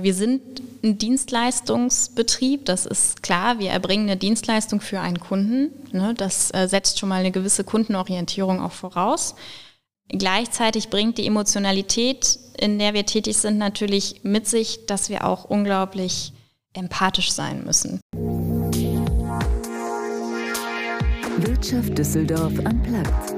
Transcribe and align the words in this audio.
Wir 0.00 0.14
sind 0.14 0.62
ein 0.84 0.96
Dienstleistungsbetrieb, 0.96 2.64
das 2.66 2.86
ist 2.86 3.20
klar. 3.24 3.58
Wir 3.58 3.70
erbringen 3.70 4.08
eine 4.08 4.16
Dienstleistung 4.16 4.80
für 4.80 5.00
einen 5.00 5.18
Kunden. 5.18 5.72
Ne? 5.90 6.14
Das 6.16 6.54
äh, 6.54 6.68
setzt 6.68 7.00
schon 7.00 7.08
mal 7.08 7.16
eine 7.16 7.32
gewisse 7.32 7.64
Kundenorientierung 7.64 8.60
auch 8.60 8.70
voraus. 8.70 9.34
Gleichzeitig 10.08 10.88
bringt 10.88 11.18
die 11.18 11.26
Emotionalität, 11.26 12.38
in 12.56 12.78
der 12.78 12.94
wir 12.94 13.06
tätig 13.06 13.38
sind, 13.38 13.58
natürlich 13.58 14.20
mit 14.22 14.46
sich, 14.46 14.86
dass 14.86 15.10
wir 15.10 15.26
auch 15.26 15.44
unglaublich 15.46 16.32
empathisch 16.74 17.32
sein 17.32 17.64
müssen. 17.64 18.00
Wirtschaft 21.38 21.98
Düsseldorf 21.98 22.52
am 22.64 22.82
Platz. 22.84 23.37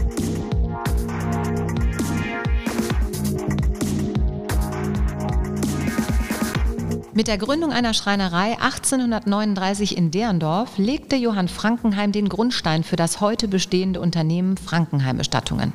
Mit 7.13 7.27
der 7.27 7.37
Gründung 7.37 7.73
einer 7.73 7.93
Schreinerei 7.93 8.57
1839 8.61 9.97
in 9.97 10.11
Derendorf 10.11 10.77
legte 10.77 11.17
Johann 11.17 11.49
Frankenheim 11.49 12.13
den 12.13 12.29
Grundstein 12.29 12.85
für 12.85 12.95
das 12.95 13.19
heute 13.19 13.49
bestehende 13.49 13.99
Unternehmen 13.99 14.55
Frankenheim 14.55 15.17
Bestattungen. 15.17 15.73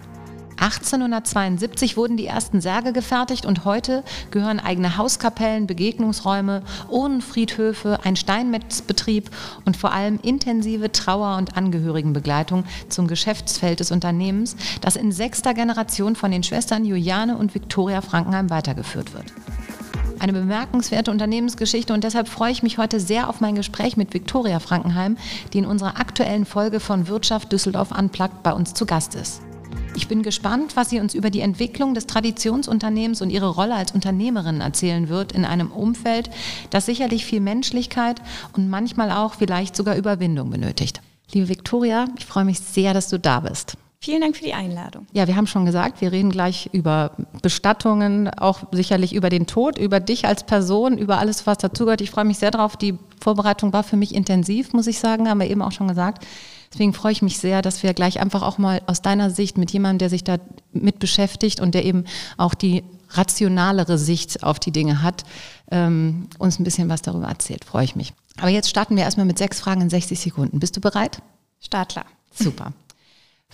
1872 0.57 1.99
wurden 1.99 2.17
die 2.17 2.27
ersten 2.27 2.63
Särge 2.63 2.95
gefertigt 2.95 3.45
und 3.45 3.67
heute 3.67 4.03
gehören 4.31 4.61
eigene 4.61 4.97
Hauskapellen, 4.97 5.67
Begegnungsräume, 5.67 6.63
Urnenfriedhöfe, 6.89 7.99
ein 8.03 8.17
Steinmetzbetrieb 8.17 9.29
und 9.67 9.77
vor 9.77 9.93
allem 9.93 10.19
intensive 10.23 10.91
Trauer- 10.91 11.37
und 11.37 11.59
Angehörigenbegleitung 11.59 12.65
zum 12.89 13.09
Geschäftsfeld 13.09 13.81
des 13.81 13.91
Unternehmens, 13.91 14.57
das 14.81 14.97
in 14.97 15.13
sechster 15.13 15.53
Generation 15.53 16.17
von 16.17 16.31
den 16.31 16.43
Schwestern 16.43 16.87
Juliane 16.87 17.37
und 17.37 17.55
Viktoria 17.55 18.01
Frankenheim 18.01 18.49
weitergeführt 18.49 19.13
wird. 19.13 19.27
Eine 20.19 20.33
bemerkenswerte 20.33 21.11
Unternehmensgeschichte 21.11 21.93
und 21.93 22.03
deshalb 22.03 22.29
freue 22.29 22.51
ich 22.51 22.63
mich 22.63 22.79
heute 22.79 23.01
sehr 23.01 23.29
auf 23.29 23.41
mein 23.41 23.55
Gespräch 23.55 23.97
mit 23.97 24.15
Viktoria 24.15 24.61
Frankenheim, 24.61 25.19
die 25.53 25.59
in 25.59 25.67
unserer 25.67 26.01
aktuellen 26.01 26.47
Folge 26.47 26.81
von 26.81 27.07
Wirtschaft 27.07 27.53
Düsseldorf 27.53 27.91
Unplugged 27.91 28.43
bei 28.43 28.53
uns 28.53 28.73
zu 28.73 28.87
Gast 28.87 29.15
ist. 29.15 29.43
Ich 29.95 30.09
bin 30.09 30.23
gespannt, 30.23 30.77
was 30.77 30.91
sie 30.91 31.01
uns 31.01 31.15
über 31.15 31.31
die 31.31 31.41
Entwicklung 31.41 31.95
des 31.95 32.07
Traditionsunternehmens 32.07 33.21
und 33.23 33.31
ihre 33.31 33.49
Rolle 33.49 33.75
als 33.75 33.93
Unternehmerin 33.93 34.61
erzählen 34.61 35.09
wird 35.09 35.33
in 35.33 35.45
einem 35.45 35.71
Umfeld, 35.71 36.31
das 36.71 36.87
sicherlich 36.87 37.25
viel 37.25 37.41
Menschlichkeit 37.41 38.21
und 38.55 38.69
manchmal 38.69 39.11
auch 39.11 39.35
vielleicht 39.35 39.77
sogar 39.77 39.97
Überwindung 39.97 40.51
benötigt. 40.51 41.01
Liebe 41.33 41.49
Viktoria, 41.49 42.07
ich 42.19 42.27
freue 42.27 42.45
mich 42.45 42.61
sehr, 42.61 42.95
dass 42.95 43.09
du 43.09 43.19
da 43.19 43.41
bist. 43.41 43.77
Vielen 44.07 44.21
Dank 44.21 44.37
für 44.37 44.45
die 44.45 44.55
Einladung. 44.55 45.05
Ja, 45.13 45.27
wir 45.27 45.35
haben 45.35 45.49
schon 45.49 45.67
gesagt, 45.67 46.01
wir 46.01 46.13
reden 46.13 46.31
gleich 46.31 46.71
über 46.71 47.11
Bestattungen, 47.43 48.29
auch 48.29 48.63
sicherlich 48.71 49.13
über 49.13 49.31
den 49.31 49.49
Tod, 49.49 49.79
über 49.79 49.99
dich 49.99 50.27
als 50.27 50.45
Person, 50.45 50.97
über 50.97 51.19
alles, 51.19 51.45
was 51.49 51.59
dazugehört. 51.59 52.01
Ich 52.01 52.13
freue 52.13 52.25
mich 52.25 52.39
sehr 52.39 52.53
drauf. 52.53 52.77
Die 52.77 52.97
Vorbereitung 53.21 53.73
war 53.73 53.83
für 53.83 53.97
mich 53.97 54.15
intensiv, 54.15 54.73
muss 54.73 54.87
ich 54.87 55.01
sagen, 55.01 55.29
haben 55.29 55.41
wir 55.41 55.51
eben 55.51 55.61
auch 55.61 55.73
schon 55.73 55.89
gesagt. 55.89 56.25
Deswegen 56.73 56.93
freue 56.93 57.11
ich 57.11 57.21
mich 57.21 57.39
sehr, 57.39 57.63
dass 57.63 57.83
wir 57.83 57.95
gleich 57.95 58.21
einfach 58.21 58.43
auch 58.43 58.59
mal 58.59 58.81
aus 58.87 59.03
deiner 59.03 59.31
Sicht 59.31 59.59
mit 59.59 59.73
jemandem, 59.73 59.99
der 59.99 60.11
sich 60.11 60.23
da 60.23 60.37
mit 60.73 61.01
beschäftigt 61.01 61.59
und 61.59 61.75
der 61.75 61.85
eben 61.85 62.05
auch 62.37 62.55
die 62.55 62.85
rationalere 63.11 63.99
Sicht 63.99 64.45
auf 64.45 64.61
die 64.61 64.71
Dinge 64.71 65.03
hat, 65.03 65.25
ähm, 65.73 66.29
uns 66.39 66.61
ein 66.61 66.65
bisschen 66.65 66.89
was 66.89 67.03
darüber 67.03 67.27
erzählt. 67.27 67.65
Freue 67.65 67.83
ich 67.83 67.97
mich. 67.97 68.13
Aber 68.39 68.51
jetzt 68.51 68.71
starten 68.71 68.95
wir 68.95 69.03
erstmal 69.03 69.27
mit 69.27 69.39
sechs 69.39 69.59
Fragen 69.59 69.81
in 69.81 69.91
60 69.91 70.21
Sekunden. 70.21 70.61
Bist 70.61 70.77
du 70.77 70.81
bereit? 70.81 71.23
Startler. 71.59 72.05
Super. 72.33 72.73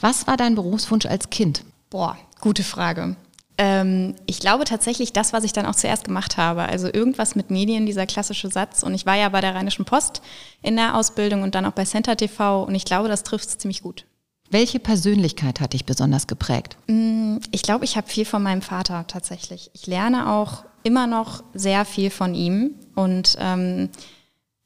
Was 0.02 0.26
war 0.26 0.36
dein 0.36 0.56
Berufswunsch 0.56 1.06
als 1.06 1.30
Kind? 1.30 1.64
Boah, 1.88 2.18
gute 2.40 2.64
Frage. 2.64 3.14
Ähm, 3.56 4.16
ich 4.26 4.40
glaube 4.40 4.64
tatsächlich 4.64 5.12
das, 5.12 5.32
was 5.32 5.44
ich 5.44 5.52
dann 5.52 5.64
auch 5.64 5.76
zuerst 5.76 6.04
gemacht 6.04 6.36
habe. 6.36 6.62
Also 6.62 6.88
irgendwas 6.92 7.36
mit 7.36 7.50
Medien, 7.50 7.86
dieser 7.86 8.04
klassische 8.06 8.48
Satz. 8.50 8.82
Und 8.82 8.94
ich 8.94 9.06
war 9.06 9.14
ja 9.14 9.28
bei 9.28 9.40
der 9.40 9.54
Rheinischen 9.54 9.84
Post 9.84 10.20
in 10.60 10.74
der 10.74 10.96
Ausbildung 10.96 11.42
und 11.42 11.54
dann 11.54 11.64
auch 11.66 11.72
bei 11.72 11.84
Center 11.84 12.16
TV. 12.16 12.64
Und 12.64 12.74
ich 12.74 12.84
glaube, 12.84 13.08
das 13.08 13.22
trifft 13.22 13.48
es 13.48 13.58
ziemlich 13.58 13.82
gut. 13.82 14.04
Welche 14.50 14.80
Persönlichkeit 14.80 15.60
hat 15.60 15.72
dich 15.72 15.84
besonders 15.84 16.26
geprägt? 16.26 16.76
Mm, 16.88 17.36
ich 17.52 17.62
glaube, 17.62 17.84
ich 17.84 17.96
habe 17.96 18.08
viel 18.08 18.24
von 18.24 18.42
meinem 18.42 18.60
Vater 18.60 19.06
tatsächlich. 19.06 19.70
Ich 19.72 19.86
lerne 19.86 20.32
auch 20.32 20.64
immer 20.82 21.06
noch 21.06 21.44
sehr 21.54 21.84
viel 21.84 22.10
von 22.10 22.34
ihm. 22.34 22.74
Und 22.96 23.36
ähm, 23.38 23.88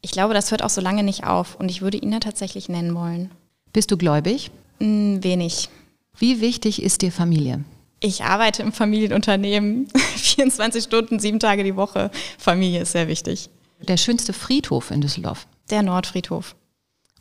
ich 0.00 0.12
glaube, 0.12 0.32
das 0.32 0.50
hört 0.50 0.62
auch 0.62 0.70
so 0.70 0.80
lange 0.80 1.02
nicht 1.02 1.24
auf. 1.24 1.56
Und 1.56 1.68
ich 1.68 1.82
würde 1.82 1.98
ihn 1.98 2.10
da 2.10 2.20
tatsächlich 2.20 2.70
nennen 2.70 2.94
wollen. 2.94 3.30
Bist 3.74 3.90
du 3.90 3.98
gläubig? 3.98 4.50
Mm, 4.78 5.22
wenig. 5.22 5.68
Wie 6.18 6.40
wichtig 6.40 6.82
ist 6.82 7.02
dir 7.02 7.12
Familie? 7.12 7.64
Ich 8.00 8.24
arbeite 8.24 8.62
im 8.62 8.72
Familienunternehmen, 8.72 9.88
24 10.16 10.84
Stunden, 10.84 11.18
sieben 11.18 11.40
Tage 11.40 11.64
die 11.64 11.76
Woche. 11.76 12.10
Familie 12.38 12.82
ist 12.82 12.92
sehr 12.92 13.08
wichtig. 13.08 13.48
Der 13.80 13.96
schönste 13.96 14.32
Friedhof 14.32 14.90
in 14.90 15.00
Düsseldorf? 15.00 15.46
Der 15.70 15.82
Nordfriedhof. 15.82 16.56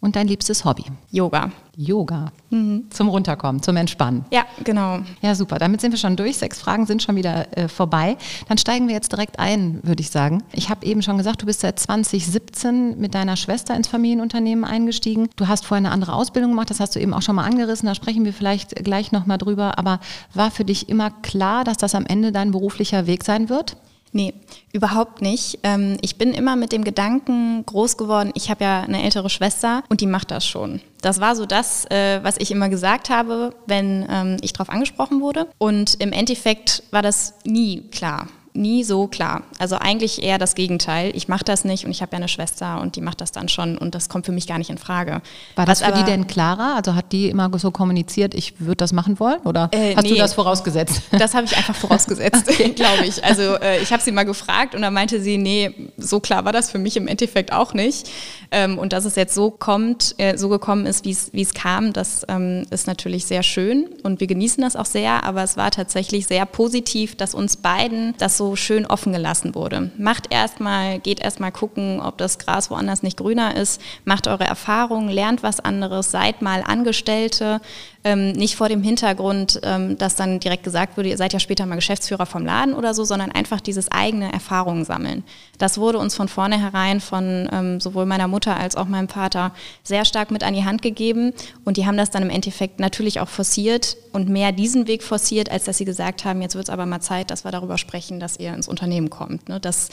Und 0.01 0.15
dein 0.15 0.27
liebstes 0.27 0.65
Hobby? 0.65 0.83
Yoga. 1.09 1.51
Yoga. 1.77 2.31
Mhm. 2.49 2.85
Zum 2.89 3.09
Runterkommen, 3.09 3.61
zum 3.63 3.75
Entspannen. 3.75 4.25
Ja, 4.31 4.45
genau. 4.63 4.99
Ja, 5.21 5.35
super. 5.35 5.57
Damit 5.57 5.81
sind 5.81 5.91
wir 5.91 5.97
schon 5.97 6.15
durch. 6.15 6.37
Sechs 6.37 6.59
Fragen 6.59 6.85
sind 6.85 7.01
schon 7.01 7.15
wieder 7.15 7.57
äh, 7.57 7.67
vorbei. 7.67 8.17
Dann 8.47 8.57
steigen 8.57 8.87
wir 8.87 8.93
jetzt 8.93 9.11
direkt 9.11 9.39
ein, 9.39 9.79
würde 9.83 10.01
ich 10.01 10.11
sagen. 10.11 10.43
Ich 10.51 10.69
habe 10.69 10.85
eben 10.85 11.01
schon 11.01 11.17
gesagt, 11.17 11.41
du 11.41 11.45
bist 11.45 11.61
seit 11.61 11.79
2017 11.79 12.99
mit 12.99 13.15
deiner 13.15 13.35
Schwester 13.35 13.75
ins 13.75 13.87
Familienunternehmen 13.87 14.63
eingestiegen. 14.63 15.29
Du 15.37 15.47
hast 15.47 15.65
vorher 15.65 15.85
eine 15.85 15.91
andere 15.91 16.13
Ausbildung 16.13 16.51
gemacht, 16.51 16.69
das 16.69 16.79
hast 16.79 16.95
du 16.95 16.99
eben 16.99 17.13
auch 17.13 17.21
schon 17.21 17.35
mal 17.35 17.45
angerissen. 17.45 17.87
Da 17.87 17.95
sprechen 17.95 18.25
wir 18.25 18.33
vielleicht 18.33 18.75
gleich 18.83 19.11
nochmal 19.11 19.37
drüber. 19.37 19.79
Aber 19.79 19.99
war 20.33 20.51
für 20.51 20.65
dich 20.65 20.87
immer 20.87 21.09
klar, 21.09 21.63
dass 21.63 21.77
das 21.77 21.95
am 21.95 22.05
Ende 22.05 22.31
dein 22.31 22.51
beruflicher 22.51 23.07
Weg 23.07 23.23
sein 23.23 23.49
wird? 23.49 23.77
Nee, 24.15 24.33
überhaupt 24.71 25.21
nicht. 25.21 25.59
Ähm, 25.63 25.97
ich 25.99 26.15
bin 26.15 26.33
immer 26.33 26.55
mit 26.55 26.71
dem 26.71 26.85
Gedanken 26.85 27.65
groß 27.65 27.97
geworden, 27.97 28.31
ich 28.33 28.49
habe 28.49 28.63
ja 28.63 28.79
eine 28.79 29.03
ältere 29.03 29.29
Schwester 29.29 29.83
und 29.89 29.99
die 29.99 30.07
macht 30.07 30.31
das 30.31 30.47
schon. 30.47 30.79
Das 31.01 31.19
war 31.19 31.35
so 31.35 31.45
das, 31.45 31.83
äh, 31.91 32.23
was 32.23 32.37
ich 32.37 32.49
immer 32.49 32.69
gesagt 32.69 33.09
habe, 33.09 33.53
wenn 33.65 34.07
ähm, 34.09 34.37
ich 34.39 34.53
darauf 34.53 34.69
angesprochen 34.69 35.19
wurde. 35.19 35.49
Und 35.57 35.95
im 36.01 36.13
Endeffekt 36.13 36.83
war 36.91 37.01
das 37.01 37.33
nie 37.43 37.81
klar 37.91 38.29
nie 38.55 38.83
so 38.83 39.07
klar. 39.07 39.43
Also 39.59 39.77
eigentlich 39.77 40.23
eher 40.23 40.37
das 40.37 40.55
Gegenteil. 40.55 41.11
Ich 41.15 41.27
mache 41.27 41.43
das 41.43 41.65
nicht 41.65 41.85
und 41.85 41.91
ich 41.91 42.01
habe 42.01 42.11
ja 42.13 42.17
eine 42.17 42.27
Schwester 42.27 42.81
und 42.81 42.95
die 42.95 43.01
macht 43.01 43.21
das 43.21 43.31
dann 43.31 43.49
schon 43.49 43.77
und 43.77 43.95
das 43.95 44.09
kommt 44.09 44.25
für 44.25 44.31
mich 44.31 44.47
gar 44.47 44.57
nicht 44.57 44.69
in 44.69 44.77
Frage. 44.77 45.21
War 45.55 45.65
das 45.65 45.81
Was 45.81 45.87
für 45.87 45.97
die 45.97 46.03
denn 46.03 46.27
klarer? 46.27 46.75
Also 46.75 46.95
hat 46.95 47.11
die 47.11 47.29
immer 47.29 47.49
so 47.57 47.71
kommuniziert, 47.71 48.33
ich 48.33 48.59
würde 48.59 48.77
das 48.77 48.93
machen 48.93 49.19
wollen 49.19 49.39
oder 49.41 49.69
äh, 49.71 49.95
hast 49.95 50.03
nee, 50.03 50.09
du 50.09 50.15
das 50.15 50.33
vorausgesetzt? 50.33 51.01
Das 51.25 51.33
habe 51.33 51.45
ich 51.45 51.57
einfach 51.57 51.75
vorausgesetzt, 51.75 52.43
okay. 52.49 52.69
glaube 52.69 53.05
ich. 53.05 53.23
Also 53.23 53.55
äh, 53.55 53.81
ich 53.81 53.91
habe 53.91 54.03
sie 54.03 54.11
mal 54.11 54.25
gefragt 54.25 54.75
und 54.75 54.81
dann 54.81 54.93
meinte 54.93 55.21
sie, 55.21 55.37
nee, 55.37 55.71
so 55.97 56.19
klar 56.19 56.45
war 56.45 56.51
das 56.51 56.69
für 56.69 56.77
mich 56.77 56.97
im 56.97 57.07
Endeffekt 57.07 57.51
auch 57.51 57.73
nicht. 57.73 58.09
Ähm, 58.51 58.77
und 58.77 58.93
dass 58.93 59.05
es 59.05 59.15
jetzt 59.15 59.33
so 59.33 59.49
kommt, 59.49 60.13
äh, 60.17 60.37
so 60.37 60.49
gekommen 60.49 60.85
ist, 60.85 61.05
wie 61.05 61.41
es 61.41 61.53
kam, 61.53 61.93
das 61.93 62.25
ähm, 62.27 62.65
ist 62.69 62.85
natürlich 62.85 63.25
sehr 63.25 63.43
schön 63.43 63.87
und 64.03 64.19
wir 64.19 64.27
genießen 64.27 64.61
das 64.61 64.75
auch 64.75 64.85
sehr, 64.85 65.23
aber 65.23 65.43
es 65.43 65.57
war 65.57 65.71
tatsächlich 65.71 66.27
sehr 66.27 66.45
positiv, 66.45 67.15
dass 67.15 67.33
uns 67.33 67.57
beiden 67.57 68.13
das 68.17 68.37
so 68.37 68.44
so 68.45 68.55
schön 68.55 68.85
offen 68.85 69.11
gelassen 69.11 69.55
wurde. 69.55 69.89
Macht 69.97 70.27
erstmal, 70.29 70.99
geht 70.99 71.19
erstmal 71.19 71.51
gucken, 71.51 71.99
ob 71.99 72.19
das 72.19 72.37
Gras 72.37 72.69
woanders 72.69 73.01
nicht 73.01 73.17
grüner 73.17 73.55
ist. 73.55 73.81
Macht 74.03 74.27
eure 74.27 74.43
Erfahrungen, 74.43 75.09
lernt 75.09 75.41
was 75.41 75.59
anderes, 75.59 76.11
seid 76.11 76.43
mal 76.43 76.61
Angestellte. 76.63 77.59
Ähm, 78.07 78.33
nicht 78.33 78.55
vor 78.55 78.69
dem 78.69 78.83
Hintergrund, 78.83 79.59
ähm, 79.63 79.97
dass 79.97 80.15
dann 80.15 80.39
direkt 80.39 80.63
gesagt 80.63 80.95
wurde, 80.95 81.09
ihr 81.09 81.17
seid 81.17 81.33
ja 81.33 81.39
später 81.39 81.65
mal 81.65 81.73
Geschäftsführer 81.73 82.27
vom 82.27 82.45
Laden 82.45 82.75
oder 82.75 82.93
so, 82.93 83.03
sondern 83.03 83.31
einfach 83.31 83.59
dieses 83.59 83.91
eigene 83.91 84.31
Erfahrungen 84.31 84.85
sammeln. 84.85 85.23
Das 85.57 85.79
wurde 85.79 85.97
uns 85.97 86.13
von 86.13 86.27
vornherein 86.27 87.01
von 87.01 87.49
ähm, 87.51 87.81
sowohl 87.81 88.05
meiner 88.05 88.27
Mutter 88.27 88.57
als 88.57 88.75
auch 88.75 88.85
meinem 88.85 89.09
Vater 89.09 89.53
sehr 89.81 90.05
stark 90.05 90.29
mit 90.29 90.43
an 90.43 90.53
die 90.53 90.63
Hand 90.63 90.83
gegeben. 90.83 91.33
Und 91.63 91.77
die 91.77 91.87
haben 91.87 91.97
das 91.97 92.11
dann 92.11 92.21
im 92.21 92.29
Endeffekt 92.29 92.79
natürlich 92.79 93.21
auch 93.21 93.27
forciert 93.27 93.97
und 94.13 94.29
mehr 94.29 94.51
diesen 94.51 94.85
Weg 94.85 95.01
forciert, 95.01 95.49
als 95.49 95.63
dass 95.63 95.79
sie 95.79 95.85
gesagt 95.85 96.25
haben, 96.25 96.43
jetzt 96.43 96.53
wird 96.53 96.65
es 96.65 96.69
aber 96.69 96.85
mal 96.85 97.01
Zeit, 97.01 97.31
dass 97.31 97.43
wir 97.43 97.51
darüber 97.51 97.79
sprechen, 97.79 98.19
dass 98.19 98.37
ihr 98.37 98.53
ins 98.53 98.67
Unternehmen 98.67 99.09
kommt. 99.09 99.49
Ne? 99.49 99.59
Das, 99.59 99.89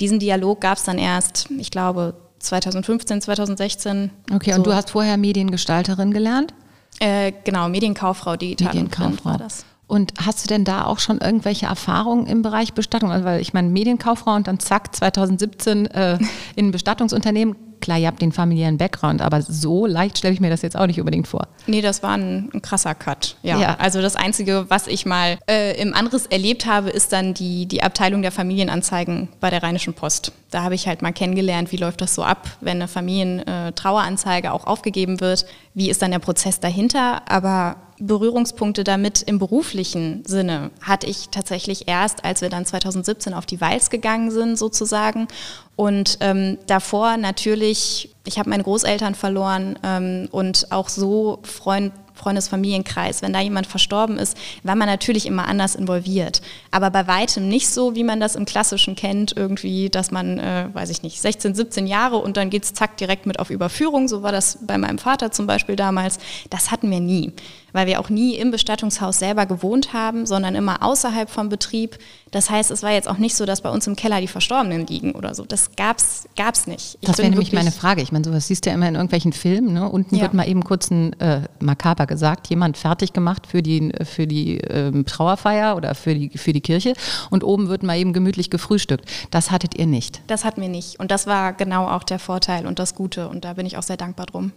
diesen 0.00 0.20
Dialog 0.20 0.60
gab 0.60 0.78
es 0.78 0.84
dann 0.84 0.98
erst, 0.98 1.48
ich 1.58 1.72
glaube, 1.72 2.14
2015, 2.38 3.22
2016. 3.22 4.10
Okay, 4.32 4.52
so. 4.52 4.58
und 4.58 4.66
du 4.68 4.72
hast 4.72 4.90
vorher 4.90 5.16
Mediengestalterin 5.16 6.12
gelernt? 6.12 6.54
Äh, 7.00 7.32
genau, 7.44 7.68
Medienkauffrau, 7.68 8.36
Digital 8.36 8.74
Medienkauffrau. 8.74 9.30
war 9.30 9.38
das. 9.38 9.64
Und 9.88 10.14
hast 10.24 10.42
du 10.44 10.48
denn 10.48 10.64
da 10.64 10.84
auch 10.84 10.98
schon 10.98 11.18
irgendwelche 11.18 11.66
Erfahrungen 11.66 12.26
im 12.26 12.42
Bereich 12.42 12.72
Bestattung? 12.72 13.12
Also, 13.12 13.24
weil 13.24 13.40
ich 13.40 13.52
meine, 13.52 13.68
Medienkauffrau 13.68 14.34
und 14.34 14.48
dann 14.48 14.58
zack, 14.58 14.96
2017 14.96 15.86
äh, 15.86 16.18
in 16.56 16.68
ein 16.68 16.70
Bestattungsunternehmen 16.72 17.54
klar, 17.80 17.98
ihr 17.98 18.06
habt 18.06 18.20
den 18.20 18.32
familiären 18.32 18.78
Background, 18.78 19.22
aber 19.22 19.42
so 19.42 19.86
leicht 19.86 20.18
stelle 20.18 20.34
ich 20.34 20.40
mir 20.40 20.50
das 20.50 20.62
jetzt 20.62 20.76
auch 20.76 20.86
nicht 20.86 20.98
unbedingt 20.98 21.28
vor. 21.28 21.46
Nee, 21.66 21.80
das 21.80 22.02
war 22.02 22.16
ein, 22.16 22.50
ein 22.52 22.62
krasser 22.62 22.94
Cut. 22.94 23.36
Ja. 23.42 23.58
ja. 23.60 23.76
Also 23.78 24.02
das 24.02 24.16
Einzige, 24.16 24.66
was 24.68 24.86
ich 24.86 25.06
mal 25.06 25.38
äh, 25.48 25.80
im 25.80 25.94
Anderes 25.94 26.26
erlebt 26.26 26.66
habe, 26.66 26.90
ist 26.90 27.12
dann 27.12 27.34
die, 27.34 27.66
die 27.66 27.82
Abteilung 27.82 28.22
der 28.22 28.32
Familienanzeigen 28.32 29.28
bei 29.40 29.50
der 29.50 29.62
Rheinischen 29.62 29.94
Post. 29.94 30.32
Da 30.56 30.62
habe 30.62 30.74
ich 30.74 30.88
halt 30.88 31.02
mal 31.02 31.12
kennengelernt, 31.12 31.70
wie 31.70 31.76
läuft 31.76 32.00
das 32.00 32.14
so 32.14 32.22
ab, 32.22 32.48
wenn 32.62 32.78
eine 32.78 32.88
Familientraueranzeige 32.88 34.48
äh, 34.48 34.50
auch 34.50 34.66
aufgegeben 34.66 35.20
wird. 35.20 35.44
Wie 35.74 35.90
ist 35.90 36.00
dann 36.00 36.12
der 36.12 36.18
Prozess 36.18 36.60
dahinter? 36.60 37.30
Aber 37.30 37.76
Berührungspunkte 37.98 38.82
damit 38.82 39.20
im 39.20 39.38
beruflichen 39.38 40.24
Sinne 40.24 40.70
hatte 40.80 41.08
ich 41.08 41.28
tatsächlich 41.28 41.88
erst, 41.88 42.24
als 42.24 42.40
wir 42.40 42.48
dann 42.48 42.64
2017 42.64 43.34
auf 43.34 43.44
die 43.44 43.60
Walz 43.60 43.90
gegangen 43.90 44.30
sind, 44.30 44.56
sozusagen. 44.56 45.28
Und 45.76 46.16
ähm, 46.20 46.56
davor 46.66 47.18
natürlich, 47.18 48.14
ich 48.24 48.38
habe 48.38 48.48
meine 48.48 48.62
Großeltern 48.62 49.14
verloren 49.14 49.78
ähm, 49.82 50.28
und 50.30 50.72
auch 50.72 50.88
so 50.88 51.40
Freund, 51.42 51.92
Freundesfamilienkreis, 52.16 53.22
wenn 53.22 53.32
da 53.32 53.40
jemand 53.40 53.66
verstorben 53.66 54.18
ist, 54.18 54.36
war 54.62 54.74
man 54.74 54.88
natürlich 54.88 55.26
immer 55.26 55.46
anders 55.46 55.74
involviert. 55.74 56.42
Aber 56.70 56.90
bei 56.90 57.06
weitem 57.06 57.48
nicht 57.48 57.68
so, 57.68 57.94
wie 57.94 58.04
man 58.04 58.20
das 58.20 58.34
im 58.34 58.44
Klassischen 58.44 58.96
kennt, 58.96 59.36
irgendwie, 59.36 59.90
dass 59.90 60.10
man, 60.10 60.38
äh, 60.38 60.68
weiß 60.72 60.90
ich 60.90 61.02
nicht, 61.02 61.20
16, 61.20 61.54
17 61.54 61.86
Jahre 61.86 62.16
und 62.16 62.36
dann 62.36 62.50
geht 62.50 62.64
es 62.64 62.74
zack 62.74 62.96
direkt 62.96 63.26
mit 63.26 63.38
auf 63.38 63.50
Überführung. 63.50 64.08
So 64.08 64.22
war 64.22 64.32
das 64.32 64.58
bei 64.62 64.78
meinem 64.78 64.98
Vater 64.98 65.30
zum 65.30 65.46
Beispiel 65.46 65.76
damals. 65.76 66.18
Das 66.50 66.70
hatten 66.70 66.90
wir 66.90 67.00
nie 67.00 67.32
weil 67.76 67.86
wir 67.86 68.00
auch 68.00 68.08
nie 68.08 68.36
im 68.36 68.50
Bestattungshaus 68.50 69.18
selber 69.18 69.44
gewohnt 69.44 69.92
haben, 69.92 70.24
sondern 70.24 70.54
immer 70.54 70.82
außerhalb 70.82 71.28
vom 71.28 71.50
Betrieb. 71.50 71.98
Das 72.30 72.48
heißt, 72.48 72.70
es 72.70 72.82
war 72.82 72.90
jetzt 72.90 73.06
auch 73.06 73.18
nicht 73.18 73.36
so, 73.36 73.44
dass 73.44 73.60
bei 73.60 73.68
uns 73.68 73.86
im 73.86 73.96
Keller 73.96 74.22
die 74.22 74.28
Verstorbenen 74.28 74.86
liegen 74.86 75.12
oder 75.12 75.34
so. 75.34 75.44
Das 75.44 75.72
gab's, 75.76 76.26
gab's 76.36 76.66
nicht. 76.66 76.96
Ich 77.02 77.06
das 77.06 77.18
wäre 77.18 77.28
nämlich 77.28 77.52
meine 77.52 77.72
Frage. 77.72 78.00
Ich 78.00 78.12
meine, 78.12 78.24
sowas 78.24 78.46
siehst 78.46 78.64
du 78.64 78.70
ja 78.70 78.74
immer 78.74 78.88
in 78.88 78.94
irgendwelchen 78.94 79.34
Filmen. 79.34 79.74
Ne? 79.74 79.86
Unten 79.90 80.16
ja. 80.16 80.22
wird 80.22 80.32
mal 80.32 80.48
eben 80.48 80.64
kurz 80.64 80.90
ein 80.90 81.12
äh, 81.20 81.42
makaber 81.60 82.06
gesagt, 82.06 82.48
jemand 82.48 82.78
fertig 82.78 83.12
gemacht 83.12 83.46
für 83.46 83.62
die, 83.62 83.92
für 84.04 84.26
die 84.26 84.58
äh, 84.62 85.04
Trauerfeier 85.04 85.76
oder 85.76 85.94
für 85.94 86.14
die, 86.14 86.38
für 86.38 86.54
die 86.54 86.62
Kirche 86.62 86.94
und 87.28 87.44
oben 87.44 87.68
wird 87.68 87.82
mal 87.82 87.98
eben 87.98 88.14
gemütlich 88.14 88.48
gefrühstückt. 88.48 89.04
Das 89.30 89.50
hattet 89.50 89.76
ihr 89.76 89.86
nicht. 89.86 90.22
Das 90.28 90.46
hatten 90.46 90.62
wir 90.62 90.70
nicht. 90.70 90.98
Und 90.98 91.10
das 91.10 91.26
war 91.26 91.52
genau 91.52 91.88
auch 91.88 92.04
der 92.04 92.18
Vorteil 92.18 92.66
und 92.66 92.78
das 92.78 92.94
Gute. 92.94 93.28
Und 93.28 93.44
da 93.44 93.52
bin 93.52 93.66
ich 93.66 93.76
auch 93.76 93.82
sehr 93.82 93.98
dankbar 93.98 94.24
drum. 94.24 94.52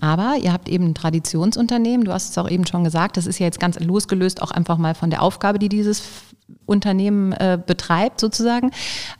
Aber 0.00 0.36
ihr 0.40 0.52
habt 0.52 0.68
eben 0.68 0.86
ein 0.86 0.94
Traditionsunternehmen, 0.94 2.04
du 2.04 2.12
hast 2.12 2.30
es 2.30 2.38
auch 2.38 2.48
eben 2.48 2.66
schon 2.66 2.82
gesagt, 2.82 3.16
das 3.16 3.26
ist 3.26 3.38
ja 3.38 3.46
jetzt 3.46 3.60
ganz 3.60 3.78
losgelöst 3.78 4.40
auch 4.40 4.50
einfach 4.50 4.78
mal 4.78 4.94
von 4.94 5.10
der 5.10 5.22
Aufgabe, 5.22 5.58
die 5.58 5.68
dieses 5.68 6.02
Unternehmen 6.64 7.32
äh, 7.32 7.58
betreibt 7.64 8.20
sozusagen. 8.20 8.70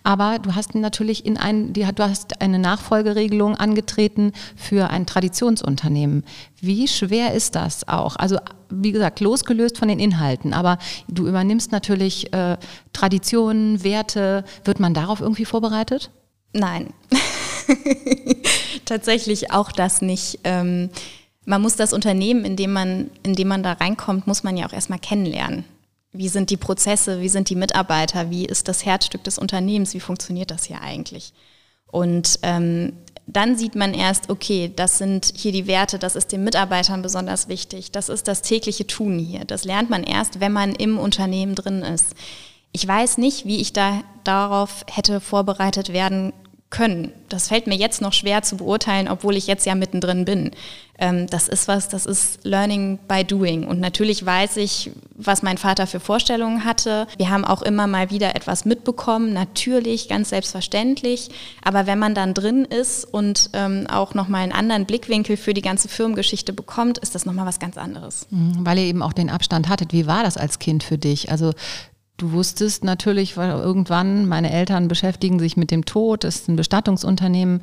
Aber 0.02 0.38
du 0.38 0.54
hast 0.54 0.74
natürlich 0.74 1.26
in 1.26 1.36
ein, 1.36 1.72
die, 1.72 1.82
du 1.82 2.02
hast 2.02 2.40
eine 2.40 2.58
Nachfolgeregelung 2.58 3.56
angetreten 3.56 4.32
für 4.56 4.90
ein 4.90 5.06
Traditionsunternehmen. 5.06 6.24
Wie 6.60 6.88
schwer 6.88 7.34
ist 7.34 7.54
das 7.54 7.86
auch? 7.88 8.16
Also 8.16 8.38
wie 8.70 8.92
gesagt, 8.92 9.20
losgelöst 9.20 9.78
von 9.78 9.88
den 9.88 9.98
Inhalten, 9.98 10.54
aber 10.54 10.78
du 11.08 11.26
übernimmst 11.26 11.72
natürlich 11.72 12.32
äh, 12.32 12.56
Traditionen, 12.92 13.84
Werte. 13.84 14.44
Wird 14.64 14.80
man 14.80 14.94
darauf 14.94 15.20
irgendwie 15.20 15.44
vorbereitet? 15.44 16.10
Nein. 16.54 16.94
Tatsächlich 18.92 19.50
auch 19.52 19.72
das 19.72 20.02
nicht. 20.02 20.40
Ähm, 20.44 20.90
man 21.46 21.62
muss 21.62 21.76
das 21.76 21.94
Unternehmen, 21.94 22.44
in 22.44 22.56
dem 22.56 22.74
man, 22.74 23.10
in 23.22 23.34
dem 23.34 23.48
man 23.48 23.62
da 23.62 23.72
reinkommt, 23.72 24.26
muss 24.26 24.42
man 24.42 24.54
ja 24.58 24.66
auch 24.66 24.72
erstmal 24.74 24.98
kennenlernen. 24.98 25.64
Wie 26.12 26.28
sind 26.28 26.50
die 26.50 26.58
Prozesse, 26.58 27.22
wie 27.22 27.30
sind 27.30 27.48
die 27.48 27.54
Mitarbeiter, 27.54 28.28
wie 28.28 28.44
ist 28.44 28.68
das 28.68 28.84
Herzstück 28.84 29.24
des 29.24 29.38
Unternehmens, 29.38 29.94
wie 29.94 30.00
funktioniert 30.00 30.50
das 30.50 30.64
hier 30.64 30.82
eigentlich? 30.82 31.32
Und 31.86 32.38
ähm, 32.42 32.92
dann 33.26 33.56
sieht 33.56 33.76
man 33.76 33.94
erst, 33.94 34.28
okay, 34.28 34.70
das 34.76 34.98
sind 34.98 35.32
hier 35.34 35.52
die 35.52 35.66
Werte, 35.66 35.98
das 35.98 36.14
ist 36.14 36.30
den 36.30 36.44
Mitarbeitern 36.44 37.00
besonders 37.00 37.48
wichtig, 37.48 37.92
das 37.92 38.10
ist 38.10 38.28
das 38.28 38.42
tägliche 38.42 38.86
Tun 38.86 39.18
hier. 39.18 39.46
Das 39.46 39.64
lernt 39.64 39.88
man 39.88 40.04
erst, 40.04 40.40
wenn 40.40 40.52
man 40.52 40.74
im 40.74 40.98
Unternehmen 40.98 41.54
drin 41.54 41.80
ist. 41.80 42.08
Ich 42.72 42.86
weiß 42.86 43.16
nicht, 43.16 43.46
wie 43.46 43.62
ich 43.62 43.72
da 43.72 44.02
darauf 44.22 44.84
hätte 44.86 45.22
vorbereitet 45.22 45.94
werden 45.94 46.34
können. 46.72 47.12
Das 47.28 47.48
fällt 47.48 47.68
mir 47.68 47.76
jetzt 47.76 48.00
noch 48.00 48.12
schwer 48.12 48.42
zu 48.42 48.56
beurteilen, 48.56 49.06
obwohl 49.06 49.36
ich 49.36 49.46
jetzt 49.46 49.64
ja 49.66 49.76
mittendrin 49.76 50.24
bin. 50.24 50.50
Ähm, 50.98 51.26
das 51.28 51.48
ist 51.48 51.68
was, 51.68 51.88
das 51.88 52.06
ist 52.06 52.40
Learning 52.44 52.98
by 53.06 53.24
Doing. 53.24 53.66
Und 53.66 53.78
natürlich 53.78 54.24
weiß 54.26 54.56
ich, 54.56 54.90
was 55.14 55.42
mein 55.42 55.58
Vater 55.58 55.86
für 55.86 56.00
Vorstellungen 56.00 56.64
hatte. 56.64 57.06
Wir 57.16 57.30
haben 57.30 57.44
auch 57.44 57.62
immer 57.62 57.86
mal 57.86 58.10
wieder 58.10 58.34
etwas 58.34 58.64
mitbekommen, 58.64 59.32
natürlich, 59.32 60.08
ganz 60.08 60.30
selbstverständlich. 60.30 61.28
Aber 61.62 61.86
wenn 61.86 61.98
man 61.98 62.14
dann 62.14 62.34
drin 62.34 62.64
ist 62.64 63.04
und 63.04 63.50
ähm, 63.52 63.86
auch 63.88 64.14
nochmal 64.14 64.42
einen 64.42 64.52
anderen 64.52 64.86
Blickwinkel 64.86 65.36
für 65.36 65.54
die 65.54 65.62
ganze 65.62 65.88
Firmengeschichte 65.88 66.52
bekommt, 66.52 66.98
ist 66.98 67.14
das 67.14 67.26
nochmal 67.26 67.46
was 67.46 67.58
ganz 67.58 67.76
anderes. 67.76 68.26
Mhm, 68.30 68.64
weil 68.66 68.78
ihr 68.78 68.84
eben 68.84 69.02
auch 69.02 69.12
den 69.12 69.30
Abstand 69.30 69.68
hattet. 69.68 69.92
Wie 69.92 70.06
war 70.06 70.22
das 70.22 70.36
als 70.36 70.58
Kind 70.58 70.82
für 70.82 70.98
dich? 70.98 71.30
Also 71.30 71.52
Du 72.16 72.32
wusstest 72.32 72.84
natürlich, 72.84 73.36
weil 73.36 73.50
irgendwann 73.50 74.28
meine 74.28 74.52
Eltern 74.52 74.88
beschäftigen 74.88 75.38
sich 75.38 75.56
mit 75.56 75.70
dem 75.70 75.84
Tod, 75.84 76.24
ist 76.24 76.48
ein 76.48 76.56
Bestattungsunternehmen. 76.56 77.62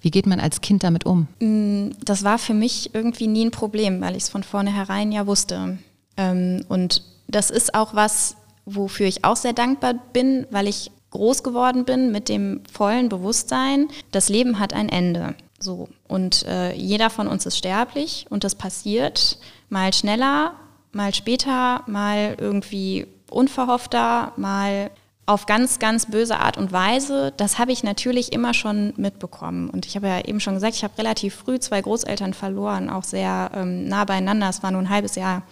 Wie 0.00 0.10
geht 0.10 0.26
man 0.26 0.40
als 0.40 0.60
Kind 0.60 0.82
damit 0.82 1.04
um? 1.04 1.26
Mm, 1.40 1.90
das 2.04 2.24
war 2.24 2.38
für 2.38 2.54
mich 2.54 2.94
irgendwie 2.94 3.26
nie 3.26 3.44
ein 3.44 3.50
Problem, 3.50 4.00
weil 4.00 4.16
ich 4.16 4.24
es 4.24 4.28
von 4.28 4.44
vornherein 4.44 5.12
ja 5.12 5.26
wusste. 5.26 5.78
Ähm, 6.16 6.64
und 6.68 7.02
das 7.26 7.50
ist 7.50 7.74
auch 7.74 7.94
was, 7.94 8.36
wofür 8.64 9.06
ich 9.06 9.24
auch 9.24 9.36
sehr 9.36 9.52
dankbar 9.52 9.94
bin, 10.12 10.46
weil 10.50 10.68
ich 10.68 10.90
groß 11.10 11.42
geworden 11.42 11.84
bin 11.84 12.12
mit 12.12 12.28
dem 12.28 12.60
vollen 12.70 13.08
Bewusstsein, 13.08 13.88
das 14.10 14.28
Leben 14.28 14.58
hat 14.58 14.72
ein 14.72 14.88
Ende. 14.88 15.34
So. 15.58 15.88
Und 16.06 16.44
äh, 16.46 16.74
jeder 16.74 17.10
von 17.10 17.26
uns 17.28 17.46
ist 17.46 17.58
sterblich 17.58 18.26
und 18.30 18.44
das 18.44 18.54
passiert 18.54 19.38
mal 19.68 19.92
schneller, 19.92 20.52
mal 20.92 21.14
später, 21.14 21.82
mal 21.86 22.36
irgendwie 22.38 23.06
unverhoffter, 23.30 24.32
mal 24.36 24.90
auf 25.26 25.44
ganz, 25.44 25.78
ganz 25.78 26.06
böse 26.06 26.38
Art 26.38 26.56
und 26.56 26.72
Weise. 26.72 27.34
Das 27.36 27.58
habe 27.58 27.70
ich 27.70 27.84
natürlich 27.84 28.32
immer 28.32 28.54
schon 28.54 28.94
mitbekommen. 28.96 29.68
Und 29.68 29.84
ich 29.84 29.94
habe 29.94 30.08
ja 30.08 30.24
eben 30.24 30.40
schon 30.40 30.54
gesagt, 30.54 30.74
ich 30.74 30.84
habe 30.84 30.96
relativ 30.96 31.34
früh 31.34 31.58
zwei 31.58 31.82
Großeltern 31.82 32.32
verloren, 32.32 32.88
auch 32.88 33.04
sehr 33.04 33.50
ähm, 33.54 33.86
nah 33.88 34.06
beieinander. 34.06 34.48
Es 34.48 34.62
war 34.62 34.70
nur 34.70 34.80
ein 34.80 34.88
halbes 34.88 35.16
Jahr 35.16 35.42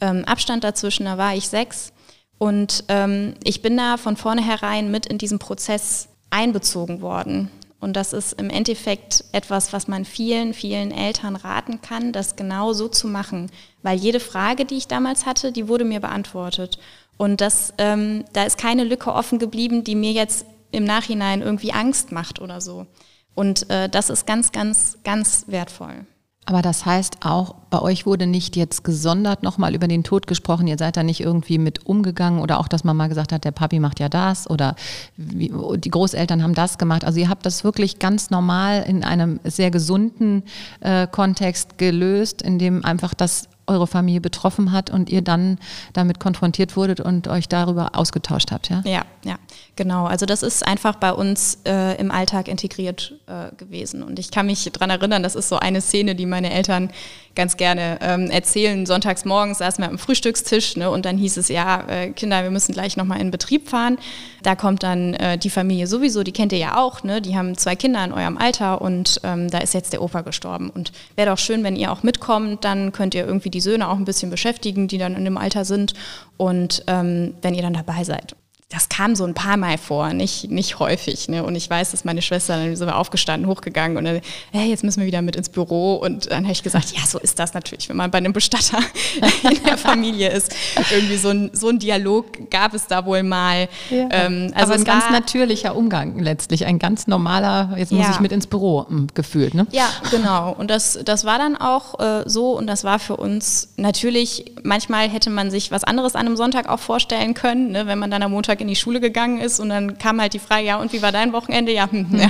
ähm, 0.00 0.24
Abstand 0.24 0.64
dazwischen, 0.64 1.04
da 1.04 1.16
war 1.16 1.34
ich 1.36 1.48
sechs. 1.48 1.92
Und 2.38 2.84
ähm, 2.88 3.34
ich 3.44 3.62
bin 3.62 3.76
da 3.76 3.98
von 3.98 4.16
vornherein 4.16 4.90
mit 4.90 5.06
in 5.06 5.18
diesen 5.18 5.38
Prozess 5.38 6.08
einbezogen 6.30 7.00
worden. 7.00 7.50
Und 7.80 7.94
das 7.94 8.12
ist 8.12 8.34
im 8.34 8.50
Endeffekt 8.50 9.24
etwas, 9.32 9.72
was 9.72 9.88
man 9.88 10.04
vielen, 10.04 10.52
vielen 10.52 10.90
Eltern 10.90 11.34
raten 11.34 11.80
kann, 11.80 12.12
das 12.12 12.36
genau 12.36 12.72
so 12.72 12.88
zu 12.88 13.08
machen. 13.08 13.50
Weil 13.82 13.98
jede 13.98 14.20
Frage, 14.20 14.66
die 14.66 14.76
ich 14.76 14.88
damals 14.88 15.24
hatte, 15.24 15.50
die 15.50 15.66
wurde 15.66 15.84
mir 15.84 16.00
beantwortet. 16.00 16.78
Und 17.20 17.42
das, 17.42 17.74
ähm, 17.76 18.24
da 18.32 18.44
ist 18.44 18.56
keine 18.56 18.82
Lücke 18.82 19.12
offen 19.12 19.38
geblieben, 19.38 19.84
die 19.84 19.94
mir 19.94 20.12
jetzt 20.12 20.46
im 20.70 20.84
Nachhinein 20.84 21.42
irgendwie 21.42 21.70
Angst 21.70 22.12
macht 22.12 22.40
oder 22.40 22.62
so. 22.62 22.86
Und 23.34 23.68
äh, 23.68 23.90
das 23.90 24.08
ist 24.08 24.26
ganz, 24.26 24.52
ganz, 24.52 24.96
ganz 25.04 25.44
wertvoll. 25.46 26.06
Aber 26.46 26.62
das 26.62 26.86
heißt 26.86 27.18
auch, 27.20 27.56
bei 27.68 27.82
euch 27.82 28.06
wurde 28.06 28.26
nicht 28.26 28.56
jetzt 28.56 28.84
gesondert 28.84 29.42
nochmal 29.42 29.74
über 29.74 29.86
den 29.86 30.02
Tod 30.02 30.26
gesprochen. 30.26 30.66
Ihr 30.66 30.78
seid 30.78 30.96
da 30.96 31.02
nicht 31.02 31.20
irgendwie 31.20 31.58
mit 31.58 31.84
umgegangen 31.84 32.40
oder 32.40 32.58
auch, 32.58 32.68
dass 32.68 32.84
man 32.84 32.96
mal 32.96 33.08
gesagt 33.08 33.32
hat, 33.32 33.44
der 33.44 33.52
Papi 33.52 33.80
macht 33.80 34.00
ja 34.00 34.08
das 34.08 34.48
oder 34.48 34.74
wie, 35.18 35.52
die 35.76 35.90
Großeltern 35.90 36.42
haben 36.42 36.54
das 36.54 36.78
gemacht. 36.78 37.04
Also 37.04 37.20
ihr 37.20 37.28
habt 37.28 37.44
das 37.44 37.64
wirklich 37.64 37.98
ganz 37.98 38.30
normal 38.30 38.82
in 38.88 39.04
einem 39.04 39.40
sehr 39.44 39.70
gesunden 39.70 40.44
äh, 40.80 41.06
Kontext 41.06 41.76
gelöst, 41.76 42.40
in 42.40 42.58
dem 42.58 42.82
einfach 42.82 43.12
das 43.12 43.49
eure 43.70 43.86
Familie 43.86 44.20
betroffen 44.20 44.72
hat 44.72 44.90
und 44.90 45.08
ihr 45.08 45.22
dann 45.22 45.58
damit 45.92 46.20
konfrontiert 46.20 46.76
wurdet 46.76 47.00
und 47.00 47.28
euch 47.28 47.48
darüber 47.48 47.92
ausgetauscht 47.94 48.50
habt, 48.50 48.68
ja? 48.68 48.82
Ja, 48.84 49.04
ja, 49.24 49.36
genau. 49.76 50.06
Also 50.06 50.26
das 50.26 50.42
ist 50.42 50.66
einfach 50.66 50.96
bei 50.96 51.12
uns 51.12 51.58
äh, 51.64 51.98
im 51.98 52.10
Alltag 52.10 52.48
integriert 52.48 53.14
äh, 53.26 53.54
gewesen. 53.56 54.02
Und 54.02 54.18
ich 54.18 54.30
kann 54.30 54.46
mich 54.46 54.70
daran 54.72 54.90
erinnern, 54.90 55.22
das 55.22 55.34
ist 55.34 55.48
so 55.48 55.56
eine 55.56 55.80
Szene, 55.80 56.14
die 56.14 56.26
meine 56.26 56.52
Eltern 56.52 56.90
ganz 57.34 57.56
gerne 57.56 57.98
ähm, 58.00 58.30
erzählen. 58.30 58.86
Sonntags 58.86 59.24
morgens 59.24 59.58
saßen 59.58 59.82
wir 59.82 59.88
am 59.88 59.98
Frühstückstisch 59.98 60.76
ne, 60.76 60.90
und 60.90 61.06
dann 61.06 61.16
hieß 61.16 61.36
es, 61.36 61.48
ja, 61.48 61.84
äh, 61.88 62.10
Kinder, 62.10 62.42
wir 62.42 62.50
müssen 62.50 62.72
gleich 62.72 62.96
nochmal 62.96 63.20
in 63.20 63.30
Betrieb 63.30 63.68
fahren. 63.68 63.98
Da 64.42 64.56
kommt 64.56 64.82
dann 64.82 65.14
äh, 65.14 65.38
die 65.38 65.50
Familie 65.50 65.86
sowieso, 65.86 66.22
die 66.22 66.32
kennt 66.32 66.52
ihr 66.52 66.58
ja 66.58 66.76
auch, 66.76 67.02
ne? 67.02 67.20
die 67.20 67.36
haben 67.36 67.56
zwei 67.56 67.76
Kinder 67.76 68.04
in 68.04 68.12
eurem 68.12 68.36
Alter 68.36 68.80
und 68.80 69.20
ähm, 69.22 69.50
da 69.50 69.58
ist 69.58 69.74
jetzt 69.74 69.92
der 69.92 70.02
Opa 70.02 70.22
gestorben. 70.22 70.70
Und 70.70 70.92
wäre 71.14 71.30
doch 71.30 71.38
schön, 71.38 71.62
wenn 71.62 71.76
ihr 71.76 71.92
auch 71.92 72.02
mitkommt, 72.02 72.64
dann 72.64 72.92
könnt 72.92 73.14
ihr 73.14 73.26
irgendwie 73.26 73.50
die 73.50 73.59
Söhne 73.60 73.88
auch 73.88 73.96
ein 73.96 74.04
bisschen 74.04 74.30
beschäftigen, 74.30 74.88
die 74.88 74.98
dann 74.98 75.14
in 75.14 75.24
dem 75.24 75.36
Alter 75.38 75.64
sind. 75.64 75.94
Und 76.36 76.84
ähm, 76.86 77.34
wenn 77.42 77.54
ihr 77.54 77.62
dann 77.62 77.74
dabei 77.74 78.04
seid 78.04 78.36
das 78.70 78.88
kam 78.88 79.16
so 79.16 79.24
ein 79.24 79.34
paar 79.34 79.56
Mal 79.56 79.78
vor, 79.78 80.12
nicht, 80.12 80.48
nicht 80.48 80.78
häufig. 80.78 81.28
Ne? 81.28 81.42
Und 81.42 81.56
ich 81.56 81.68
weiß, 81.68 81.90
dass 81.90 82.04
meine 82.04 82.22
Schwester 82.22 82.56
dann 82.56 82.76
so 82.76 82.86
aufgestanden, 82.86 83.50
hochgegangen 83.50 83.96
und 83.96 84.04
dann, 84.04 84.20
hey, 84.52 84.70
jetzt 84.70 84.84
müssen 84.84 85.00
wir 85.00 85.08
wieder 85.08 85.22
mit 85.22 85.34
ins 85.34 85.48
Büro. 85.48 85.96
Und 85.96 86.30
dann 86.30 86.44
habe 86.44 86.52
ich 86.52 86.62
gesagt, 86.62 86.92
ja, 86.92 87.04
so 87.04 87.18
ist 87.18 87.40
das 87.40 87.52
natürlich, 87.52 87.88
wenn 87.88 87.96
man 87.96 88.12
bei 88.12 88.18
einem 88.18 88.32
Bestatter 88.32 88.78
in 89.50 89.60
der 89.64 89.76
Familie 89.76 90.30
ist. 90.30 90.54
Irgendwie 90.92 91.16
so 91.16 91.30
ein, 91.30 91.50
so 91.52 91.68
ein 91.68 91.80
Dialog 91.80 92.48
gab 92.48 92.72
es 92.72 92.86
da 92.86 93.04
wohl 93.04 93.24
mal. 93.24 93.68
Ja. 93.90 94.06
Ähm, 94.12 94.52
also 94.54 94.74
ein 94.74 94.84
ganz 94.84 95.10
natürlicher 95.10 95.74
Umgang 95.74 96.20
letztlich, 96.20 96.64
ein 96.64 96.78
ganz 96.78 97.08
normaler, 97.08 97.74
jetzt 97.76 97.90
muss 97.90 98.04
ja. 98.04 98.12
ich 98.12 98.20
mit 98.20 98.30
ins 98.30 98.46
Büro 98.46 98.86
hm, 98.88 99.08
gefühlt. 99.14 99.54
Ne? 99.54 99.66
Ja, 99.72 99.88
genau. 100.12 100.54
Und 100.56 100.70
das, 100.70 100.96
das 101.04 101.24
war 101.24 101.38
dann 101.38 101.56
auch 101.56 101.98
äh, 101.98 102.22
so 102.24 102.56
und 102.56 102.68
das 102.68 102.84
war 102.84 103.00
für 103.00 103.16
uns 103.16 103.70
natürlich, 103.76 104.52
manchmal 104.62 105.08
hätte 105.08 105.28
man 105.28 105.50
sich 105.50 105.72
was 105.72 105.82
anderes 105.82 106.14
an 106.14 106.26
einem 106.26 106.36
Sonntag 106.36 106.68
auch 106.68 106.78
vorstellen 106.78 107.34
können, 107.34 107.72
ne? 107.72 107.88
wenn 107.88 107.98
man 107.98 108.12
dann 108.12 108.22
am 108.22 108.30
Montag 108.30 108.59
in 108.60 108.68
die 108.68 108.76
Schule 108.76 109.00
gegangen 109.00 109.40
ist 109.40 109.60
und 109.60 109.68
dann 109.68 109.98
kam 109.98 110.20
halt 110.20 110.34
die 110.34 110.38
Frage, 110.38 110.66
ja, 110.66 110.76
und 110.76 110.92
wie 110.92 111.02
war 111.02 111.12
dein 111.12 111.32
Wochenende? 111.32 111.72
Ja, 111.72 111.86
hm, 111.90 112.08
ja. 112.12 112.26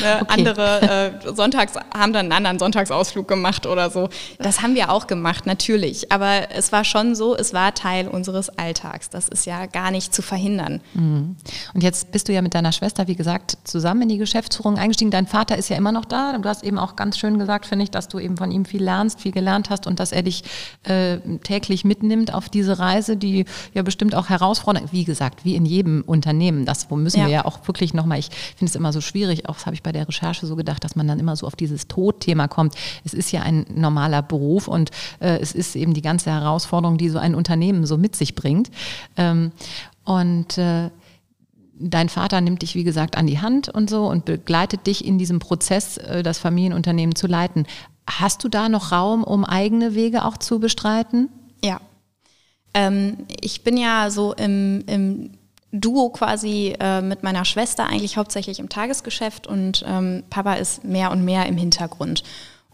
ne, 0.00 0.20
okay. 0.20 0.24
Andere 0.28 1.12
äh, 1.24 1.34
Sonntags 1.34 1.74
haben 1.94 2.12
dann 2.12 2.26
einen 2.26 2.32
anderen 2.32 2.58
Sonntagsausflug 2.58 3.28
gemacht 3.28 3.66
oder 3.66 3.90
so. 3.90 4.08
Das 4.38 4.62
haben 4.62 4.74
wir 4.74 4.90
auch 4.90 5.06
gemacht, 5.06 5.46
natürlich. 5.46 6.12
Aber 6.12 6.50
es 6.50 6.72
war 6.72 6.84
schon 6.84 7.14
so, 7.14 7.36
es 7.36 7.52
war 7.52 7.74
Teil 7.74 8.08
unseres 8.08 8.48
Alltags. 8.50 9.10
Das 9.10 9.28
ist 9.28 9.46
ja 9.46 9.66
gar 9.66 9.90
nicht 9.90 10.14
zu 10.14 10.22
verhindern. 10.22 10.80
Mhm. 10.94 11.36
Und 11.74 11.82
jetzt 11.82 12.12
bist 12.12 12.28
du 12.28 12.32
ja 12.32 12.42
mit 12.42 12.54
deiner 12.54 12.72
Schwester, 12.72 13.06
wie 13.08 13.16
gesagt, 13.16 13.58
zusammen 13.64 14.02
in 14.02 14.08
die 14.08 14.18
Geschäftsführung 14.18 14.78
eingestiegen. 14.78 15.10
Dein 15.10 15.26
Vater 15.26 15.56
ist 15.56 15.68
ja 15.68 15.76
immer 15.76 15.92
noch 15.92 16.04
da. 16.04 16.36
Du 16.36 16.48
hast 16.48 16.64
eben 16.64 16.78
auch 16.78 16.96
ganz 16.96 17.18
schön 17.18 17.38
gesagt, 17.38 17.66
finde 17.66 17.84
ich, 17.84 17.90
dass 17.90 18.08
du 18.08 18.18
eben 18.18 18.36
von 18.36 18.50
ihm 18.50 18.64
viel 18.64 18.82
lernst, 18.82 19.20
viel 19.20 19.32
gelernt 19.32 19.70
hast 19.70 19.86
und 19.86 20.00
dass 20.00 20.12
er 20.12 20.22
dich 20.22 20.44
äh, 20.84 21.18
täglich 21.42 21.84
mitnimmt 21.84 22.32
auf 22.34 22.48
diese 22.48 22.78
Reise, 22.78 23.16
die 23.16 23.44
ja 23.74 23.82
bestimmt 23.82 24.14
auch 24.14 24.28
herausfordernd 24.28 24.92
wie 24.96 25.04
gesagt, 25.04 25.44
wie 25.44 25.54
in 25.56 25.66
jedem 25.66 26.02
Unternehmen. 26.06 26.64
Das 26.64 26.90
wo 26.90 26.96
müssen 26.96 27.20
ja. 27.20 27.26
wir 27.26 27.32
ja 27.32 27.44
auch 27.44 27.68
wirklich 27.68 27.92
nochmal, 27.92 28.18
ich 28.18 28.30
finde 28.56 28.70
es 28.70 28.74
immer 28.74 28.94
so 28.94 29.02
schwierig, 29.02 29.46
auch 29.46 29.56
das 29.56 29.66
habe 29.66 29.74
ich 29.74 29.82
bei 29.82 29.92
der 29.92 30.08
Recherche 30.08 30.46
so 30.46 30.56
gedacht, 30.56 30.82
dass 30.84 30.96
man 30.96 31.06
dann 31.06 31.20
immer 31.20 31.36
so 31.36 31.46
auf 31.46 31.54
dieses 31.54 31.86
Todthema 31.86 32.48
kommt. 32.48 32.74
Es 33.04 33.12
ist 33.12 33.30
ja 33.30 33.42
ein 33.42 33.66
normaler 33.74 34.22
Beruf 34.22 34.68
und 34.68 34.90
äh, 35.20 35.38
es 35.38 35.52
ist 35.52 35.76
eben 35.76 35.92
die 35.92 36.00
ganze 36.00 36.30
Herausforderung, 36.30 36.96
die 36.96 37.10
so 37.10 37.18
ein 37.18 37.34
Unternehmen 37.34 37.84
so 37.84 37.98
mit 37.98 38.16
sich 38.16 38.34
bringt. 38.34 38.70
Ähm, 39.18 39.52
und 40.04 40.56
äh, 40.56 40.88
dein 41.78 42.08
Vater 42.08 42.40
nimmt 42.40 42.62
dich, 42.62 42.74
wie 42.74 42.84
gesagt, 42.84 43.18
an 43.18 43.26
die 43.26 43.40
Hand 43.40 43.68
und 43.68 43.90
so 43.90 44.06
und 44.08 44.24
begleitet 44.24 44.86
dich 44.86 45.04
in 45.04 45.18
diesem 45.18 45.40
Prozess, 45.40 45.98
äh, 45.98 46.22
das 46.22 46.38
Familienunternehmen 46.38 47.14
zu 47.14 47.26
leiten. 47.26 47.66
Hast 48.08 48.44
du 48.44 48.48
da 48.48 48.70
noch 48.70 48.92
Raum, 48.92 49.24
um 49.24 49.44
eigene 49.44 49.94
Wege 49.94 50.24
auch 50.24 50.38
zu 50.38 50.58
bestreiten? 50.58 51.28
Ja, 51.62 51.80
ähm, 52.76 53.26
ich 53.40 53.64
bin 53.64 53.78
ja 53.78 54.10
so 54.10 54.34
im, 54.34 54.84
im 54.86 55.30
Duo 55.72 56.10
quasi 56.10 56.74
äh, 56.78 57.00
mit 57.00 57.22
meiner 57.22 57.46
Schwester 57.46 57.86
eigentlich 57.86 58.18
hauptsächlich 58.18 58.58
im 58.58 58.68
Tagesgeschäft 58.68 59.46
und 59.46 59.82
ähm, 59.88 60.24
Papa 60.28 60.54
ist 60.54 60.84
mehr 60.84 61.10
und 61.10 61.24
mehr 61.24 61.46
im 61.46 61.56
Hintergrund 61.56 62.22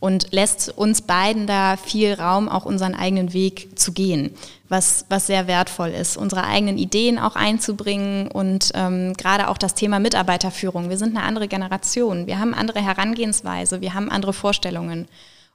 und 0.00 0.32
lässt 0.32 0.76
uns 0.76 1.02
beiden 1.02 1.46
da 1.46 1.76
viel 1.76 2.14
Raum, 2.14 2.48
auch 2.48 2.64
unseren 2.64 2.96
eigenen 2.96 3.32
Weg 3.32 3.78
zu 3.78 3.92
gehen, 3.92 4.34
was, 4.68 5.06
was 5.08 5.28
sehr 5.28 5.46
wertvoll 5.46 5.90
ist, 5.90 6.16
unsere 6.16 6.44
eigenen 6.44 6.76
Ideen 6.76 7.20
auch 7.20 7.36
einzubringen 7.36 8.26
und 8.26 8.72
ähm, 8.74 9.14
gerade 9.14 9.48
auch 9.48 9.58
das 9.58 9.74
Thema 9.74 10.00
Mitarbeiterführung. 10.00 10.90
Wir 10.90 10.98
sind 10.98 11.16
eine 11.16 11.24
andere 11.24 11.46
Generation, 11.46 12.26
wir 12.26 12.40
haben 12.40 12.54
andere 12.54 12.80
Herangehensweise, 12.82 13.80
wir 13.80 13.94
haben 13.94 14.10
andere 14.10 14.32
Vorstellungen 14.32 15.06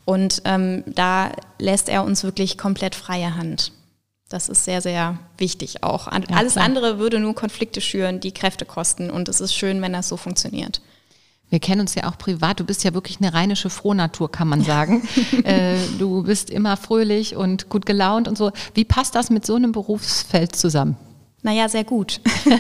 und 0.06 0.42
ähm, 0.46 0.86
da 0.88 1.34
lässt 1.60 1.89
er 1.89 2.06
uns 2.06 2.24
wirklich 2.24 2.58
komplett 2.58 2.96
freie 2.96 3.36
Hand. 3.36 3.74
Das 4.29 4.50
ist 4.50 4.65
sehr, 4.65 4.81
sehr 4.81 5.17
wichtig 5.38 5.84
auch. 5.84 6.07
Alles 6.07 6.53
klar. 6.53 6.65
andere 6.65 7.00
würde 7.00 7.19
nur 7.19 7.34
Konflikte 7.34 7.79
schüren, 7.79 8.19
die 8.19 8.34
Kräfte 8.34 8.65
kosten. 8.65 9.10
Und 9.10 9.29
es 9.29 9.39
ist 9.39 9.53
schön, 9.53 9.81
wenn 9.81 9.93
das 9.93 10.10
so 10.10 10.17
funktioniert. 10.17 10.81
Wir 11.50 11.60
kennen 11.60 11.79
uns 11.81 11.96
ja 11.96 12.10
auch 12.10 12.17
privat. 12.17 12.60
Du 12.60 12.65
bist 12.65 12.84
ja 12.84 12.93
wirklich 12.93 13.19
eine 13.22 13.34
rheinische 13.34 13.69
Frohnatur, 13.69 14.29
kann 14.29 14.50
man 14.50 14.63
sagen. 14.63 15.07
äh, 15.46 15.77
du 15.98 16.24
bist 16.24 16.50
immer 16.50 16.75
fröhlich 16.75 17.38
und 17.38 17.69
gut 17.69 17.86
gelaunt 17.86 18.27
und 18.27 18.38
so. 18.38 18.51
Wie 18.74 18.84
passt 18.84 19.15
das 19.15 19.29
mit 19.29 19.46
so 19.46 19.55
einem 19.55 19.72
Berufsfeld 19.72 20.55
zusammen? 20.55 20.98
Naja, 21.43 21.69
sehr 21.69 21.86
gut. 21.86 22.19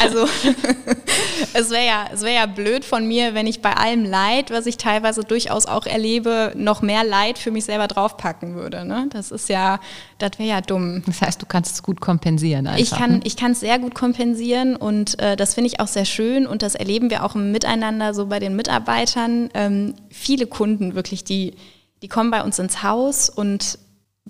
also 0.00 0.24
es 1.54 1.70
wäre 1.70 1.86
ja, 1.86 2.06
es 2.12 2.22
wär 2.22 2.32
ja 2.32 2.46
blöd 2.46 2.84
von 2.84 3.06
mir, 3.06 3.34
wenn 3.34 3.46
ich 3.46 3.62
bei 3.62 3.74
allem 3.74 4.04
Leid, 4.04 4.50
was 4.50 4.66
ich 4.66 4.76
teilweise 4.76 5.22
durchaus 5.22 5.66
auch 5.66 5.86
erlebe, 5.86 6.52
noch 6.56 6.82
mehr 6.82 7.04
Leid 7.04 7.38
für 7.38 7.50
mich 7.50 7.64
selber 7.64 7.88
draufpacken 7.88 8.54
würde. 8.54 8.84
Ne? 8.84 9.06
Das 9.10 9.30
ist 9.30 9.48
ja, 9.48 9.80
das 10.18 10.38
wäre 10.38 10.48
ja 10.48 10.60
dumm. 10.60 11.02
Das 11.06 11.20
heißt, 11.20 11.40
du 11.40 11.46
kannst 11.46 11.74
es 11.74 11.82
gut 11.82 12.00
kompensieren. 12.00 12.66
Einfach, 12.66 12.80
ich 12.80 12.90
kann 12.90 13.12
ne? 13.12 13.20
ich 13.24 13.40
es 13.40 13.60
sehr 13.60 13.78
gut 13.78 13.94
kompensieren 13.94 14.76
und 14.76 15.18
äh, 15.18 15.36
das 15.36 15.54
finde 15.54 15.68
ich 15.68 15.80
auch 15.80 15.88
sehr 15.88 16.04
schön 16.04 16.46
und 16.46 16.62
das 16.62 16.74
erleben 16.74 17.10
wir 17.10 17.24
auch 17.24 17.34
im 17.34 17.52
Miteinander 17.52 18.14
so 18.14 18.26
bei 18.26 18.38
den 18.38 18.56
Mitarbeitern. 18.56 19.50
Ähm, 19.54 19.94
viele 20.10 20.46
Kunden 20.46 20.94
wirklich, 20.94 21.24
die, 21.24 21.54
die 22.02 22.08
kommen 22.08 22.30
bei 22.30 22.42
uns 22.42 22.58
ins 22.58 22.82
Haus 22.82 23.28
und 23.28 23.78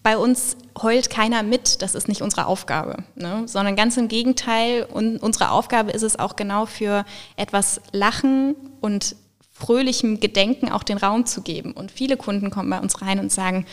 bei 0.05 0.19
uns 0.19 0.59
heult 0.81 1.09
keiner 1.09 1.43
mit, 1.43 1.81
das 1.81 1.95
ist 1.95 2.09
nicht 2.09 2.21
unsere 2.21 2.47
Aufgabe, 2.47 2.99
ne? 3.17 3.45
sondern 3.47 3.75
ganz 3.75 3.97
im 3.97 4.07
Gegenteil. 4.07 4.85
Und 4.85 5.17
unsere 5.17 5.51
Aufgabe 5.51 5.93
ist 5.93 6.03
es 6.03 6.19
auch 6.19 6.37
genau 6.37 6.67
für 6.67 7.07
etwas 7.37 7.81
Lachen 7.91 8.55
und 8.83 9.17
fröhlichem 9.51 10.21
Gedenken 10.21 10.71
auch 10.71 10.83
den 10.83 10.99
Raum 10.99 11.25
zu 11.25 11.41
geben. 11.41 11.73
Und 11.73 11.91
viele 11.91 12.19
Kunden 12.19 12.51
kommen 12.51 12.69
bei 12.69 12.79
uns 12.79 13.01
rein 13.01 13.19
und 13.19 13.33
sagen, 13.33 13.65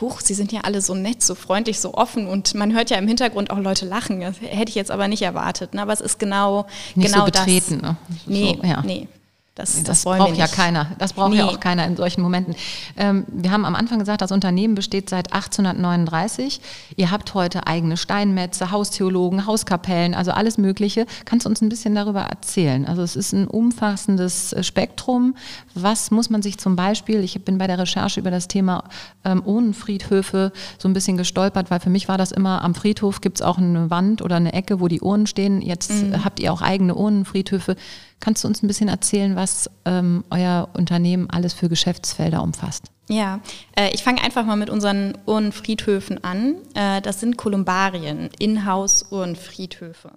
Huch, 0.00 0.20
Sie 0.20 0.34
sind 0.34 0.52
ja 0.52 0.62
alle 0.62 0.82
so 0.82 0.94
nett, 0.94 1.22
so 1.22 1.34
freundlich, 1.34 1.80
so 1.80 1.94
offen 1.94 2.26
und 2.26 2.54
man 2.54 2.74
hört 2.74 2.90
ja 2.90 2.98
im 2.98 3.08
Hintergrund 3.08 3.50
auch 3.50 3.58
Leute 3.58 3.86
lachen. 3.86 4.20
Das 4.20 4.40
hätte 4.40 4.68
ich 4.68 4.74
jetzt 4.74 4.90
aber 4.90 5.08
nicht 5.08 5.22
erwartet. 5.22 5.72
Ne? 5.72 5.80
Aber 5.80 5.92
es 5.92 6.02
ist 6.02 6.18
genau, 6.18 6.66
nicht 6.96 7.12
genau 7.12 7.24
so 7.24 7.32
betreten, 7.32 7.80
das. 7.80 7.90
Ne? 7.92 7.96
Nee, 8.26 8.58
so, 8.60 8.68
ja. 8.68 8.82
nee. 8.82 9.08
Das, 9.56 9.72
das, 9.72 9.84
das 9.84 10.04
braucht 10.04 10.36
ja 10.36 10.46
keiner. 10.46 10.92
Das 10.98 11.14
braucht 11.14 11.30
nee. 11.30 11.38
ja 11.38 11.46
auch 11.46 11.58
keiner 11.58 11.86
in 11.86 11.96
solchen 11.96 12.20
Momenten. 12.20 12.54
Ähm, 12.98 13.24
wir 13.26 13.50
haben 13.50 13.64
am 13.64 13.74
Anfang 13.74 13.98
gesagt, 13.98 14.20
das 14.20 14.30
Unternehmen 14.30 14.74
besteht 14.74 15.08
seit 15.08 15.32
1839. 15.32 16.60
Ihr 16.96 17.10
habt 17.10 17.32
heute 17.32 17.66
eigene 17.66 17.96
Steinmetze, 17.96 18.70
Haustheologen, 18.70 19.46
Hauskapellen, 19.46 20.14
also 20.14 20.32
alles 20.32 20.58
Mögliche. 20.58 21.06
Kannst 21.24 21.46
du 21.46 21.48
uns 21.48 21.62
ein 21.62 21.70
bisschen 21.70 21.94
darüber 21.94 22.20
erzählen? 22.20 22.84
Also 22.84 23.00
es 23.00 23.16
ist 23.16 23.32
ein 23.32 23.48
umfassendes 23.48 24.54
Spektrum. 24.60 25.34
Was 25.74 26.10
muss 26.10 26.28
man 26.28 26.42
sich 26.42 26.58
zum 26.58 26.76
Beispiel, 26.76 27.24
ich 27.24 27.42
bin 27.42 27.56
bei 27.56 27.66
der 27.66 27.78
Recherche 27.78 28.20
über 28.20 28.30
das 28.30 28.48
Thema 28.48 28.84
ähm, 29.24 29.42
Urnenfriedhöfe 29.42 30.52
so 30.76 30.86
ein 30.86 30.92
bisschen 30.92 31.16
gestolpert, 31.16 31.70
weil 31.70 31.80
für 31.80 31.88
mich 31.88 32.08
war 32.08 32.18
das 32.18 32.30
immer, 32.30 32.62
am 32.62 32.74
Friedhof 32.74 33.22
gibt 33.22 33.38
es 33.38 33.42
auch 33.42 33.56
eine 33.56 33.88
Wand 33.88 34.20
oder 34.20 34.36
eine 34.36 34.52
Ecke, 34.52 34.80
wo 34.80 34.88
die 34.88 35.00
Urnen 35.00 35.26
stehen. 35.26 35.62
Jetzt 35.62 35.90
mhm. 35.90 36.26
habt 36.26 36.40
ihr 36.40 36.52
auch 36.52 36.60
eigene 36.60 36.94
Urnenfriedhöfe. 36.94 37.74
Kannst 38.20 38.44
du 38.44 38.48
uns 38.48 38.62
ein 38.62 38.66
bisschen 38.66 38.88
erzählen, 38.88 39.36
was 39.36 39.70
ähm, 39.84 40.24
euer 40.30 40.68
Unternehmen 40.74 41.28
alles 41.30 41.52
für 41.52 41.68
Geschäftsfelder 41.68 42.42
umfasst? 42.42 42.90
Ja, 43.08 43.40
äh, 43.78 43.90
ich 43.94 44.02
fange 44.02 44.22
einfach 44.22 44.44
mal 44.44 44.56
mit 44.56 44.70
unseren 44.70 45.16
Urnenfriedhöfen 45.26 46.24
an. 46.24 46.56
Äh, 46.74 47.00
das 47.02 47.20
sind 47.20 47.36
Kolumbarien, 47.36 48.30
Inhouse-Urnenfriedhöfe. 48.38 50.10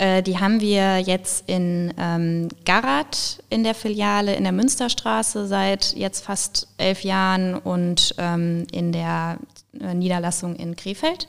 Äh, 0.00 0.22
die 0.22 0.38
haben 0.38 0.60
wir 0.60 0.98
jetzt 1.00 1.48
in 1.48 1.92
ähm, 1.98 2.48
Garat 2.64 3.42
in 3.50 3.64
der 3.64 3.74
Filiale 3.74 4.34
in 4.34 4.44
der 4.44 4.52
Münsterstraße 4.52 5.46
seit 5.46 5.94
jetzt 5.94 6.24
fast 6.24 6.68
elf 6.78 7.02
Jahren 7.02 7.54
und 7.54 8.14
ähm, 8.18 8.66
in 8.70 8.92
der 8.92 9.38
äh, 9.78 9.92
Niederlassung 9.94 10.56
in 10.56 10.76
Krefeld. 10.76 11.28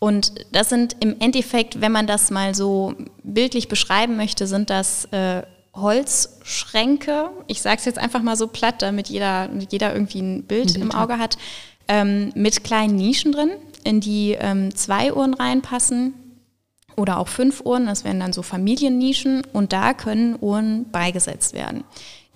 Und 0.00 0.32
das 0.50 0.70
sind 0.70 0.96
im 1.00 1.16
Endeffekt, 1.20 1.80
wenn 1.80 1.92
man 1.92 2.06
das 2.06 2.30
mal 2.30 2.54
so 2.54 2.94
bildlich 3.22 3.68
beschreiben 3.68 4.16
möchte, 4.16 4.46
sind 4.46 4.70
das 4.70 5.04
äh, 5.12 5.42
Holzschränke. 5.74 7.30
Ich 7.46 7.60
sage 7.60 7.76
es 7.76 7.84
jetzt 7.84 7.98
einfach 7.98 8.22
mal 8.22 8.36
so 8.36 8.48
platt, 8.48 8.82
damit 8.82 9.08
jeder, 9.08 9.50
jeder 9.70 9.92
irgendwie 9.92 10.20
ein 10.20 10.44
Bild, 10.44 10.70
ein 10.70 10.72
Bild 10.72 10.84
im 10.84 10.92
Auge 10.92 11.18
hat, 11.18 11.36
ähm, 11.86 12.32
mit 12.34 12.64
kleinen 12.64 12.96
Nischen 12.96 13.32
drin, 13.32 13.50
in 13.84 14.00
die 14.00 14.32
ähm, 14.40 14.74
zwei 14.74 15.12
Uhren 15.12 15.34
reinpassen 15.34 16.14
oder 16.96 17.18
auch 17.18 17.28
fünf 17.28 17.60
Uhren. 17.60 17.84
Das 17.84 18.02
wären 18.02 18.20
dann 18.20 18.32
so 18.32 18.40
Familiennischen 18.42 19.42
und 19.52 19.74
da 19.74 19.92
können 19.92 20.38
Uhren 20.40 20.90
beigesetzt 20.90 21.52
werden. 21.52 21.84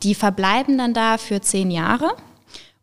Die 0.02 0.14
verbleiben 0.14 0.76
dann 0.76 0.92
da 0.92 1.16
für 1.16 1.40
zehn 1.40 1.70
Jahre 1.70 2.14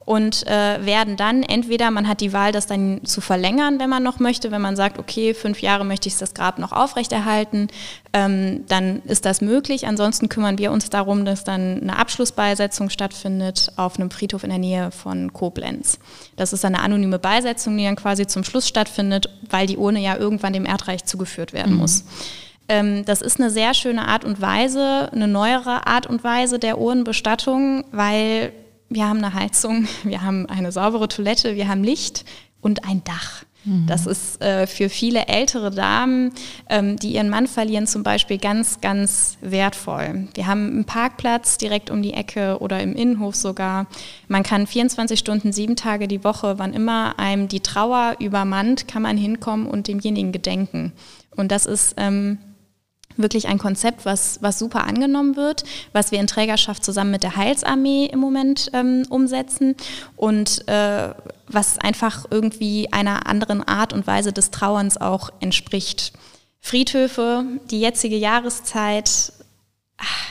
und 0.06 0.48
äh, 0.48 0.84
werden 0.84 1.16
dann 1.16 1.44
entweder, 1.44 1.92
man 1.92 2.08
hat 2.08 2.22
die 2.22 2.34
Wahl, 2.34 2.52
das 2.52 2.66
dann 2.66 3.02
zu 3.06 3.22
verlängern, 3.22 3.80
wenn 3.80 3.90
man 3.90 4.02
noch 4.02 4.20
möchte, 4.20 4.52
wenn 4.52 4.62
man 4.62 4.76
sagt, 4.76 4.98
okay, 4.98 5.34
fünf 5.34 5.62
Jahre 5.62 5.86
möchte 5.86 6.10
ich 6.10 6.18
das 6.18 6.34
Grab 6.34 6.58
noch 6.58 6.72
aufrechterhalten, 6.72 7.68
ähm, 8.14 8.66
dann 8.68 9.04
ist 9.04 9.26
das 9.26 9.42
möglich. 9.42 9.88
Ansonsten 9.88 10.28
kümmern 10.28 10.58
wir 10.58 10.72
uns 10.72 10.90
darum, 10.90 11.24
dass 11.24 11.44
dann 11.44 11.82
eine 11.82 11.98
Abschlussbeisetzung 11.98 12.90
stattfindet 12.90 13.72
auf 13.76 14.00
einem 14.00 14.10
Friedhof 14.10 14.44
in 14.44 14.50
der 14.50 14.60
Nähe 14.60 14.92
von 14.92 15.34
Koblenz. 15.34 16.00
Das 16.36 16.52
ist 16.52 16.66
eine 16.66 16.82
anonyme 16.82 17.20
Beisetzung, 17.20 17.78
die 17.78 17.84
dann 17.84 17.96
quasi 17.96 18.26
zum 18.26 18.44
Schluss 18.44 18.68
stattfindet, 18.68 19.30
weil 19.50 19.68
die 19.68 19.78
Urne 19.78 20.00
ja 20.00 20.18
irgendwann 20.18 20.54
dem 20.54 20.66
Erdreich 20.66 21.06
zugeführt 21.06 21.54
werden 21.54 21.74
mhm. 21.74 21.80
muss 21.80 22.04
ähm, 22.70 23.04
das 23.04 23.22
ist 23.22 23.40
eine 23.40 23.50
sehr 23.50 23.74
schöne 23.74 24.08
Art 24.08 24.24
und 24.24 24.40
Weise, 24.40 25.10
eine 25.12 25.28
neuere 25.28 25.88
Art 25.88 26.08
und 26.08 26.24
Weise 26.24 26.58
der 26.58 26.80
Urnenbestattung, 26.80 27.84
weil 27.92 28.54
wir 28.92 29.08
haben 29.08 29.24
eine 29.24 29.34
Heizung, 29.34 29.88
wir 30.04 30.22
haben 30.22 30.46
eine 30.48 30.72
saubere 30.72 31.08
Toilette, 31.08 31.56
wir 31.56 31.68
haben 31.68 31.84
Licht 31.84 32.26
und 32.60 32.86
ein 32.88 33.04
Dach. 33.04 33.44
Mhm. 33.64 33.86
Das 33.88 34.06
ist 34.06 34.42
äh, 34.42 34.68
für 34.68 34.90
viele 34.90 35.28
ältere 35.28 35.72
Damen, 35.72 36.34
ähm, 36.68 36.98
die 36.98 37.14
ihren 37.14 37.30
Mann 37.30 37.48
verlieren, 37.48 37.88
zum 37.88 38.04
Beispiel 38.04 38.38
ganz, 38.38 38.82
ganz 38.82 39.38
wertvoll. 39.42 40.28
Wir 40.34 40.48
haben 40.48 40.68
einen 40.68 40.86
Parkplatz 40.86 41.58
direkt 41.58 41.90
um 41.90 42.02
die 42.02 42.14
Ecke 42.14 42.60
oder 42.60 42.82
im 42.82 42.96
Innenhof 42.96 43.36
sogar. 43.36 43.88
Man 44.28 44.44
kann 44.44 44.68
24 44.68 45.18
Stunden, 45.18 45.54
sieben 45.54 45.76
Tage 45.76 46.08
die 46.08 46.24
Woche, 46.24 46.58
wann 46.58 46.74
immer 46.74 47.18
einem 47.20 47.48
die 47.48 47.60
Trauer 47.62 48.16
übermannt, 48.20 48.88
kann 48.88 49.04
man 49.04 49.18
hinkommen 49.18 49.68
und 49.68 49.88
demjenigen 49.88 50.32
gedenken. 50.32 50.92
Und 51.36 51.52
das 51.52 51.66
ist 51.66 51.94
ähm, 51.98 52.40
wirklich 53.18 53.48
ein 53.48 53.58
Konzept, 53.58 54.06
was, 54.06 54.42
was 54.42 54.60
super 54.60 54.86
angenommen 54.86 55.36
wird, 55.36 55.64
was 55.94 56.12
wir 56.12 56.20
in 56.20 56.28
Trägerschaft 56.28 56.84
zusammen 56.84 57.12
mit 57.12 57.24
der 57.24 57.36
Heilsarmee 57.36 58.06
im 58.06 58.20
Moment 58.20 58.70
ähm, 58.74 59.04
umsetzen 59.10 59.76
und 60.16 60.68
äh, 60.68 61.14
was 61.48 61.78
einfach 61.78 62.26
irgendwie 62.30 62.92
einer 62.92 63.28
anderen 63.28 63.64
Art 63.64 63.94
und 63.94 64.08
Weise 64.08 64.34
des 64.34 64.52
Trauerns 64.52 65.00
auch 65.00 65.30
entspricht. 65.40 66.14
Friedhöfe, 66.60 67.44
die 67.70 67.82
jetzige 67.82 68.16
Jahreszeit, 68.16 69.34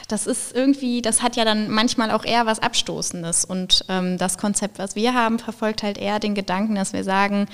das 0.08 0.26
ist 0.26 0.54
irgendwie, 0.54 1.02
das 1.02 1.22
hat 1.22 1.36
ja 1.36 1.44
dann 1.44 1.70
manchmal 1.70 2.10
auch 2.10 2.24
eher 2.24 2.46
was 2.46 2.60
Abstoßendes. 2.60 3.44
Und 3.44 3.84
ähm, 3.88 4.18
das 4.18 4.38
Konzept, 4.38 4.78
was 4.78 4.96
wir 4.96 5.14
haben, 5.14 5.38
verfolgt 5.38 5.82
halt 5.82 5.98
eher 5.98 6.18
den 6.18 6.34
Gedanken, 6.34 6.74
dass 6.74 6.92
wir 6.92 7.04
sagen, 7.04 7.46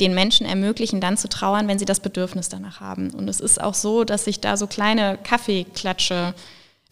den 0.00 0.14
Menschen 0.14 0.46
ermöglichen, 0.46 1.00
dann 1.00 1.16
zu 1.16 1.28
trauern, 1.28 1.68
wenn 1.68 1.78
sie 1.78 1.84
das 1.84 2.00
Bedürfnis 2.00 2.48
danach 2.48 2.80
haben. 2.80 3.10
Und 3.10 3.28
es 3.28 3.40
ist 3.40 3.60
auch 3.60 3.74
so, 3.74 4.04
dass 4.04 4.24
sich 4.24 4.40
da 4.40 4.56
so 4.56 4.66
kleine 4.66 5.18
Kaffeeklatsche 5.22 6.34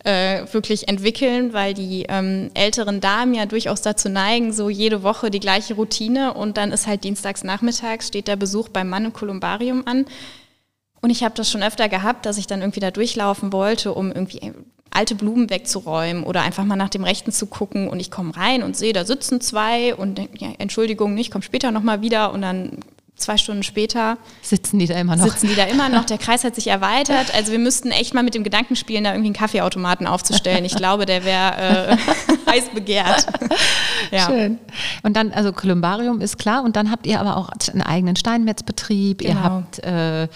äh, 0.04 0.44
wirklich 0.52 0.88
entwickeln, 0.88 1.52
weil 1.52 1.74
die 1.74 2.04
ähm, 2.08 2.50
älteren 2.54 3.00
Damen 3.00 3.34
ja 3.34 3.46
durchaus 3.46 3.80
dazu 3.80 4.08
neigen, 4.08 4.52
so 4.52 4.68
jede 4.68 5.02
Woche 5.02 5.30
die 5.30 5.40
gleiche 5.40 5.74
Routine 5.74 6.34
und 6.34 6.56
dann 6.56 6.72
ist 6.72 6.86
halt 6.86 7.04
dienstags 7.04 7.42
nachmittags 7.42 8.08
steht 8.08 8.28
der 8.28 8.36
Besuch 8.36 8.68
beim 8.68 8.88
Mann 8.88 9.06
im 9.06 9.12
Kolumbarium 9.12 9.86
an. 9.86 10.06
Und 11.00 11.10
ich 11.10 11.22
habe 11.22 11.34
das 11.34 11.50
schon 11.50 11.62
öfter 11.62 11.88
gehabt, 11.88 12.26
dass 12.26 12.38
ich 12.38 12.46
dann 12.46 12.60
irgendwie 12.60 12.80
da 12.80 12.90
durchlaufen 12.90 13.52
wollte, 13.52 13.92
um 13.92 14.10
irgendwie 14.12 14.52
alte 14.94 15.14
Blumen 15.14 15.50
wegzuräumen 15.50 16.24
oder 16.24 16.42
einfach 16.42 16.64
mal 16.64 16.76
nach 16.76 16.88
dem 16.88 17.04
Rechten 17.04 17.32
zu 17.32 17.46
gucken 17.46 17.88
und 17.88 18.00
ich 18.00 18.10
komme 18.10 18.34
rein 18.36 18.62
und 18.62 18.76
sehe, 18.76 18.92
da 18.92 19.04
sitzen 19.04 19.40
zwei 19.40 19.94
und 19.94 20.18
ja, 20.38 20.52
Entschuldigung, 20.58 21.18
ich 21.18 21.30
komme 21.30 21.42
später 21.42 21.70
nochmal 21.72 22.00
wieder 22.00 22.32
und 22.32 22.42
dann 22.42 22.78
zwei 23.16 23.36
Stunden 23.36 23.62
später 23.62 24.18
sitzen 24.42 24.78
die 24.78 24.86
da 24.86 24.94
immer 24.94 25.16
noch. 25.16 25.24
Sitzen 25.24 25.48
die 25.48 25.54
da 25.54 25.64
immer 25.64 25.88
noch. 25.88 26.04
Der 26.04 26.18
Kreis 26.18 26.44
hat 26.44 26.54
sich 26.54 26.66
erweitert. 26.66 27.34
Also 27.34 27.52
wir 27.52 27.58
müssten 27.58 27.90
echt 27.90 28.12
mal 28.14 28.22
mit 28.22 28.34
dem 28.34 28.44
Gedanken 28.44 28.76
spielen, 28.76 29.04
da 29.04 29.10
irgendwie 29.10 29.28
einen 29.28 29.36
Kaffeeautomaten 29.36 30.06
aufzustellen. 30.06 30.64
Ich 30.64 30.74
glaube, 30.74 31.06
der 31.06 31.24
wäre 31.24 31.56
äh, 31.56 31.96
heiß 32.50 32.70
begehrt. 32.74 33.26
Ja. 34.10 34.26
Schön. 34.26 34.58
Und 35.02 35.16
dann, 35.16 35.32
also 35.32 35.52
Kolumbarium 35.52 36.20
ist 36.20 36.38
klar. 36.38 36.64
Und 36.64 36.76
dann 36.76 36.90
habt 36.90 37.06
ihr 37.06 37.20
aber 37.20 37.36
auch 37.36 37.50
einen 37.72 37.82
eigenen 37.82 38.16
Steinmetzbetrieb. 38.16 39.18
Genau. 39.18 39.30
Ihr 39.30 39.42
habt 39.42 39.78
äh, 39.80 40.28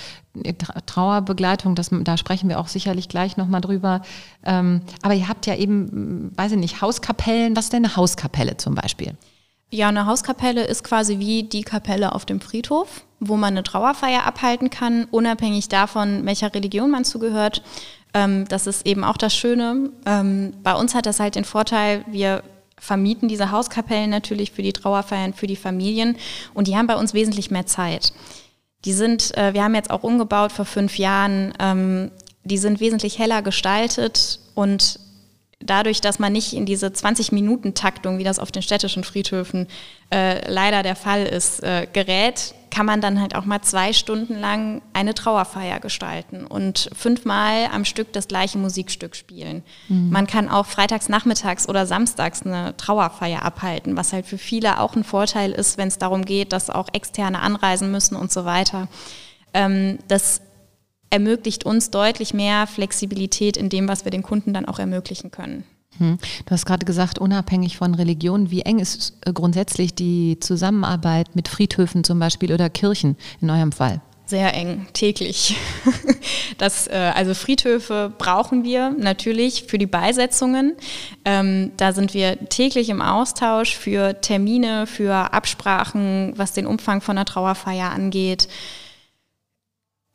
Trauerbegleitung, 0.86 1.74
das, 1.74 1.90
da 1.90 2.16
sprechen 2.16 2.48
wir 2.48 2.60
auch 2.60 2.68
sicherlich 2.68 3.08
gleich 3.08 3.36
nochmal 3.36 3.60
drüber. 3.60 4.02
Ähm, 4.44 4.82
aber 5.02 5.14
ihr 5.14 5.28
habt 5.28 5.46
ja 5.46 5.56
eben, 5.56 6.30
weiß 6.36 6.52
ich 6.52 6.58
nicht, 6.58 6.80
Hauskapellen. 6.80 7.56
Was 7.56 7.66
ist 7.66 7.72
denn 7.72 7.84
eine 7.84 7.96
Hauskapelle 7.96 8.56
zum 8.56 8.76
Beispiel? 8.76 9.14
Ja, 9.70 9.88
eine 9.88 10.06
Hauskapelle 10.06 10.64
ist 10.64 10.82
quasi 10.82 11.18
wie 11.18 11.42
die 11.42 11.62
Kapelle 11.62 12.14
auf 12.14 12.24
dem 12.24 12.40
Friedhof, 12.40 13.02
wo 13.20 13.36
man 13.36 13.52
eine 13.52 13.62
Trauerfeier 13.62 14.24
abhalten 14.24 14.70
kann, 14.70 15.06
unabhängig 15.10 15.68
davon, 15.68 16.24
welcher 16.24 16.54
Religion 16.54 16.90
man 16.90 17.04
zugehört. 17.04 17.62
Ähm, 18.14 18.46
das 18.48 18.66
ist 18.66 18.86
eben 18.86 19.04
auch 19.04 19.18
das 19.18 19.36
Schöne. 19.36 19.90
Ähm, 20.06 20.54
bei 20.62 20.74
uns 20.74 20.94
hat 20.94 21.04
das 21.04 21.20
halt 21.20 21.34
den 21.34 21.44
Vorteil, 21.44 22.02
wir 22.06 22.42
vermieten 22.78 23.28
diese 23.28 23.50
Hauskapellen 23.50 24.08
natürlich 24.08 24.52
für 24.52 24.62
die 24.62 24.72
Trauerfeiern, 24.72 25.34
für 25.34 25.46
die 25.46 25.56
Familien 25.56 26.16
und 26.54 26.66
die 26.66 26.76
haben 26.76 26.86
bei 26.86 26.96
uns 26.96 27.12
wesentlich 27.12 27.50
mehr 27.50 27.66
Zeit. 27.66 28.12
Die 28.86 28.92
sind, 28.94 29.36
äh, 29.36 29.52
wir 29.52 29.64
haben 29.64 29.74
jetzt 29.74 29.90
auch 29.90 30.02
umgebaut 30.02 30.52
vor 30.52 30.64
fünf 30.64 30.96
Jahren, 30.96 31.52
ähm, 31.58 32.10
die 32.44 32.58
sind 32.58 32.80
wesentlich 32.80 33.18
heller 33.18 33.42
gestaltet 33.42 34.40
und 34.54 35.00
dadurch, 35.60 36.00
dass 36.00 36.18
man 36.18 36.32
nicht 36.32 36.52
in 36.52 36.66
diese 36.66 36.86
20-Minuten-Taktung, 36.86 38.18
wie 38.18 38.24
das 38.24 38.38
auf 38.38 38.52
den 38.52 38.62
städtischen 38.62 39.04
Friedhöfen 39.04 39.66
äh, 40.10 40.50
leider 40.50 40.82
der 40.82 40.96
Fall 40.96 41.24
ist, 41.26 41.62
äh, 41.62 41.86
gerät, 41.92 42.54
kann 42.70 42.86
man 42.86 43.00
dann 43.00 43.20
halt 43.20 43.34
auch 43.34 43.44
mal 43.44 43.60
zwei 43.62 43.92
Stunden 43.92 44.38
lang 44.38 44.82
eine 44.92 45.14
Trauerfeier 45.14 45.80
gestalten 45.80 46.46
und 46.46 46.90
fünfmal 46.94 47.68
am 47.72 47.84
Stück 47.84 48.12
das 48.12 48.28
gleiche 48.28 48.58
Musikstück 48.58 49.16
spielen. 49.16 49.62
Mhm. 49.88 50.10
Man 50.10 50.26
kann 50.26 50.48
auch 50.48 50.66
freitags 50.66 51.08
nachmittags 51.08 51.68
oder 51.68 51.86
samstags 51.86 52.42
eine 52.42 52.76
Trauerfeier 52.76 53.42
abhalten, 53.42 53.96
was 53.96 54.12
halt 54.12 54.26
für 54.26 54.38
viele 54.38 54.80
auch 54.80 54.94
ein 54.94 55.04
Vorteil 55.04 55.52
ist, 55.52 55.78
wenn 55.78 55.88
es 55.88 55.98
darum 55.98 56.24
geht, 56.24 56.52
dass 56.52 56.70
auch 56.70 56.88
Externe 56.92 57.40
anreisen 57.40 57.90
müssen 57.90 58.16
und 58.16 58.30
so 58.30 58.44
weiter. 58.44 58.86
Ähm, 59.54 59.98
das 60.08 60.42
ermöglicht 61.10 61.64
uns 61.64 61.90
deutlich 61.90 62.34
mehr 62.34 62.66
Flexibilität 62.66 63.56
in 63.56 63.68
dem, 63.68 63.88
was 63.88 64.04
wir 64.04 64.10
den 64.10 64.22
Kunden 64.22 64.52
dann 64.52 64.66
auch 64.66 64.78
ermöglichen 64.78 65.30
können. 65.30 65.64
Hm. 65.98 66.18
Du 66.46 66.50
hast 66.50 66.66
gerade 66.66 66.86
gesagt, 66.86 67.18
unabhängig 67.18 67.76
von 67.76 67.94
Religion, 67.94 68.50
wie 68.50 68.62
eng 68.62 68.78
ist 68.78 69.14
äh, 69.24 69.32
grundsätzlich 69.32 69.94
die 69.94 70.38
Zusammenarbeit 70.40 71.34
mit 71.34 71.48
Friedhöfen 71.48 72.04
zum 72.04 72.18
Beispiel 72.18 72.52
oder 72.52 72.70
Kirchen 72.70 73.16
in 73.40 73.50
eurem 73.50 73.72
Fall? 73.72 74.00
Sehr 74.26 74.54
eng, 74.54 74.86
täglich. 74.92 75.56
Das, 76.56 76.88
äh, 76.88 77.12
also 77.14 77.34
Friedhöfe 77.34 78.12
brauchen 78.18 78.64
wir 78.64 78.90
natürlich 78.90 79.64
für 79.68 79.78
die 79.78 79.86
Beisetzungen. 79.86 80.74
Ähm, 81.24 81.70
da 81.76 81.92
sind 81.92 82.14
wir 82.14 82.48
täglich 82.48 82.88
im 82.88 83.00
Austausch 83.00 83.76
für 83.76 84.20
Termine, 84.20 84.88
für 84.88 85.32
Absprachen, 85.32 86.32
was 86.34 86.54
den 86.54 86.66
Umfang 86.66 87.00
von 87.00 87.16
einer 87.16 87.26
Trauerfeier 87.26 87.90
angeht. 87.90 88.48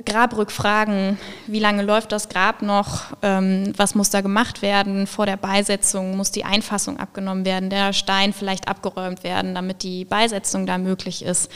Grabrückfragen, 0.04 1.20
wie 1.46 1.60
lange 1.60 1.84
läuft 1.84 2.12
das 2.12 2.28
Grab 2.28 2.62
noch, 2.64 3.16
ähm, 3.22 3.74
was 3.78 3.94
muss 3.94 4.10
da 4.10 4.22
gemacht 4.22 4.62
werden 4.64 5.06
vor 5.06 5.26
der 5.28 5.38
Beisetzung, 5.38 6.18
muss 6.18 6.32
die 6.32 6.46
Einfassung 6.46 7.00
abgenommen 7.00 7.46
werden, 7.46 7.70
der 7.70 7.94
Stein 7.94 8.34
vielleicht 8.34 8.68
abgeräumt 8.68 9.24
werden, 9.24 9.54
damit 9.54 9.84
die 9.84 10.04
Beisetzung 10.04 10.66
da 10.66 10.80
möglich 10.80 11.24
ist. 11.24 11.52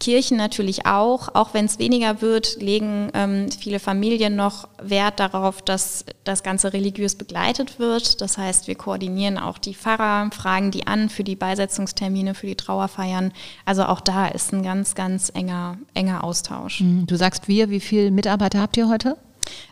Kirchen 0.00 0.36
natürlich 0.36 0.86
auch, 0.86 1.34
auch 1.34 1.54
wenn 1.54 1.66
es 1.66 1.78
weniger 1.78 2.22
wird, 2.22 2.60
legen 2.60 3.10
ähm, 3.14 3.50
viele 3.52 3.78
Familien 3.78 4.34
noch 4.34 4.66
Wert 4.82 5.20
darauf, 5.20 5.62
dass 5.62 6.04
das 6.24 6.42
Ganze 6.42 6.72
religiös 6.72 7.14
begleitet 7.14 7.78
wird. 7.78 8.20
Das 8.20 8.38
heißt, 8.38 8.66
wir 8.66 8.74
koordinieren 8.74 9.38
auch 9.38 9.58
die 9.58 9.74
Pfarrer, 9.74 10.30
fragen 10.32 10.70
die 10.70 10.86
an 10.86 11.10
für 11.10 11.22
die 11.22 11.36
Beisetzungstermine, 11.36 12.34
für 12.34 12.46
die 12.46 12.56
Trauerfeiern. 12.56 13.32
Also 13.64 13.84
auch 13.84 14.00
da 14.00 14.26
ist 14.26 14.52
ein 14.52 14.62
ganz, 14.62 14.94
ganz 14.94 15.30
enger, 15.32 15.78
enger 15.94 16.24
Austausch. 16.24 16.80
Mhm. 16.80 17.06
Du 17.06 17.16
sagst 17.16 17.46
wir, 17.46 17.70
wie 17.70 17.80
viele 17.80 18.10
Mitarbeiter 18.10 18.60
habt 18.60 18.76
ihr 18.76 18.88
heute? 18.88 19.16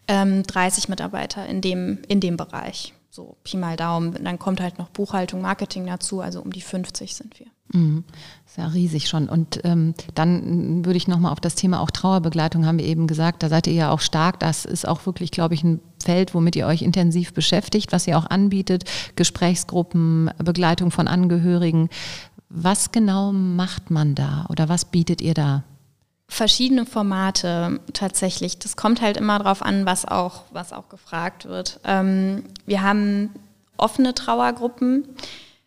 Ähm, 0.07 0.43
30 0.45 0.89
Mitarbeiter 0.89 1.47
in 1.47 1.61
dem, 1.61 2.03
in 2.07 2.21
dem 2.21 2.37
Bereich. 2.37 2.93
So 3.11 3.37
Pi 3.43 3.57
mal 3.57 3.77
Daumen. 3.77 4.23
Dann 4.23 4.39
kommt 4.39 4.61
halt 4.61 4.79
noch 4.79 4.91
Buchhaltung, 4.91 5.41
Marketing 5.41 5.87
dazu, 5.87 6.21
also 6.21 6.43
um 6.43 6.53
die 6.53 6.61
50 6.61 7.17
sind 7.17 7.41
wir. 7.41 7.47
Mhm. 7.73 8.05
Ist 8.47 8.57
ja 8.57 8.67
riesig 8.67 9.09
schon. 9.09 9.29
Und 9.29 9.61
ähm, 9.65 9.95
dann 10.15 10.85
würde 10.85 10.97
ich 10.97 11.09
nochmal 11.09 11.33
auf 11.33 11.41
das 11.41 11.55
Thema 11.55 11.81
auch 11.81 11.91
Trauerbegleitung, 11.91 12.67
haben 12.67 12.79
wir 12.79 12.87
eben 12.87 13.07
gesagt, 13.07 13.43
da 13.43 13.49
seid 13.49 13.67
ihr 13.67 13.75
ja 13.75 13.91
auch 13.91 14.01
stark. 14.01 14.41
Das 14.41 14.65
ist 14.65 14.87
auch 14.87 15.05
wirklich, 15.07 15.31
glaube 15.31 15.55
ich, 15.55 15.63
ein 15.63 15.81
Feld, 16.03 16.35
womit 16.35 16.57
ihr 16.57 16.67
euch 16.67 16.83
intensiv 16.83 17.35
beschäftigt, 17.35 17.93
was 17.93 18.07
ihr 18.07 18.19
auch 18.19 18.27
anbietet. 18.27 18.85
Gesprächsgruppen, 19.17 20.31
Begleitung 20.39 20.91
von 20.91 21.09
Angehörigen. 21.09 21.91
Was 22.49 22.93
genau 22.93 23.33
macht 23.33 23.91
man 23.91 24.15
da 24.15 24.47
oder 24.49 24.69
was 24.69 24.87
bietet 24.87 25.21
ihr 25.21 25.35
da? 25.35 25.65
verschiedene 26.31 26.85
Formate 26.85 27.81
tatsächlich. 27.95 28.59
Das 28.59 28.77
kommt 28.77 29.01
halt 29.01 29.17
immer 29.17 29.39
darauf 29.39 29.63
an, 29.63 29.87
was 29.87 30.05
auch, 30.05 30.43
was 30.53 30.73
auch 30.73 30.89
gefragt 30.91 31.47
wird. 31.47 31.81
Ähm, 31.85 32.45
wir 32.67 32.83
haben 32.83 33.31
offene 33.79 34.15
Trauergruppen. 34.15 35.09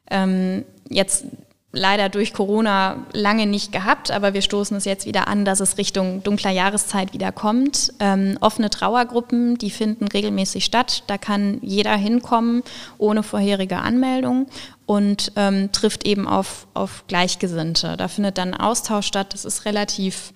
Ähm, 0.10 0.64
jetzt 0.88 1.26
leider 1.74 2.10
durch 2.10 2.34
Corona 2.34 3.06
lange 3.14 3.48
nicht 3.48 3.72
gehabt, 3.72 4.12
aber 4.12 4.34
wir 4.34 4.42
stoßen 4.42 4.76
es 4.76 4.86
jetzt 4.86 5.06
wieder 5.06 5.28
an, 5.28 5.46
dass 5.46 5.62
es 5.62 5.78
Richtung 5.78 6.22
dunkler 6.24 6.52
Jahreszeit 6.52 7.14
wieder 7.14 7.32
kommt. 7.32 7.94
Ähm, 8.00 8.38
offene 8.42 8.70
Trauergruppen, 8.70 9.58
die 9.58 9.72
finden 9.72 10.08
regelmäßig 10.08 10.66
statt. 10.66 11.04
Da 11.08 11.18
kann 11.18 11.60
jeder 11.62 11.96
hinkommen 11.96 12.64
ohne 12.98 13.24
vorherige 13.24 13.78
Anmeldung 13.78 14.48
und 14.86 15.32
ähm, 15.38 15.72
trifft 15.72 16.06
eben 16.06 16.28
auf, 16.28 16.68
auf 16.74 17.06
Gleichgesinnte. 17.08 17.96
Da 17.96 18.08
findet 18.10 18.38
dann 18.38 18.54
Austausch 18.54 19.08
statt. 19.08 19.34
Das 19.34 19.46
ist 19.46 19.64
relativ 19.64 20.34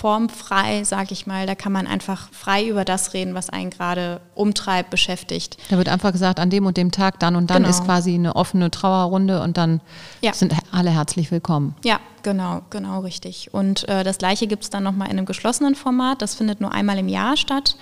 formfrei, 0.00 0.82
sag 0.84 1.12
ich 1.12 1.26
mal. 1.26 1.46
Da 1.46 1.54
kann 1.54 1.72
man 1.72 1.86
einfach 1.86 2.30
frei 2.32 2.66
über 2.66 2.86
das 2.86 3.12
reden, 3.12 3.34
was 3.34 3.50
einen 3.50 3.68
gerade 3.68 4.22
umtreibt, 4.34 4.88
beschäftigt. 4.88 5.58
Da 5.68 5.76
wird 5.76 5.90
einfach 5.90 6.12
gesagt, 6.12 6.40
an 6.40 6.48
dem 6.48 6.64
und 6.64 6.78
dem 6.78 6.90
Tag, 6.90 7.20
dann 7.20 7.36
und 7.36 7.50
dann 7.50 7.64
genau. 7.64 7.68
ist 7.68 7.84
quasi 7.84 8.14
eine 8.14 8.34
offene 8.34 8.70
Trauerrunde 8.70 9.42
und 9.42 9.58
dann 9.58 9.82
ja. 10.22 10.32
sind 10.32 10.54
alle 10.72 10.90
herzlich 10.90 11.30
willkommen. 11.30 11.74
Ja, 11.84 12.00
genau, 12.22 12.62
genau 12.70 13.00
richtig. 13.00 13.52
Und 13.52 13.86
äh, 13.90 14.02
das 14.02 14.16
gleiche 14.16 14.46
gibt 14.46 14.62
es 14.62 14.70
dann 14.70 14.82
nochmal 14.82 15.08
in 15.08 15.18
einem 15.18 15.26
geschlossenen 15.26 15.74
Format. 15.74 16.22
Das 16.22 16.34
findet 16.34 16.62
nur 16.62 16.72
einmal 16.72 16.96
im 16.96 17.08
Jahr 17.08 17.36
statt. 17.36 17.76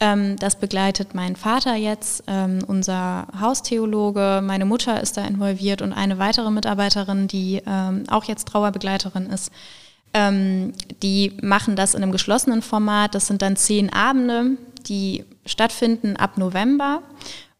Ähm, 0.00 0.36
das 0.36 0.56
begleitet 0.56 1.14
mein 1.14 1.36
Vater 1.36 1.74
jetzt, 1.74 2.24
ähm, 2.26 2.60
unser 2.66 3.26
Haustheologe. 3.38 4.40
Meine 4.42 4.64
Mutter 4.64 5.02
ist 5.02 5.18
da 5.18 5.26
involviert 5.26 5.82
und 5.82 5.92
eine 5.92 6.18
weitere 6.18 6.50
Mitarbeiterin, 6.50 7.28
die 7.28 7.60
ähm, 7.66 8.04
auch 8.08 8.24
jetzt 8.24 8.48
Trauerbegleiterin 8.48 9.26
ist. 9.26 9.52
Ähm, 10.12 10.72
die 11.02 11.36
machen 11.40 11.76
das 11.76 11.94
in 11.94 12.02
einem 12.02 12.12
geschlossenen 12.12 12.62
Format. 12.62 13.14
Das 13.14 13.26
sind 13.26 13.42
dann 13.42 13.56
zehn 13.56 13.92
Abende, 13.92 14.56
die 14.86 15.24
stattfinden 15.46 16.16
ab 16.16 16.36
November 16.36 17.02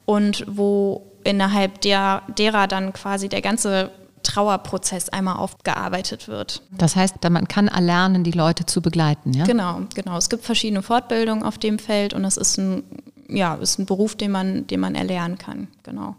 und 0.05 0.45
wo 0.49 1.07
innerhalb 1.25 1.81
der, 1.83 2.23
derer 2.37 2.67
dann 2.67 2.93
quasi 2.93 3.29
der 3.29 3.43
ganze 3.43 3.91
Trauerprozess 4.23 5.09
einmal 5.09 5.37
aufgearbeitet 5.37 6.29
wird. 6.29 6.63
Das 6.71 6.97
heißt, 6.97 7.17
man 7.31 7.49
kann 7.49 7.69
erlernen, 7.69 8.25
die 8.25 8.33
Leute 8.33 8.67
zu 8.67 8.83
begleiten, 8.83 9.33
ja? 9.33 9.45
Genau, 9.45 9.83
genau. 9.95 10.17
Es 10.17 10.29
gibt 10.29 10.45
verschiedene 10.45 10.83
Fortbildungen 10.83 11.43
auf 11.43 11.59
dem 11.59 11.79
Feld 11.79 12.13
und 12.15 12.23
das 12.23 12.37
ist 12.37 12.59
ein, 12.59 12.83
ja, 13.29 13.55
ist 13.55 13.79
ein 13.79 13.87
Beruf, 13.87 14.17
den 14.17 14.31
man, 14.31 14.67
den 14.67 14.81
man 14.81 14.95
erlernen 14.95 15.39
kann, 15.39 15.69
genau. 15.83 16.17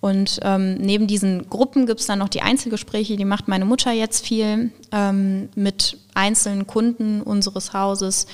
Und 0.00 0.40
ähm, 0.42 0.74
neben 0.74 1.06
diesen 1.06 1.48
Gruppen 1.48 1.86
gibt 1.86 2.00
es 2.00 2.06
dann 2.06 2.18
noch 2.18 2.28
die 2.28 2.42
Einzelgespräche, 2.42 3.16
die 3.16 3.24
macht 3.24 3.48
meine 3.48 3.64
Mutter 3.64 3.90
jetzt 3.90 4.26
viel 4.26 4.70
ähm, 4.92 5.48
mit 5.54 5.96
einzelnen 6.12 6.66
Kunden 6.66 7.22
unseres 7.22 7.72
Hauses, 7.72 8.26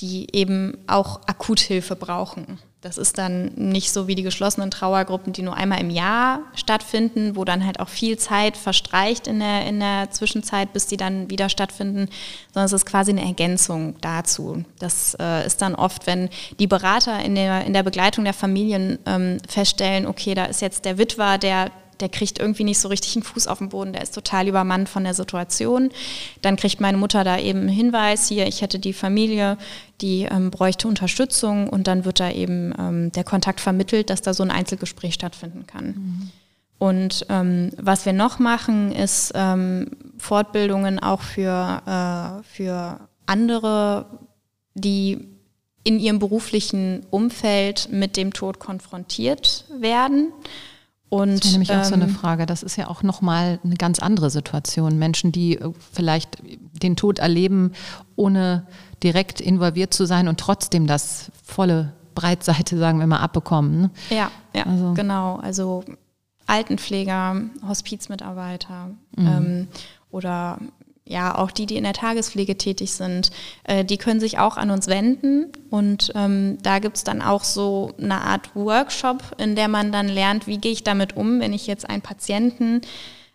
die 0.00 0.34
eben 0.34 0.78
auch 0.88 1.20
Akuthilfe 1.26 1.94
brauchen. 1.94 2.58
Das 2.82 2.98
ist 2.98 3.16
dann 3.16 3.52
nicht 3.54 3.92
so 3.92 4.08
wie 4.08 4.16
die 4.16 4.24
geschlossenen 4.24 4.72
Trauergruppen, 4.72 5.32
die 5.32 5.42
nur 5.42 5.56
einmal 5.56 5.80
im 5.80 5.88
Jahr 5.88 6.40
stattfinden, 6.56 7.36
wo 7.36 7.44
dann 7.44 7.64
halt 7.64 7.78
auch 7.78 7.88
viel 7.88 8.18
Zeit 8.18 8.56
verstreicht 8.56 9.28
in 9.28 9.38
der, 9.38 9.64
in 9.66 9.78
der 9.78 10.10
Zwischenzeit, 10.10 10.72
bis 10.72 10.88
die 10.88 10.96
dann 10.96 11.30
wieder 11.30 11.48
stattfinden, 11.48 12.08
sondern 12.52 12.66
es 12.66 12.72
ist 12.72 12.84
quasi 12.84 13.12
eine 13.12 13.24
Ergänzung 13.24 13.94
dazu. 14.00 14.64
Das 14.80 15.16
äh, 15.20 15.46
ist 15.46 15.62
dann 15.62 15.76
oft, 15.76 16.08
wenn 16.08 16.28
die 16.58 16.66
Berater 16.66 17.24
in 17.24 17.36
der, 17.36 17.64
in 17.64 17.72
der 17.72 17.84
Begleitung 17.84 18.24
der 18.24 18.34
Familien 18.34 18.98
ähm, 19.06 19.38
feststellen, 19.48 20.04
okay, 20.04 20.34
da 20.34 20.46
ist 20.46 20.60
jetzt 20.60 20.84
der 20.84 20.98
Witwer, 20.98 21.38
der 21.38 21.70
der 22.02 22.10
kriegt 22.10 22.38
irgendwie 22.38 22.64
nicht 22.64 22.80
so 22.80 22.88
richtig 22.88 23.16
einen 23.16 23.22
Fuß 23.22 23.46
auf 23.46 23.58
den 23.58 23.70
Boden, 23.70 23.92
der 23.94 24.02
ist 24.02 24.14
total 24.14 24.48
übermannt 24.48 24.88
von 24.88 25.04
der 25.04 25.14
Situation. 25.14 25.90
Dann 26.42 26.56
kriegt 26.56 26.80
meine 26.80 26.98
Mutter 26.98 27.24
da 27.24 27.38
eben 27.38 27.60
einen 27.60 27.68
Hinweis, 27.68 28.28
hier, 28.28 28.46
ich 28.46 28.60
hätte 28.60 28.78
die 28.78 28.92
Familie, 28.92 29.56
die 30.00 30.28
ähm, 30.30 30.50
bräuchte 30.50 30.88
Unterstützung 30.88 31.68
und 31.68 31.86
dann 31.86 32.04
wird 32.04 32.20
da 32.20 32.30
eben 32.30 32.74
ähm, 32.78 33.12
der 33.12 33.24
Kontakt 33.24 33.60
vermittelt, 33.60 34.10
dass 34.10 34.20
da 34.20 34.34
so 34.34 34.42
ein 34.42 34.50
Einzelgespräch 34.50 35.14
stattfinden 35.14 35.66
kann. 35.66 35.86
Mhm. 35.86 36.30
Und 36.78 37.26
ähm, 37.28 37.70
was 37.76 38.04
wir 38.06 38.12
noch 38.12 38.40
machen, 38.40 38.90
ist 38.90 39.32
ähm, 39.36 39.92
Fortbildungen 40.18 40.98
auch 40.98 41.22
für, 41.22 41.80
äh, 41.86 42.42
für 42.42 42.98
andere, 43.24 44.06
die 44.74 45.28
in 45.84 45.98
ihrem 45.98 46.18
beruflichen 46.18 47.06
Umfeld 47.10 47.88
mit 47.90 48.16
dem 48.16 48.32
Tod 48.32 48.58
konfrontiert 48.58 49.64
werden. 49.78 50.32
Und, 51.12 51.40
das 51.40 51.44
ist 51.44 51.52
nämlich 51.52 51.68
ähm, 51.68 51.80
auch 51.80 51.84
so 51.84 51.92
eine 51.92 52.04
ähm, 52.04 52.14
Frage. 52.14 52.46
Das 52.46 52.62
ist 52.62 52.76
ja 52.76 52.88
auch 52.88 53.02
nochmal 53.02 53.60
eine 53.62 53.74
ganz 53.74 53.98
andere 53.98 54.30
Situation. 54.30 54.98
Menschen, 54.98 55.30
die 55.30 55.58
äh, 55.58 55.70
vielleicht 55.92 56.38
den 56.82 56.96
Tod 56.96 57.18
erleben, 57.18 57.72
ohne 58.16 58.66
direkt 59.02 59.38
involviert 59.38 59.92
zu 59.92 60.06
sein 60.06 60.26
und 60.26 60.40
trotzdem 60.40 60.86
das 60.86 61.30
volle 61.44 61.92
Breitseite, 62.14 62.78
sagen 62.78 62.98
wir 62.98 63.06
mal, 63.06 63.18
abbekommen. 63.18 63.82
Ne? 63.82 63.90
Ja, 64.08 64.30
ja, 64.54 64.64
also. 64.64 64.94
genau. 64.94 65.36
Also 65.36 65.84
Altenpfleger, 66.46 67.42
Hospizmitarbeiter 67.68 68.88
mhm. 69.14 69.26
ähm, 69.26 69.68
oder 70.10 70.60
ja, 71.12 71.36
auch 71.36 71.50
die, 71.50 71.66
die 71.66 71.76
in 71.76 71.84
der 71.84 71.92
Tagespflege 71.92 72.56
tätig 72.56 72.92
sind, 72.92 73.30
äh, 73.64 73.84
die 73.84 73.98
können 73.98 74.18
sich 74.18 74.38
auch 74.38 74.56
an 74.56 74.70
uns 74.70 74.88
wenden. 74.88 75.52
Und 75.70 76.10
ähm, 76.14 76.58
da 76.62 76.78
gibt 76.78 76.96
es 76.96 77.04
dann 77.04 77.22
auch 77.22 77.44
so 77.44 77.92
eine 77.98 78.22
Art 78.22 78.56
Workshop, 78.56 79.22
in 79.38 79.54
der 79.54 79.68
man 79.68 79.92
dann 79.92 80.08
lernt, 80.08 80.46
wie 80.46 80.58
gehe 80.58 80.72
ich 80.72 80.82
damit 80.82 81.16
um, 81.16 81.40
wenn 81.40 81.52
ich 81.52 81.66
jetzt 81.66 81.88
einen 81.88 82.02
Patienten 82.02 82.80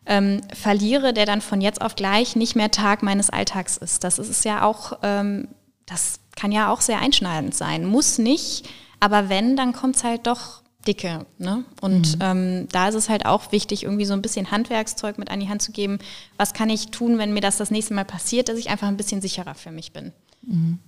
ähm, 0.07 0.41
verliere, 0.53 1.13
der 1.13 1.25
dann 1.25 1.41
von 1.41 1.61
jetzt 1.61 1.81
auf 1.81 1.95
gleich 1.95 2.35
nicht 2.35 2.55
mehr 2.55 2.71
Tag 2.71 3.03
meines 3.03 3.29
Alltags 3.29 3.77
ist. 3.77 4.03
Das 4.03 4.19
ist 4.19 4.43
ja 4.43 4.63
auch, 4.63 4.97
ähm, 5.03 5.47
das 5.85 6.19
kann 6.35 6.51
ja 6.51 6.71
auch 6.71 6.81
sehr 6.81 6.99
einschneidend 6.99 7.55
sein. 7.55 7.85
Muss 7.85 8.17
nicht, 8.17 8.67
aber 8.99 9.29
wenn, 9.29 9.55
dann 9.55 9.73
kommt 9.73 9.97
es 9.97 10.03
halt 10.03 10.25
doch 10.25 10.61
dicke. 10.88 11.26
Ne? 11.38 11.65
Und 11.82 12.15
mhm. 12.15 12.21
ähm, 12.21 12.67
da 12.71 12.88
ist 12.88 12.95
es 12.95 13.10
halt 13.10 13.26
auch 13.26 13.52
wichtig, 13.52 13.84
irgendwie 13.84 14.06
so 14.06 14.13
ein 14.13 14.21
bisschen 14.21 14.52
Handwerkszeug 14.52 15.17
mit 15.17 15.30
an 15.30 15.39
die 15.39 15.50
Hand 15.50 15.62
zu 15.62 15.71
geben. 15.71 16.00
Was 16.38 16.54
kann 16.54 16.69
ich 16.69 16.91
tun, 16.91 17.17
wenn 17.17 17.34
mir 17.34 17.41
das 17.41 17.58
das 17.58 17.71
nächste 17.71 17.93
Mal 17.93 18.06
passiert, 18.06 18.50
dass 18.50 18.58
ich 18.58 18.69
einfach 18.69 18.88
ein 18.88 18.97
bisschen 18.97 19.21
sicherer 19.21 19.56
für 19.56 19.71
mich 19.71 19.91
bin? 19.91 20.13
Mhm. 20.41 20.80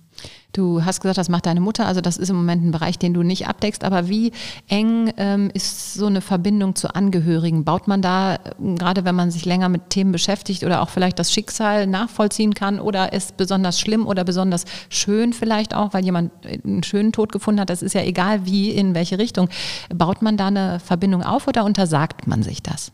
Du 0.52 0.84
hast 0.84 1.00
gesagt, 1.00 1.18
das 1.18 1.28
macht 1.28 1.46
deine 1.46 1.60
Mutter, 1.60 1.86
also 1.86 2.00
das 2.00 2.16
ist 2.16 2.28
im 2.28 2.36
Moment 2.36 2.64
ein 2.64 2.72
Bereich, 2.72 2.98
den 2.98 3.14
du 3.14 3.22
nicht 3.22 3.46
abdeckst, 3.46 3.84
aber 3.84 4.08
wie 4.08 4.32
eng 4.68 5.12
ähm, 5.16 5.48
ist 5.54 5.94
so 5.94 6.06
eine 6.06 6.20
Verbindung 6.20 6.74
zu 6.74 6.92
Angehörigen? 6.92 7.64
Baut 7.64 7.86
man 7.86 8.02
da, 8.02 8.36
ähm, 8.58 8.76
gerade 8.76 9.04
wenn 9.04 9.14
man 9.14 9.30
sich 9.30 9.44
länger 9.44 9.68
mit 9.68 9.90
Themen 9.90 10.10
beschäftigt 10.10 10.64
oder 10.64 10.82
auch 10.82 10.88
vielleicht 10.88 11.20
das 11.20 11.32
Schicksal 11.32 11.86
nachvollziehen 11.86 12.54
kann 12.54 12.80
oder 12.80 13.12
ist 13.12 13.36
besonders 13.36 13.78
schlimm 13.78 14.06
oder 14.06 14.24
besonders 14.24 14.64
schön 14.88 15.32
vielleicht 15.32 15.72
auch, 15.72 15.94
weil 15.94 16.04
jemand 16.04 16.32
einen 16.44 16.82
schönen 16.82 17.12
Tod 17.12 17.30
gefunden 17.30 17.60
hat, 17.60 17.70
das 17.70 17.82
ist 17.82 17.94
ja 17.94 18.02
egal 18.02 18.44
wie, 18.44 18.70
in 18.70 18.94
welche 18.94 19.18
Richtung. 19.18 19.48
Baut 19.94 20.20
man 20.20 20.36
da 20.36 20.48
eine 20.48 20.80
Verbindung 20.80 21.22
auf 21.22 21.46
oder 21.46 21.64
untersagt 21.64 22.26
man 22.26 22.42
sich 22.42 22.60
das? 22.60 22.90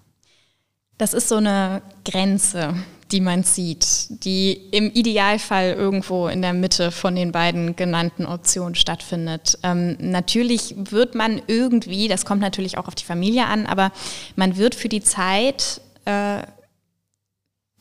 Das 0.98 1.14
ist 1.14 1.28
so 1.28 1.36
eine 1.36 1.82
Grenze 2.04 2.74
die 3.12 3.21
man 3.21 3.45
sieht, 3.45 4.25
die 4.25 4.53
im 4.73 4.90
Idealfall 4.90 5.73
irgendwo 5.73 6.27
in 6.27 6.42
der 6.42 6.53
Mitte 6.53 6.90
von 6.90 7.14
den 7.14 7.31
beiden 7.31 7.77
genannten 7.77 8.27
Optionen 8.27 8.75
stattfindet. 8.75 9.59
Ähm, 9.62 9.97
natürlich 10.01 10.75
wird 10.77 11.14
man 11.14 11.40
irgendwie, 11.47 12.09
das 12.09 12.25
kommt 12.25 12.40
natürlich 12.40 12.79
auch 12.79 12.88
auf 12.88 12.97
die 12.97 13.05
Familie 13.05 13.47
an, 13.47 13.66
aber 13.66 13.92
man 14.35 14.57
wird 14.57 14.75
für 14.75 14.88
die 14.88 15.03
Zeit 15.03 15.81
äh, 16.05 16.42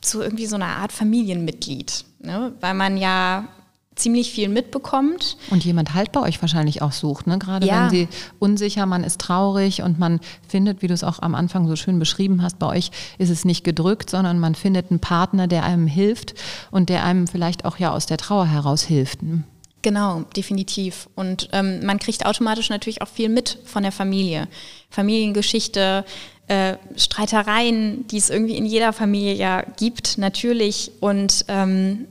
zu 0.00 0.22
irgendwie 0.22 0.46
so 0.46 0.56
einer 0.56 0.76
Art 0.76 0.92
Familienmitglied, 0.92 2.04
ne? 2.20 2.52
weil 2.60 2.74
man 2.74 2.96
ja 2.96 3.48
ziemlich 3.96 4.30
viel 4.30 4.48
mitbekommt. 4.48 5.36
Und 5.50 5.64
jemand 5.64 5.94
halt 5.94 6.12
bei 6.12 6.20
euch 6.20 6.40
wahrscheinlich 6.40 6.82
auch 6.82 6.92
sucht, 6.92 7.26
ne? 7.26 7.38
Gerade 7.38 7.66
ja. 7.66 7.84
wenn 7.84 7.90
sie 7.90 8.08
unsicher, 8.38 8.86
man 8.86 9.02
ist 9.02 9.20
traurig 9.20 9.82
und 9.82 9.98
man 9.98 10.20
findet, 10.46 10.82
wie 10.82 10.86
du 10.86 10.94
es 10.94 11.02
auch 11.02 11.20
am 11.20 11.34
Anfang 11.34 11.66
so 11.66 11.76
schön 11.76 11.98
beschrieben 11.98 12.42
hast, 12.42 12.58
bei 12.58 12.66
euch 12.66 12.90
ist 13.18 13.30
es 13.30 13.44
nicht 13.44 13.64
gedrückt, 13.64 14.10
sondern 14.10 14.38
man 14.38 14.54
findet 14.54 14.90
einen 14.90 15.00
Partner, 15.00 15.46
der 15.48 15.64
einem 15.64 15.86
hilft 15.86 16.34
und 16.70 16.90
der 16.90 17.04
einem 17.04 17.26
vielleicht 17.26 17.64
auch 17.64 17.78
ja 17.78 17.92
aus 17.92 18.06
der 18.06 18.18
Trauer 18.18 18.46
heraus 18.46 18.82
hilft. 18.82 19.22
Ne? 19.22 19.42
Genau, 19.82 20.24
definitiv. 20.36 21.08
Und 21.14 21.48
ähm, 21.52 21.84
man 21.84 21.98
kriegt 21.98 22.26
automatisch 22.26 22.68
natürlich 22.68 23.02
auch 23.02 23.08
viel 23.08 23.28
mit 23.28 23.58
von 23.64 23.82
der 23.82 23.92
Familie. 23.92 24.48
Familiengeschichte, 24.90 26.04
äh, 26.48 26.76
Streitereien, 26.96 28.06
die 28.08 28.18
es 28.18 28.28
irgendwie 28.28 28.56
in 28.56 28.66
jeder 28.66 28.92
Familie 28.92 29.34
ja 29.34 29.62
gibt, 29.62 30.18
natürlich. 30.18 30.92
Und 31.00 31.44
ähm, 31.48 32.06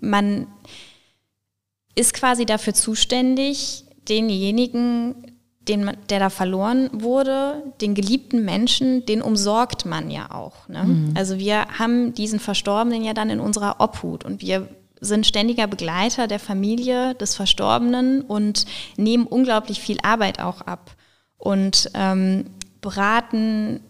man 0.00 0.46
ist 1.98 2.14
quasi 2.14 2.46
dafür 2.46 2.74
zuständig, 2.74 3.84
denjenigen, 4.08 5.14
den 5.68 5.90
der 6.08 6.18
da 6.18 6.30
verloren 6.30 6.88
wurde, 6.92 7.62
den 7.80 7.94
geliebten 7.94 8.44
Menschen, 8.44 9.04
den 9.04 9.20
umsorgt 9.20 9.84
man 9.84 10.10
ja 10.10 10.30
auch. 10.30 10.68
Ne? 10.68 10.84
Mhm. 10.84 11.14
Also 11.16 11.38
wir 11.38 11.66
haben 11.78 12.14
diesen 12.14 12.40
Verstorbenen 12.40 13.02
ja 13.02 13.12
dann 13.12 13.30
in 13.30 13.40
unserer 13.40 13.80
Obhut 13.80 14.24
und 14.24 14.40
wir 14.40 14.68
sind 15.00 15.26
ständiger 15.26 15.66
Begleiter 15.66 16.26
der 16.26 16.38
Familie 16.38 17.14
des 17.16 17.34
Verstorbenen 17.34 18.22
und 18.22 18.64
nehmen 18.96 19.26
unglaublich 19.26 19.80
viel 19.80 19.98
Arbeit 20.02 20.40
auch 20.40 20.62
ab 20.62 20.92
und 21.36 21.90
ähm, 21.94 22.46
beraten 22.80 23.80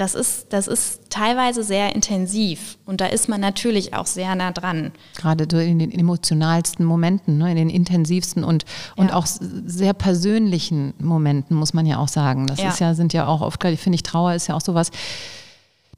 das 0.00 0.14
ist, 0.14 0.52
das 0.52 0.66
ist 0.66 1.10
teilweise 1.10 1.62
sehr 1.62 1.94
intensiv 1.94 2.78
und 2.86 3.00
da 3.00 3.06
ist 3.06 3.28
man 3.28 3.40
natürlich 3.40 3.92
auch 3.94 4.06
sehr 4.06 4.34
nah 4.34 4.50
dran. 4.50 4.92
Gerade 5.16 5.44
in 5.62 5.78
den 5.78 5.92
emotionalsten 5.92 6.86
Momenten, 6.86 7.36
ne, 7.38 7.50
in 7.50 7.56
den 7.56 7.70
intensivsten 7.70 8.42
und, 8.42 8.64
und 8.96 9.08
ja. 9.08 9.14
auch 9.14 9.26
sehr 9.26 9.92
persönlichen 9.92 10.94
Momenten, 10.98 11.54
muss 11.54 11.74
man 11.74 11.84
ja 11.84 11.98
auch 11.98 12.08
sagen. 12.08 12.46
Das 12.46 12.60
ja. 12.60 12.70
ist 12.70 12.80
ja, 12.80 12.94
sind 12.94 13.12
ja 13.12 13.26
auch 13.26 13.42
oft, 13.42 13.62
finde 13.62 13.94
ich, 13.94 14.02
Trauer 14.02 14.34
ist 14.34 14.46
ja 14.46 14.54
auch 14.54 14.62
sowas, 14.62 14.90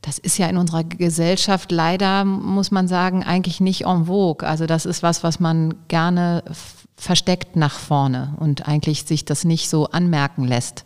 das 0.01 0.19
ist 0.19 0.37
ja 0.37 0.49
in 0.49 0.57
unserer 0.57 0.83
Gesellschaft 0.83 1.71
leider, 1.71 2.25
muss 2.25 2.73
man 2.73 2.89
sagen, 2.89 3.23
eigentlich 3.23 3.61
nicht 3.61 3.85
en 3.85 4.07
vogue. 4.07 4.47
Also 4.47 4.67
das 4.67 4.85
ist 4.85 5.05
was, 5.05 5.23
was 5.23 5.39
man 5.39 5.75
gerne 5.87 6.43
versteckt 6.97 7.55
nach 7.55 7.79
vorne 7.79 8.35
und 8.41 8.67
eigentlich 8.67 9.05
sich 9.05 9.25
das 9.25 9.45
nicht 9.45 9.69
so 9.69 9.87
anmerken 9.87 10.43
lässt. 10.43 10.85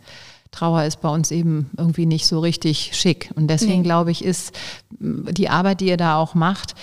Trauer 0.57 0.85
ist 0.85 1.01
bei 1.01 1.09
uns 1.09 1.29
eben 1.29 1.69
irgendwie 1.77 2.07
nicht 2.07 2.25
so 2.25 2.39
richtig 2.39 2.91
schick. 2.93 3.31
Und 3.35 3.47
deswegen 3.47 3.81
nee. 3.81 3.83
glaube 3.83 4.09
ich, 4.09 4.25
ist 4.25 4.57
die 4.99 5.49
Arbeit, 5.49 5.81
die 5.81 5.87
ihr 5.87 5.97
da 5.97 6.17
auch 6.17 6.33
macht, 6.33 6.73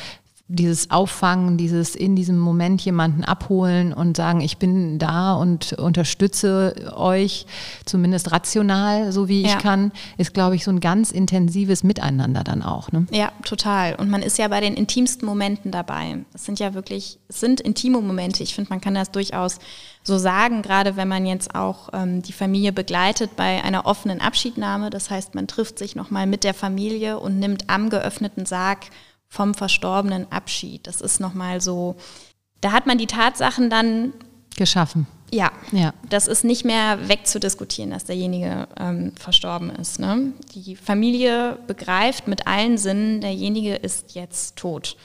dieses 0.46 0.90
Auffangen, 0.90 1.56
dieses 1.56 1.94
in 1.94 2.16
diesem 2.16 2.38
Moment 2.38 2.82
jemanden 2.82 3.24
abholen 3.24 3.94
und 3.94 4.14
sagen, 4.14 4.42
ich 4.42 4.58
bin 4.58 4.98
da 4.98 5.34
und 5.34 5.72
unterstütze 5.72 6.92
euch, 6.94 7.46
zumindest 7.86 8.30
rational, 8.30 9.10
so 9.10 9.26
wie 9.28 9.40
ich 9.40 9.52
ja. 9.52 9.58
kann, 9.58 9.90
ist, 10.18 10.34
glaube 10.34 10.54
ich, 10.54 10.64
so 10.64 10.70
ein 10.70 10.80
ganz 10.80 11.10
intensives 11.10 11.82
Miteinander 11.82 12.44
dann 12.44 12.62
auch. 12.62 12.92
Ne? 12.92 13.06
Ja, 13.10 13.32
total. 13.42 13.94
Und 13.94 14.10
man 14.10 14.20
ist 14.20 14.36
ja 14.36 14.48
bei 14.48 14.60
den 14.60 14.74
intimsten 14.74 15.24
Momenten 15.24 15.70
dabei. 15.70 16.18
Es 16.34 16.44
sind 16.44 16.60
ja 16.60 16.74
wirklich, 16.74 17.18
es 17.28 17.40
sind 17.40 17.62
intime 17.62 18.02
Momente. 18.02 18.42
Ich 18.42 18.54
finde, 18.54 18.68
man 18.68 18.82
kann 18.82 18.94
das 18.94 19.10
durchaus 19.10 19.58
so 20.02 20.18
sagen, 20.18 20.60
gerade 20.60 20.96
wenn 20.96 21.08
man 21.08 21.24
jetzt 21.24 21.54
auch 21.54 21.88
ähm, 21.94 22.20
die 22.20 22.34
Familie 22.34 22.74
begleitet 22.74 23.34
bei 23.36 23.64
einer 23.64 23.86
offenen 23.86 24.20
Abschiednahme. 24.20 24.90
Das 24.90 25.08
heißt, 25.08 25.34
man 25.34 25.46
trifft 25.46 25.78
sich 25.78 25.96
nochmal 25.96 26.26
mit 26.26 26.44
der 26.44 26.52
Familie 26.52 27.18
und 27.18 27.38
nimmt 27.38 27.70
am 27.70 27.88
geöffneten 27.88 28.44
Sarg 28.44 28.80
vom 29.34 29.52
Verstorbenen 29.52 30.30
Abschied. 30.30 30.86
Das 30.86 31.00
ist 31.00 31.18
nochmal 31.18 31.60
so, 31.60 31.96
da 32.60 32.70
hat 32.70 32.86
man 32.86 32.98
die 32.98 33.08
Tatsachen 33.08 33.68
dann 33.68 34.12
geschaffen. 34.56 35.08
Ja, 35.32 35.50
ja, 35.72 35.92
das 36.08 36.28
ist 36.28 36.44
nicht 36.44 36.64
mehr 36.64 37.08
wegzudiskutieren, 37.08 37.90
dass 37.90 38.04
derjenige 38.04 38.68
ähm, 38.78 39.12
verstorben 39.16 39.70
ist. 39.70 39.98
Ne? 39.98 40.32
Die 40.54 40.76
Familie 40.76 41.58
begreift 41.66 42.28
mit 42.28 42.46
allen 42.46 42.78
Sinnen, 42.78 43.20
derjenige 43.20 43.74
ist 43.74 44.14
jetzt 44.14 44.54
tot. 44.54 44.96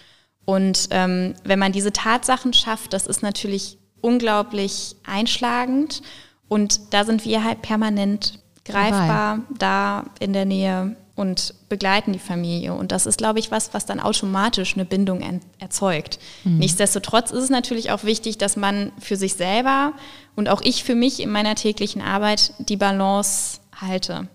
Und 0.46 0.90
ähm, 0.92 1.34
wenn 1.44 1.58
man 1.58 1.72
diese 1.72 1.92
Tatsachen 1.92 2.54
schafft, 2.54 2.94
das 2.94 3.08
ist 3.08 3.24
natürlich 3.24 3.80
unglaublich 4.02 4.96
einschlagend. 5.04 6.04
Und 6.48 6.94
da 6.94 7.04
sind 7.04 7.26
wir 7.26 7.44
halt 7.44 7.64
permanent 7.64 8.44
greifbar, 8.64 9.38
Dabei. 9.38 9.58
da 9.58 10.06
in 10.20 10.34
der 10.34 10.46
Nähe 10.46 10.96
und 11.20 11.54
begleiten 11.68 12.14
die 12.14 12.20
Familie. 12.20 12.74
Und 12.74 12.94
das 12.94 13.06
ist, 13.06 13.18
glaube 13.18 13.40
ich, 13.40 13.52
was, 13.52 13.74
was 13.74 13.86
dann 13.86 14.00
automatisch 14.00 14.76
eine 14.76 14.86
Bindung 14.86 15.42
erzeugt. 15.60 16.18
Mhm. 16.46 16.60
Nichtsdestotrotz 16.60 17.32
ist 17.32 17.44
es 17.44 17.50
natürlich 17.50 17.92
auch 17.92 18.06
wichtig, 18.06 18.38
dass 18.38 18.56
man 18.56 18.94
für 19.00 19.18
sich 19.18 19.34
selber 19.34 19.92
und 20.38 20.48
auch 20.48 20.62
ich 20.62 20.86
für 20.86 20.96
mich 20.96 21.20
in 21.20 21.30
meiner 21.30 21.56
täglichen 21.56 22.02
Arbeit 22.02 22.54
die 22.60 22.78
Balance 22.78 23.60
halte. 23.76 24.30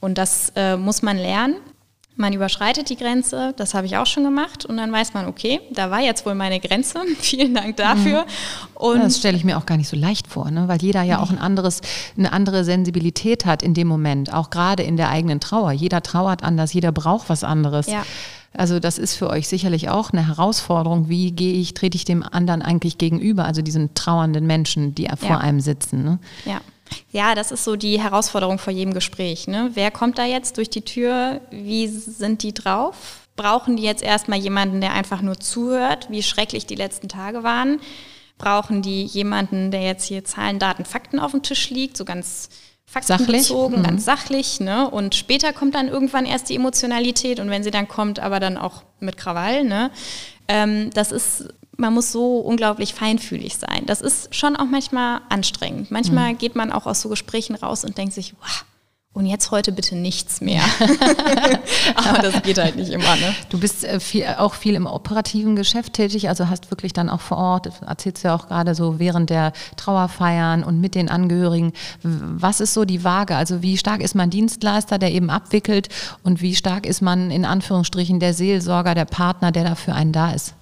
Und 0.00 0.18
das 0.18 0.52
äh, 0.56 0.76
muss 0.76 1.02
man 1.02 1.18
lernen. 1.18 1.54
Man 2.16 2.32
überschreitet 2.32 2.90
die 2.90 2.96
Grenze, 2.96 3.54
das 3.56 3.74
habe 3.74 3.86
ich 3.86 3.96
auch 3.96 4.06
schon 4.06 4.22
gemacht 4.22 4.64
und 4.64 4.76
dann 4.76 4.92
weiß 4.92 5.14
man, 5.14 5.26
okay, 5.26 5.60
da 5.72 5.90
war 5.90 6.00
jetzt 6.00 6.24
wohl 6.24 6.36
meine 6.36 6.60
Grenze. 6.60 7.00
Vielen 7.18 7.54
Dank 7.54 7.76
dafür. 7.76 8.22
Mhm. 8.22 8.76
Und 8.76 9.00
das 9.00 9.18
stelle 9.18 9.36
ich 9.36 9.42
mir 9.42 9.58
auch 9.58 9.66
gar 9.66 9.76
nicht 9.76 9.88
so 9.88 9.96
leicht 9.96 10.28
vor, 10.28 10.50
ne? 10.50 10.68
weil 10.68 10.80
jeder 10.80 11.02
ja 11.02 11.16
nee. 11.16 11.22
auch 11.22 11.30
ein 11.30 11.38
anderes, 11.38 11.80
eine 12.16 12.32
andere 12.32 12.64
Sensibilität 12.64 13.46
hat 13.46 13.64
in 13.64 13.74
dem 13.74 13.88
Moment, 13.88 14.32
auch 14.32 14.50
gerade 14.50 14.84
in 14.84 14.96
der 14.96 15.08
eigenen 15.08 15.40
Trauer. 15.40 15.72
Jeder 15.72 16.02
trauert 16.02 16.44
anders, 16.44 16.72
jeder 16.72 16.92
braucht 16.92 17.28
was 17.28 17.42
anderes. 17.42 17.88
Ja. 17.88 18.04
Also 18.56 18.78
das 18.78 18.98
ist 18.98 19.16
für 19.16 19.28
euch 19.28 19.48
sicherlich 19.48 19.88
auch 19.88 20.12
eine 20.12 20.28
Herausforderung. 20.28 21.08
Wie 21.08 21.32
gehe 21.32 21.54
ich, 21.54 21.74
trete 21.74 21.96
ich 21.96 22.04
dem 22.04 22.22
anderen 22.22 22.62
eigentlich 22.62 22.98
gegenüber, 22.98 23.44
also 23.44 23.62
diesen 23.62 23.94
trauernden 23.94 24.46
Menschen, 24.46 24.94
die 24.94 25.08
vor 25.16 25.30
ja. 25.30 25.38
einem 25.38 25.58
sitzen? 25.58 26.04
Ne? 26.04 26.18
Ja. 26.44 26.60
Ja, 27.10 27.34
das 27.34 27.50
ist 27.50 27.64
so 27.64 27.76
die 27.76 28.00
Herausforderung 28.00 28.58
vor 28.58 28.72
jedem 28.72 28.94
Gespräch. 28.94 29.46
Ne? 29.46 29.70
Wer 29.74 29.90
kommt 29.90 30.18
da 30.18 30.24
jetzt 30.24 30.56
durch 30.56 30.70
die 30.70 30.82
Tür? 30.82 31.40
Wie 31.50 31.88
sind 31.88 32.42
die 32.42 32.54
drauf? 32.54 33.20
Brauchen 33.36 33.76
die 33.76 33.82
jetzt 33.82 34.02
erstmal 34.02 34.38
jemanden, 34.38 34.80
der 34.80 34.92
einfach 34.92 35.20
nur 35.20 35.38
zuhört, 35.38 36.08
wie 36.10 36.22
schrecklich 36.22 36.66
die 36.66 36.76
letzten 36.76 37.08
Tage 37.08 37.42
waren? 37.42 37.80
Brauchen 38.38 38.82
die 38.82 39.04
jemanden, 39.04 39.70
der 39.70 39.82
jetzt 39.82 40.06
hier 40.06 40.24
Zahlen, 40.24 40.58
Daten, 40.58 40.84
Fakten 40.84 41.18
auf 41.18 41.32
dem 41.32 41.42
Tisch 41.42 41.70
liegt, 41.70 41.96
so 41.96 42.04
ganz 42.04 42.48
faktenbezogen, 42.86 43.76
sachlich. 43.76 43.88
ganz 43.88 44.00
mhm. 44.00 44.04
sachlich. 44.04 44.60
Ne? 44.60 44.90
Und 44.90 45.14
später 45.14 45.52
kommt 45.52 45.74
dann 45.74 45.88
irgendwann 45.88 46.26
erst 46.26 46.48
die 46.48 46.56
Emotionalität 46.56 47.40
und 47.40 47.50
wenn 47.50 47.64
sie 47.64 47.70
dann 47.70 47.88
kommt, 47.88 48.20
aber 48.20 48.40
dann 48.40 48.56
auch 48.56 48.82
mit 49.00 49.16
Krawall. 49.16 49.64
Ne? 49.64 49.90
Ähm, 50.48 50.90
das 50.94 51.12
ist 51.12 51.48
man 51.76 51.94
muss 51.94 52.12
so 52.12 52.38
unglaublich 52.38 52.94
feinfühlig 52.94 53.56
sein. 53.56 53.84
Das 53.86 54.00
ist 54.00 54.34
schon 54.34 54.56
auch 54.56 54.66
manchmal 54.66 55.20
anstrengend. 55.28 55.90
Manchmal 55.90 56.32
mhm. 56.32 56.38
geht 56.38 56.54
man 56.54 56.72
auch 56.72 56.86
aus 56.86 57.00
so 57.00 57.08
Gesprächen 57.08 57.54
raus 57.54 57.84
und 57.84 57.98
denkt 57.98 58.14
sich, 58.14 58.34
wow, 58.40 58.64
und 59.14 59.26
jetzt 59.26 59.52
heute 59.52 59.70
bitte 59.70 59.94
nichts 59.94 60.40
mehr. 60.40 60.62
Aber 61.94 62.18
das 62.18 62.42
geht 62.42 62.58
halt 62.58 62.74
nicht 62.74 62.90
immer. 62.90 63.14
Ne? 63.14 63.32
Du 63.48 63.60
bist 63.60 63.84
äh, 63.84 64.00
viel, 64.00 64.26
auch 64.38 64.54
viel 64.54 64.74
im 64.74 64.86
operativen 64.86 65.54
Geschäft 65.54 65.92
tätig, 65.92 66.28
also 66.28 66.48
hast 66.48 66.72
wirklich 66.72 66.92
dann 66.92 67.08
auch 67.08 67.20
vor 67.20 67.36
Ort, 67.36 67.70
erzählst 67.86 68.24
du 68.24 68.28
ja 68.28 68.34
auch 68.34 68.48
gerade 68.48 68.74
so 68.74 68.98
während 68.98 69.30
der 69.30 69.52
Trauerfeiern 69.76 70.64
und 70.64 70.80
mit 70.80 70.96
den 70.96 71.08
Angehörigen. 71.08 71.72
Was 72.02 72.60
ist 72.60 72.74
so 72.74 72.84
die 72.84 73.04
Waage? 73.04 73.36
Also 73.36 73.62
wie 73.62 73.78
stark 73.78 74.02
ist 74.02 74.16
man 74.16 74.30
Dienstleister, 74.30 74.98
der 74.98 75.12
eben 75.12 75.30
abwickelt 75.30 75.90
und 76.24 76.42
wie 76.42 76.56
stark 76.56 76.84
ist 76.84 77.00
man 77.00 77.30
in 77.30 77.44
Anführungsstrichen 77.44 78.18
der 78.18 78.34
Seelsorger, 78.34 78.96
der 78.96 79.04
Partner, 79.04 79.52
der 79.52 79.62
dafür 79.62 79.94
einen 79.94 80.10
da 80.10 80.32
ist? 80.32 80.54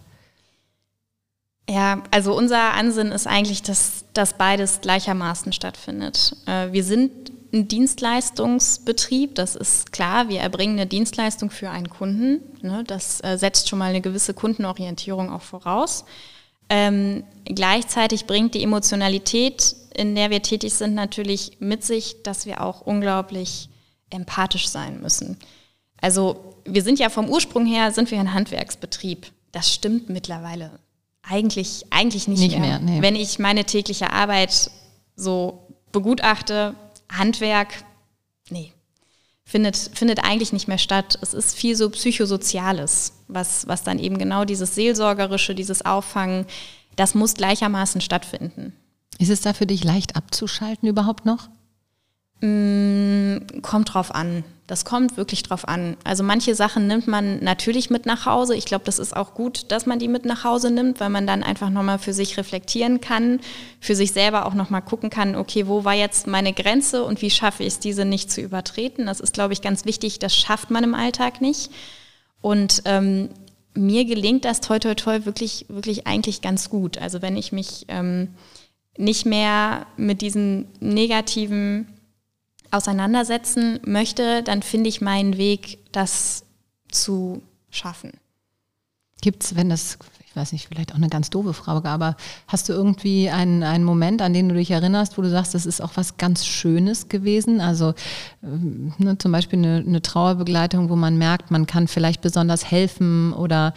Ja, 1.72 2.02
also 2.10 2.36
unser 2.36 2.74
Ansinnen 2.74 3.14
ist 3.14 3.26
eigentlich, 3.26 3.62
dass, 3.62 4.04
dass 4.12 4.34
beides 4.34 4.82
gleichermaßen 4.82 5.54
stattfindet. 5.54 6.36
Äh, 6.44 6.70
wir 6.70 6.84
sind 6.84 7.32
ein 7.50 7.66
Dienstleistungsbetrieb, 7.66 9.34
das 9.36 9.56
ist 9.56 9.90
klar. 9.90 10.28
Wir 10.28 10.40
erbringen 10.40 10.78
eine 10.78 10.86
Dienstleistung 10.86 11.48
für 11.48 11.70
einen 11.70 11.88
Kunden. 11.88 12.42
Ne? 12.60 12.84
Das 12.86 13.24
äh, 13.24 13.38
setzt 13.38 13.70
schon 13.70 13.78
mal 13.78 13.88
eine 13.88 14.02
gewisse 14.02 14.34
Kundenorientierung 14.34 15.32
auch 15.32 15.40
voraus. 15.40 16.04
Ähm, 16.68 17.24
gleichzeitig 17.46 18.26
bringt 18.26 18.52
die 18.52 18.62
Emotionalität, 18.62 19.74
in 19.94 20.14
der 20.14 20.28
wir 20.28 20.42
tätig 20.42 20.74
sind, 20.74 20.92
natürlich 20.92 21.56
mit 21.58 21.84
sich, 21.84 22.22
dass 22.22 22.44
wir 22.44 22.60
auch 22.60 22.82
unglaublich 22.82 23.70
empathisch 24.10 24.68
sein 24.68 25.00
müssen. 25.00 25.38
Also 26.02 26.54
wir 26.66 26.82
sind 26.82 26.98
ja 26.98 27.08
vom 27.08 27.30
Ursprung 27.30 27.64
her, 27.64 27.92
sind 27.92 28.10
wir 28.10 28.20
ein 28.20 28.34
Handwerksbetrieb. 28.34 29.32
Das 29.52 29.72
stimmt 29.72 30.10
mittlerweile 30.10 30.78
eigentlich, 31.22 31.86
eigentlich 31.90 32.28
nicht, 32.28 32.40
nicht 32.40 32.58
mehr. 32.58 32.78
mehr 32.78 32.80
nee. 32.80 33.02
Wenn 33.02 33.16
ich 33.16 33.38
meine 33.38 33.64
tägliche 33.64 34.12
Arbeit 34.12 34.70
so 35.16 35.68
begutachte, 35.92 36.74
Handwerk, 37.10 37.84
nee, 38.50 38.72
findet, 39.44 39.76
findet 39.76 40.24
eigentlich 40.24 40.52
nicht 40.52 40.68
mehr 40.68 40.78
statt. 40.78 41.18
Es 41.20 41.34
ist 41.34 41.54
viel 41.54 41.76
so 41.76 41.90
Psychosoziales, 41.90 43.12
was, 43.28 43.68
was 43.68 43.82
dann 43.82 43.98
eben 43.98 44.18
genau 44.18 44.44
dieses 44.44 44.74
Seelsorgerische, 44.74 45.54
dieses 45.54 45.84
Auffangen, 45.84 46.46
das 46.96 47.14
muss 47.14 47.34
gleichermaßen 47.34 48.00
stattfinden. 48.00 48.74
Ist 49.18 49.30
es 49.30 49.42
da 49.42 49.52
für 49.52 49.66
dich 49.66 49.84
leicht 49.84 50.16
abzuschalten 50.16 50.88
überhaupt 50.88 51.26
noch? 51.26 51.48
Mm, 52.42 53.62
kommt 53.62 53.94
drauf 53.94 54.12
an. 54.12 54.42
Das 54.66 54.84
kommt 54.84 55.16
wirklich 55.16 55.44
drauf 55.44 55.68
an. 55.68 55.96
Also 56.02 56.24
manche 56.24 56.56
Sachen 56.56 56.88
nimmt 56.88 57.06
man 57.06 57.38
natürlich 57.42 57.88
mit 57.88 58.04
nach 58.04 58.26
Hause. 58.26 58.56
Ich 58.56 58.64
glaube, 58.64 58.84
das 58.84 58.98
ist 58.98 59.16
auch 59.16 59.34
gut, 59.34 59.70
dass 59.70 59.86
man 59.86 60.00
die 60.00 60.08
mit 60.08 60.24
nach 60.24 60.42
Hause 60.42 60.72
nimmt, 60.72 60.98
weil 60.98 61.08
man 61.08 61.24
dann 61.24 61.44
einfach 61.44 61.70
nochmal 61.70 62.00
für 62.00 62.12
sich 62.12 62.36
reflektieren 62.38 63.00
kann, 63.00 63.38
für 63.78 63.94
sich 63.94 64.10
selber 64.10 64.44
auch 64.46 64.54
nochmal 64.54 64.82
gucken 64.82 65.08
kann, 65.08 65.36
okay, 65.36 65.68
wo 65.68 65.84
war 65.84 65.94
jetzt 65.94 66.26
meine 66.26 66.52
Grenze 66.52 67.04
und 67.04 67.22
wie 67.22 67.30
schaffe 67.30 67.62
ich 67.62 67.74
es, 67.74 67.78
diese 67.78 68.04
nicht 68.04 68.32
zu 68.32 68.40
übertreten. 68.40 69.06
Das 69.06 69.20
ist, 69.20 69.34
glaube 69.34 69.52
ich, 69.52 69.62
ganz 69.62 69.84
wichtig. 69.84 70.18
Das 70.18 70.34
schafft 70.34 70.68
man 70.70 70.82
im 70.82 70.94
Alltag 70.94 71.40
nicht. 71.40 71.70
Und 72.40 72.82
ähm, 72.86 73.28
mir 73.74 74.04
gelingt 74.04 74.44
das 74.44 74.60
toi 74.60 74.80
toi 74.80 74.94
toi 74.96 75.24
wirklich, 75.24 75.66
wirklich 75.68 76.08
eigentlich 76.08 76.40
ganz 76.40 76.70
gut. 76.70 76.98
Also 76.98 77.22
wenn 77.22 77.36
ich 77.36 77.52
mich 77.52 77.84
ähm, 77.86 78.34
nicht 78.96 79.26
mehr 79.26 79.86
mit 79.96 80.22
diesen 80.22 80.66
negativen 80.80 81.86
auseinandersetzen 82.72 83.80
möchte, 83.84 84.42
dann 84.42 84.62
finde 84.62 84.88
ich 84.88 85.00
meinen 85.00 85.36
Weg, 85.36 85.78
das 85.92 86.44
zu 86.90 87.42
schaffen. 87.70 88.12
Gibt 89.20 89.44
es, 89.44 89.54
wenn 89.54 89.68
das, 89.68 89.98
ich 90.26 90.34
weiß 90.34 90.52
nicht, 90.52 90.66
vielleicht 90.66 90.92
auch 90.92 90.96
eine 90.96 91.08
ganz 91.08 91.30
doofe 91.30 91.52
Frage, 91.52 91.88
aber 91.88 92.16
hast 92.48 92.68
du 92.68 92.72
irgendwie 92.72 93.30
einen, 93.30 93.62
einen 93.62 93.84
Moment, 93.84 94.20
an 94.20 94.32
den 94.32 94.48
du 94.48 94.54
dich 94.54 94.70
erinnerst, 94.70 95.16
wo 95.16 95.22
du 95.22 95.30
sagst, 95.30 95.54
das 95.54 95.64
ist 95.64 95.80
auch 95.80 95.92
was 95.94 96.16
ganz 96.16 96.44
Schönes 96.44 97.08
gewesen? 97.08 97.60
Also 97.60 97.94
ähm, 98.42 98.94
ne, 98.98 99.16
zum 99.18 99.30
Beispiel 99.30 99.58
eine, 99.58 99.84
eine 99.86 100.02
Trauerbegleitung, 100.02 100.88
wo 100.88 100.96
man 100.96 101.18
merkt, 101.18 101.50
man 101.50 101.66
kann 101.66 101.88
vielleicht 101.88 102.20
besonders 102.20 102.70
helfen 102.70 103.32
oder 103.32 103.74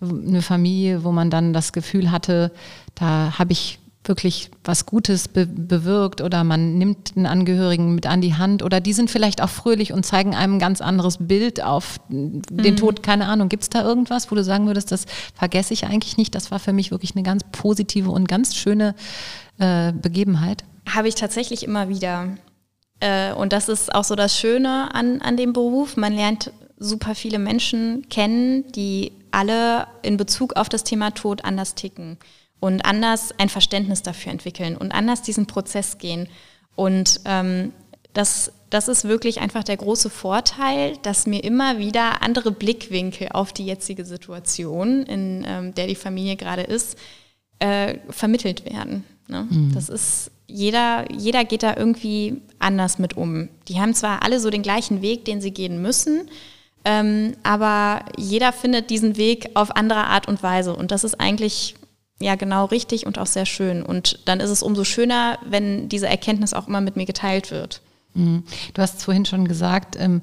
eine 0.00 0.40
Familie, 0.40 1.04
wo 1.04 1.12
man 1.12 1.30
dann 1.30 1.52
das 1.52 1.72
Gefühl 1.72 2.10
hatte, 2.10 2.52
da 2.94 3.38
habe 3.38 3.52
ich 3.52 3.78
wirklich 4.08 4.50
was 4.64 4.86
Gutes 4.86 5.28
be 5.28 5.46
bewirkt 5.46 6.20
oder 6.20 6.44
man 6.44 6.78
nimmt 6.78 7.12
einen 7.16 7.26
Angehörigen 7.26 7.94
mit 7.94 8.06
an 8.06 8.20
die 8.20 8.34
Hand 8.34 8.62
oder 8.62 8.80
die 8.80 8.92
sind 8.92 9.10
vielleicht 9.10 9.42
auch 9.42 9.48
fröhlich 9.48 9.92
und 9.92 10.04
zeigen 10.04 10.34
einem 10.34 10.54
ein 10.54 10.58
ganz 10.58 10.80
anderes 10.80 11.18
Bild 11.20 11.62
auf 11.62 11.98
den 12.08 12.42
mhm. 12.50 12.76
Tod, 12.76 13.02
keine 13.02 13.26
Ahnung. 13.26 13.48
Gibt 13.48 13.64
es 13.64 13.70
da 13.70 13.82
irgendwas, 13.82 14.30
wo 14.30 14.34
du 14.34 14.44
sagen 14.44 14.66
würdest, 14.66 14.92
das 14.92 15.06
vergesse 15.34 15.74
ich 15.74 15.84
eigentlich 15.84 16.16
nicht? 16.16 16.34
Das 16.34 16.50
war 16.50 16.58
für 16.58 16.72
mich 16.72 16.90
wirklich 16.90 17.14
eine 17.14 17.22
ganz 17.22 17.42
positive 17.52 18.10
und 18.10 18.28
ganz 18.28 18.54
schöne 18.54 18.94
äh, 19.58 19.92
Begebenheit. 19.92 20.64
Habe 20.88 21.08
ich 21.08 21.14
tatsächlich 21.14 21.64
immer 21.64 21.88
wieder. 21.88 22.28
Äh, 23.00 23.32
und 23.32 23.52
das 23.52 23.68
ist 23.68 23.94
auch 23.94 24.04
so 24.04 24.14
das 24.14 24.38
Schöne 24.38 24.94
an, 24.94 25.20
an 25.20 25.36
dem 25.36 25.52
Beruf. 25.52 25.96
Man 25.96 26.12
lernt 26.12 26.52
super 26.78 27.14
viele 27.14 27.38
Menschen 27.38 28.08
kennen, 28.08 28.70
die 28.72 29.12
alle 29.30 29.86
in 30.02 30.16
Bezug 30.16 30.56
auf 30.56 30.68
das 30.68 30.84
Thema 30.84 31.10
Tod 31.10 31.44
anders 31.44 31.74
ticken 31.74 32.18
und 32.60 32.84
anders 32.84 33.34
ein 33.38 33.48
Verständnis 33.48 34.02
dafür 34.02 34.32
entwickeln 34.32 34.76
und 34.76 34.92
anders 34.92 35.22
diesen 35.22 35.46
Prozess 35.46 35.98
gehen. 35.98 36.28
Und 36.74 37.20
ähm, 37.24 37.72
das, 38.12 38.52
das 38.70 38.88
ist 38.88 39.04
wirklich 39.06 39.40
einfach 39.40 39.62
der 39.62 39.76
große 39.76 40.10
Vorteil, 40.10 40.96
dass 41.02 41.26
mir 41.26 41.44
immer 41.44 41.78
wieder 41.78 42.22
andere 42.22 42.50
Blickwinkel 42.50 43.28
auf 43.30 43.52
die 43.52 43.66
jetzige 43.66 44.04
Situation, 44.04 45.02
in 45.02 45.44
ähm, 45.46 45.74
der 45.74 45.86
die 45.86 45.94
Familie 45.94 46.36
gerade 46.36 46.62
ist, 46.62 46.96
äh, 47.58 47.98
vermittelt 48.10 48.64
werden. 48.64 49.04
Ne? 49.28 49.46
Mhm. 49.50 49.72
Das 49.74 49.88
ist 49.88 50.30
jeder, 50.46 51.10
jeder 51.12 51.44
geht 51.44 51.62
da 51.62 51.76
irgendwie 51.76 52.40
anders 52.58 52.98
mit 52.98 53.16
um. 53.16 53.48
Die 53.68 53.80
haben 53.80 53.94
zwar 53.94 54.22
alle 54.22 54.40
so 54.40 54.48
den 54.50 54.62
gleichen 54.62 55.02
Weg, 55.02 55.24
den 55.24 55.40
sie 55.40 55.50
gehen 55.50 55.82
müssen, 55.82 56.30
ähm, 56.84 57.34
aber 57.42 58.04
jeder 58.16 58.52
findet 58.52 58.90
diesen 58.90 59.16
Weg 59.16 59.50
auf 59.54 59.74
andere 59.74 60.04
Art 60.04 60.28
und 60.28 60.42
Weise. 60.42 60.74
Und 60.74 60.92
das 60.92 61.02
ist 61.02 61.20
eigentlich 61.20 61.74
ja 62.20 62.34
genau 62.34 62.66
richtig 62.66 63.06
und 63.06 63.18
auch 63.18 63.26
sehr 63.26 63.46
schön. 63.46 63.82
Und 63.82 64.20
dann 64.24 64.40
ist 64.40 64.50
es 64.50 64.62
umso 64.62 64.84
schöner, 64.84 65.38
wenn 65.48 65.88
diese 65.88 66.08
Erkenntnis 66.08 66.54
auch 66.54 66.68
immer 66.68 66.80
mit 66.80 66.96
mir 66.96 67.06
geteilt 67.06 67.50
wird. 67.50 67.82
Mhm. 68.16 68.44
Du 68.72 68.82
hast 68.82 69.02
vorhin 69.02 69.26
schon 69.26 69.46
gesagt, 69.46 69.96
ähm, 69.98 70.22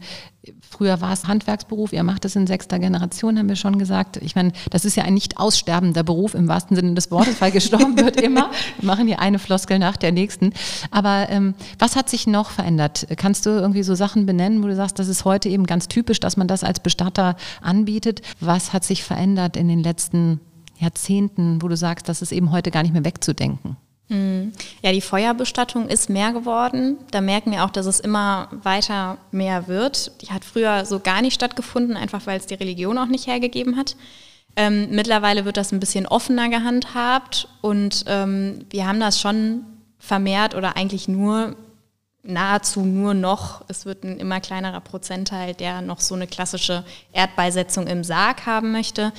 früher 0.68 1.00
war 1.00 1.14
es 1.14 1.28
Handwerksberuf, 1.28 1.94
ihr 1.94 2.04
macht 2.04 2.26
es 2.26 2.36
in 2.36 2.48
sechster 2.48 2.80
Generation, 2.80 3.38
haben 3.38 3.48
wir 3.48 3.56
schon 3.56 3.78
gesagt. 3.78 4.18
Ich 4.18 4.36
meine, 4.36 4.52
das 4.72 4.84
ist 4.84 4.98
ja 4.98 5.04
ein 5.04 5.14
nicht 5.14 5.38
aussterbender 5.38 6.04
Beruf 6.04 6.34
im 6.34 6.48
wahrsten 6.48 6.76
Sinne 6.76 6.96
des 6.96 7.12
Wortes, 7.12 7.40
weil 7.40 7.52
gestorben 7.52 7.98
wird 7.98 8.20
immer. 8.22 8.50
Wir 8.80 8.88
machen 8.88 9.08
hier 9.08 9.20
eine 9.20 9.38
Floskel 9.38 9.78
nach 9.78 9.96
der 9.96 10.12
nächsten. 10.12 10.54
Aber 10.90 11.28
ähm, 11.30 11.54
was 11.78 11.96
hat 11.96 12.10
sich 12.10 12.26
noch 12.26 12.50
verändert? 12.50 13.08
Kannst 13.16 13.46
du 13.46 13.52
irgendwie 13.52 13.84
so 13.84 13.94
Sachen 13.94 14.26
benennen, 14.26 14.64
wo 14.64 14.68
du 14.68 14.76
sagst, 14.76 14.98
das 14.98 15.08
ist 15.08 15.24
heute 15.24 15.50
eben 15.50 15.68
ganz 15.68 15.88
typisch, 15.88 16.20
dass 16.20 16.36
man 16.36 16.48
das 16.48 16.64
als 16.64 16.80
Bestatter 16.80 17.36
anbietet? 17.62 18.22
Was 18.40 18.74
hat 18.74 18.84
sich 18.84 19.04
verändert 19.04 19.56
in 19.56 19.68
den 19.68 19.84
letzten 19.84 20.40
Jahrzehnten, 20.80 21.62
wo 21.62 21.68
du 21.68 21.78
sagst, 21.78 22.10
das 22.10 22.22
ist 22.22 22.32
eben 22.32 22.52
heute 22.52 22.72
gar 22.72 22.84
nicht 22.84 22.94
mehr 22.94 23.06
wegzudenken? 23.06 23.78
Mhm. 24.10 24.54
Ja, 24.82 24.92
die 24.92 25.02
Feuerbestattung 25.02 25.88
ist 25.88 26.10
mehr 26.10 26.34
geworden. 26.34 26.98
Da 27.12 27.22
merken 27.22 27.52
wir 27.52 27.64
auch, 27.64 27.70
dass 27.70 27.86
es 27.86 28.00
immer 28.00 28.50
weiter 28.64 29.18
mehr 29.32 29.68
wird. 29.68 30.22
Die 30.22 30.32
hat 30.32 30.46
früher 30.46 30.86
so 30.86 31.00
gar 31.00 31.22
nicht 31.22 31.34
stattgefunden, 31.34 31.98
einfach 31.98 32.26
weil 32.26 32.40
es 32.40 32.46
die 32.46 32.56
Religion 32.56 32.98
auch 32.98 33.08
nicht 33.08 33.28
hergegeben 33.28 33.78
hat. 33.78 33.96
Ähm, 34.56 34.90
mittlerweile 34.92 35.46
wird 35.46 35.58
das 35.58 35.72
ein 35.72 35.80
bisschen 35.80 36.06
offener 36.06 36.50
gehandhabt 36.50 37.48
und 37.62 38.04
ähm, 38.08 38.66
wir 38.70 38.86
haben 38.88 39.00
das 39.00 39.20
schon 39.20 39.66
vermehrt 39.98 40.54
oder 40.54 40.78
eigentlich 40.78 41.08
nur 41.08 41.56
nahezu 42.22 42.82
nur 42.82 43.14
noch, 43.14 43.66
es 43.68 43.86
wird 43.86 44.04
ein 44.04 44.18
immer 44.18 44.40
kleinerer 44.40 44.80
Prozentteil, 44.80 45.54
der 45.54 45.82
noch 45.82 46.00
so 46.00 46.16
eine 46.16 46.28
klassische 46.28 46.86
Erdbeisetzung 47.12 47.88
im 47.88 48.04
Sarg 48.04 48.46
haben 48.46 48.72
möchte. 48.72 49.12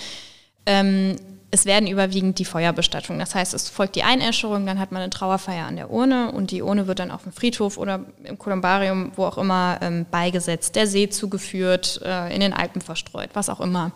Ähm, 0.66 1.16
es 1.54 1.66
werden 1.66 1.86
überwiegend 1.86 2.40
die 2.40 2.44
Feuerbestattungen. 2.44 3.20
Das 3.20 3.36
heißt, 3.36 3.54
es 3.54 3.68
folgt 3.68 3.94
die 3.94 4.02
Einäscherung, 4.02 4.66
dann 4.66 4.80
hat 4.80 4.90
man 4.90 5.02
eine 5.02 5.10
Trauerfeier 5.10 5.66
an 5.66 5.76
der 5.76 5.88
Urne 5.88 6.32
und 6.32 6.50
die 6.50 6.62
Urne 6.62 6.88
wird 6.88 6.98
dann 6.98 7.12
auf 7.12 7.22
dem 7.22 7.30
Friedhof 7.30 7.78
oder 7.78 8.04
im 8.24 8.38
Kolumbarium, 8.38 9.12
wo 9.14 9.24
auch 9.24 9.38
immer, 9.38 9.78
ähm, 9.80 10.04
beigesetzt, 10.10 10.74
der 10.74 10.88
See 10.88 11.08
zugeführt, 11.08 12.00
äh, 12.04 12.34
in 12.34 12.40
den 12.40 12.52
Alpen 12.52 12.80
verstreut, 12.80 13.30
was 13.34 13.48
auch 13.48 13.60
immer. 13.60 13.92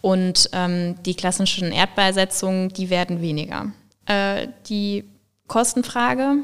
Und 0.00 0.48
ähm, 0.52 0.94
die 1.02 1.14
klassischen 1.14 1.72
Erdbeisetzungen, 1.72 2.68
die 2.68 2.88
werden 2.88 3.20
weniger. 3.20 3.72
Äh, 4.06 4.46
die 4.68 5.04
Kostenfrage 5.48 6.36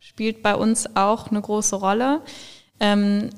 spielt 0.00 0.42
bei 0.42 0.54
uns 0.54 0.96
auch 0.96 1.30
eine 1.30 1.40
große 1.40 1.76
Rolle. 1.76 2.20
Ähm, 2.78 3.30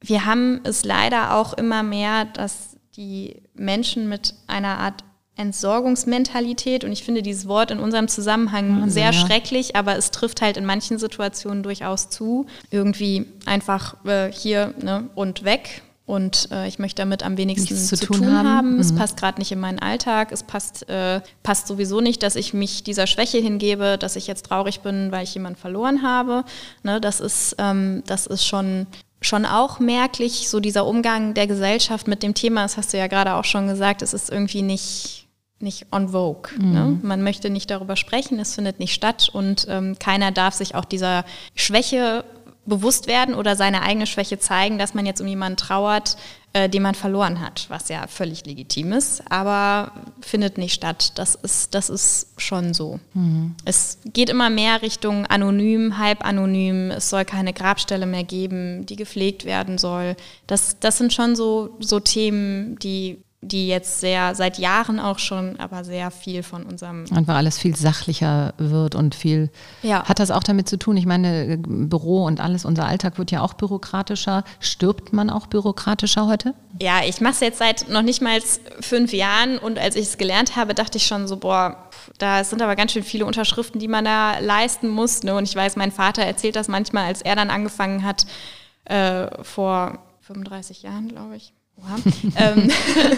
wir 0.00 0.24
haben 0.24 0.60
es 0.62 0.84
leider 0.84 1.34
auch 1.34 1.52
immer 1.54 1.82
mehr, 1.82 2.26
dass 2.26 2.76
die 2.96 3.42
Menschen 3.54 4.08
mit 4.08 4.34
einer 4.46 4.78
Art 4.78 5.02
Entsorgungsmentalität 5.42 6.84
und 6.84 6.92
ich 6.92 7.04
finde 7.04 7.22
dieses 7.22 7.46
Wort 7.46 7.70
in 7.70 7.78
unserem 7.80 8.08
Zusammenhang 8.08 8.70
Wahnsinn, 8.70 8.90
sehr 8.90 9.04
ja. 9.04 9.12
schrecklich, 9.12 9.76
aber 9.76 9.96
es 9.96 10.10
trifft 10.10 10.40
halt 10.40 10.56
in 10.56 10.64
manchen 10.64 10.98
Situationen 10.98 11.62
durchaus 11.62 12.08
zu. 12.08 12.46
Irgendwie 12.70 13.26
einfach 13.44 13.96
äh, 14.06 14.32
hier 14.32 14.72
ne, 14.80 15.10
und 15.14 15.44
weg 15.44 15.82
und 16.06 16.48
äh, 16.50 16.66
ich 16.68 16.78
möchte 16.78 17.02
damit 17.02 17.22
am 17.22 17.36
wenigsten 17.36 17.76
zu, 17.76 17.96
zu, 17.96 18.06
tun, 18.06 18.18
tun 18.18 18.36
haben. 18.36 18.48
haben. 18.48 18.74
Mhm. 18.74 18.80
Es 18.80 18.94
passt 18.94 19.16
gerade 19.16 19.38
nicht 19.38 19.52
in 19.52 19.60
meinen 19.60 19.78
Alltag. 19.78 20.32
Es 20.32 20.42
passt, 20.42 20.88
äh, 20.88 21.20
passt 21.42 21.66
sowieso 21.66 22.00
nicht, 22.00 22.22
dass 22.22 22.36
ich 22.36 22.54
mich 22.54 22.82
dieser 22.82 23.06
Schwäche 23.06 23.38
hingebe, 23.38 23.98
dass 23.98 24.16
ich 24.16 24.26
jetzt 24.26 24.46
traurig 24.46 24.80
bin, 24.80 25.12
weil 25.12 25.24
ich 25.24 25.34
jemanden 25.34 25.58
verloren 25.58 26.02
habe. 26.02 26.44
Ne, 26.82 27.00
das 27.00 27.20
ist, 27.20 27.56
ähm, 27.58 28.02
das 28.06 28.26
ist 28.26 28.46
schon 28.46 28.86
schon 29.24 29.46
auch 29.46 29.78
merklich, 29.78 30.48
so 30.48 30.60
dieser 30.60 30.84
Umgang 30.84 31.34
der 31.34 31.46
Gesellschaft 31.46 32.08
mit 32.08 32.24
dem 32.24 32.34
Thema, 32.34 32.62
das 32.62 32.76
hast 32.76 32.92
du 32.92 32.98
ja 32.98 33.06
gerade 33.06 33.34
auch 33.34 33.44
schon 33.44 33.68
gesagt, 33.68 34.02
es 34.02 34.14
ist 34.14 34.30
irgendwie 34.30 34.62
nicht, 34.62 35.21
nicht 35.62 35.86
on 35.90 36.10
vogue. 36.10 36.52
Mhm. 36.58 36.72
Ne? 36.72 36.98
Man 37.02 37.22
möchte 37.22 37.50
nicht 37.50 37.70
darüber 37.70 37.96
sprechen, 37.96 38.38
es 38.38 38.54
findet 38.54 38.78
nicht 38.78 38.94
statt 38.94 39.28
und 39.32 39.66
ähm, 39.68 39.98
keiner 39.98 40.32
darf 40.32 40.54
sich 40.54 40.74
auch 40.74 40.84
dieser 40.84 41.24
Schwäche 41.54 42.24
bewusst 42.64 43.06
werden 43.06 43.34
oder 43.34 43.56
seine 43.56 43.82
eigene 43.82 44.06
Schwäche 44.06 44.38
zeigen, 44.38 44.78
dass 44.78 44.94
man 44.94 45.04
jetzt 45.04 45.20
um 45.20 45.26
jemanden 45.26 45.56
trauert, 45.56 46.16
äh, 46.52 46.68
den 46.68 46.82
man 46.82 46.94
verloren 46.94 47.40
hat, 47.40 47.66
was 47.70 47.88
ja 47.88 48.06
völlig 48.06 48.46
legitim 48.46 48.92
ist, 48.92 49.22
aber 49.30 49.92
findet 50.20 50.58
nicht 50.58 50.74
statt. 50.74 51.12
Das 51.16 51.34
ist, 51.34 51.74
das 51.74 51.90
ist 51.90 52.28
schon 52.36 52.72
so. 52.72 53.00
Mhm. 53.14 53.56
Es 53.64 53.98
geht 54.04 54.30
immer 54.30 54.48
mehr 54.48 54.82
Richtung 54.82 55.26
anonym, 55.26 55.98
halb 55.98 56.24
anonym. 56.24 56.90
Es 56.92 57.10
soll 57.10 57.24
keine 57.24 57.52
Grabstelle 57.52 58.06
mehr 58.06 58.24
geben, 58.24 58.86
die 58.86 58.96
gepflegt 58.96 59.44
werden 59.44 59.76
soll. 59.78 60.14
Das, 60.46 60.78
das 60.78 60.98
sind 60.98 61.12
schon 61.12 61.34
so, 61.34 61.76
so 61.80 61.98
Themen, 61.98 62.78
die 62.78 63.22
die 63.44 63.66
jetzt 63.66 63.98
sehr, 63.98 64.36
seit 64.36 64.56
Jahren 64.58 65.00
auch 65.00 65.18
schon, 65.18 65.58
aber 65.58 65.82
sehr 65.82 66.12
viel 66.12 66.44
von 66.44 66.62
unserem. 66.62 67.04
Einfach 67.12 67.34
alles 67.34 67.58
viel 67.58 67.74
sachlicher 67.74 68.54
wird 68.56 68.94
und 68.94 69.16
viel. 69.16 69.50
Ja. 69.82 70.04
Hat 70.04 70.20
das 70.20 70.30
auch 70.30 70.44
damit 70.44 70.68
zu 70.68 70.78
tun? 70.78 70.96
Ich 70.96 71.06
meine, 71.06 71.58
Büro 71.58 72.24
und 72.24 72.38
alles, 72.38 72.64
unser 72.64 72.86
Alltag 72.86 73.18
wird 73.18 73.32
ja 73.32 73.40
auch 73.42 73.54
bürokratischer. 73.54 74.44
Stirbt 74.60 75.12
man 75.12 75.28
auch 75.28 75.48
bürokratischer 75.48 76.28
heute? 76.28 76.54
Ja, 76.80 77.00
ich 77.04 77.20
mache 77.20 77.32
es 77.32 77.40
jetzt 77.40 77.58
seit 77.58 77.88
noch 77.88 78.02
nicht 78.02 78.22
mal 78.22 78.40
fünf 78.80 79.12
Jahren 79.12 79.58
und 79.58 79.76
als 79.76 79.96
ich 79.96 80.04
es 80.04 80.18
gelernt 80.18 80.54
habe, 80.54 80.72
dachte 80.72 80.98
ich 80.98 81.06
schon 81.06 81.26
so, 81.26 81.36
boah, 81.36 81.90
da 82.18 82.44
sind 82.44 82.62
aber 82.62 82.76
ganz 82.76 82.92
schön 82.92 83.02
viele 83.02 83.26
Unterschriften, 83.26 83.80
die 83.80 83.88
man 83.88 84.04
da 84.04 84.38
leisten 84.38 84.88
muss. 84.88 85.24
Ne? 85.24 85.34
Und 85.34 85.48
ich 85.48 85.56
weiß, 85.56 85.74
mein 85.74 85.90
Vater 85.90 86.22
erzählt 86.22 86.54
das 86.54 86.68
manchmal, 86.68 87.06
als 87.06 87.22
er 87.22 87.34
dann 87.34 87.50
angefangen 87.50 88.04
hat, 88.04 88.24
äh, 88.84 89.26
vor 89.42 89.98
35 90.20 90.82
Jahren, 90.82 91.08
glaube 91.08 91.34
ich 91.34 91.52
ähm, 92.36 92.70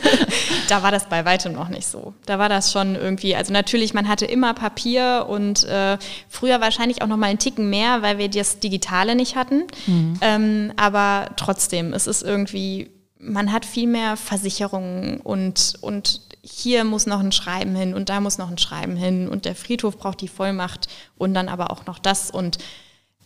da 0.69 0.83
war 0.83 0.91
das 0.91 1.09
bei 1.09 1.25
weitem 1.25 1.53
noch 1.53 1.69
nicht 1.69 1.87
so. 1.87 2.15
Da 2.27 2.39
war 2.39 2.49
das 2.49 2.73
schon 2.73 2.95
irgendwie, 2.95 3.37
also 3.37 3.53
natürlich, 3.53 3.95
man 3.95 4.09
hatte 4.09 4.27
immer 4.27 4.55
Papier 4.55 5.27
und 5.29 5.65
äh, 5.65 5.99
früher 6.29 6.61
wahrscheinlich 6.61 7.03
auch 7.03 7.07
noch 7.07 7.17
mal 7.17 7.27
einen 7.27 7.39
Ticken 7.39 7.71
mehr, 7.71 8.03
weil 8.03 8.19
wir 8.19 8.29
das 8.29 8.61
Digitale 8.61 9.15
nicht 9.15 9.37
hatten. 9.37 9.65
Mhm. 9.87 10.19
Ähm, 10.21 10.73
aber 10.77 11.31
trotzdem, 11.37 11.93
es 11.93 12.07
ist 12.07 12.23
irgendwie, 12.23 12.91
man 13.19 13.53
hat 13.53 13.65
viel 13.65 13.87
mehr 13.87 14.17
Versicherungen 14.17 15.21
und, 15.21 15.75
und 15.81 16.21
hier 16.43 16.85
muss 16.85 17.07
noch 17.07 17.21
ein 17.21 17.33
Schreiben 17.33 17.75
hin 17.75 17.95
und 17.95 18.09
da 18.09 18.21
muss 18.21 18.39
noch 18.39 18.51
ein 18.51 18.59
Schreiben 18.59 18.97
hin 18.97 19.29
und 19.29 19.45
der 19.45 19.55
Friedhof 19.55 19.99
braucht 19.99 20.21
die 20.21 20.29
Vollmacht 20.29 20.89
und 21.17 21.35
dann 21.35 21.49
aber 21.49 21.71
auch 21.71 21.87
noch 21.87 21.99
das 21.99 22.31
und 22.31 22.59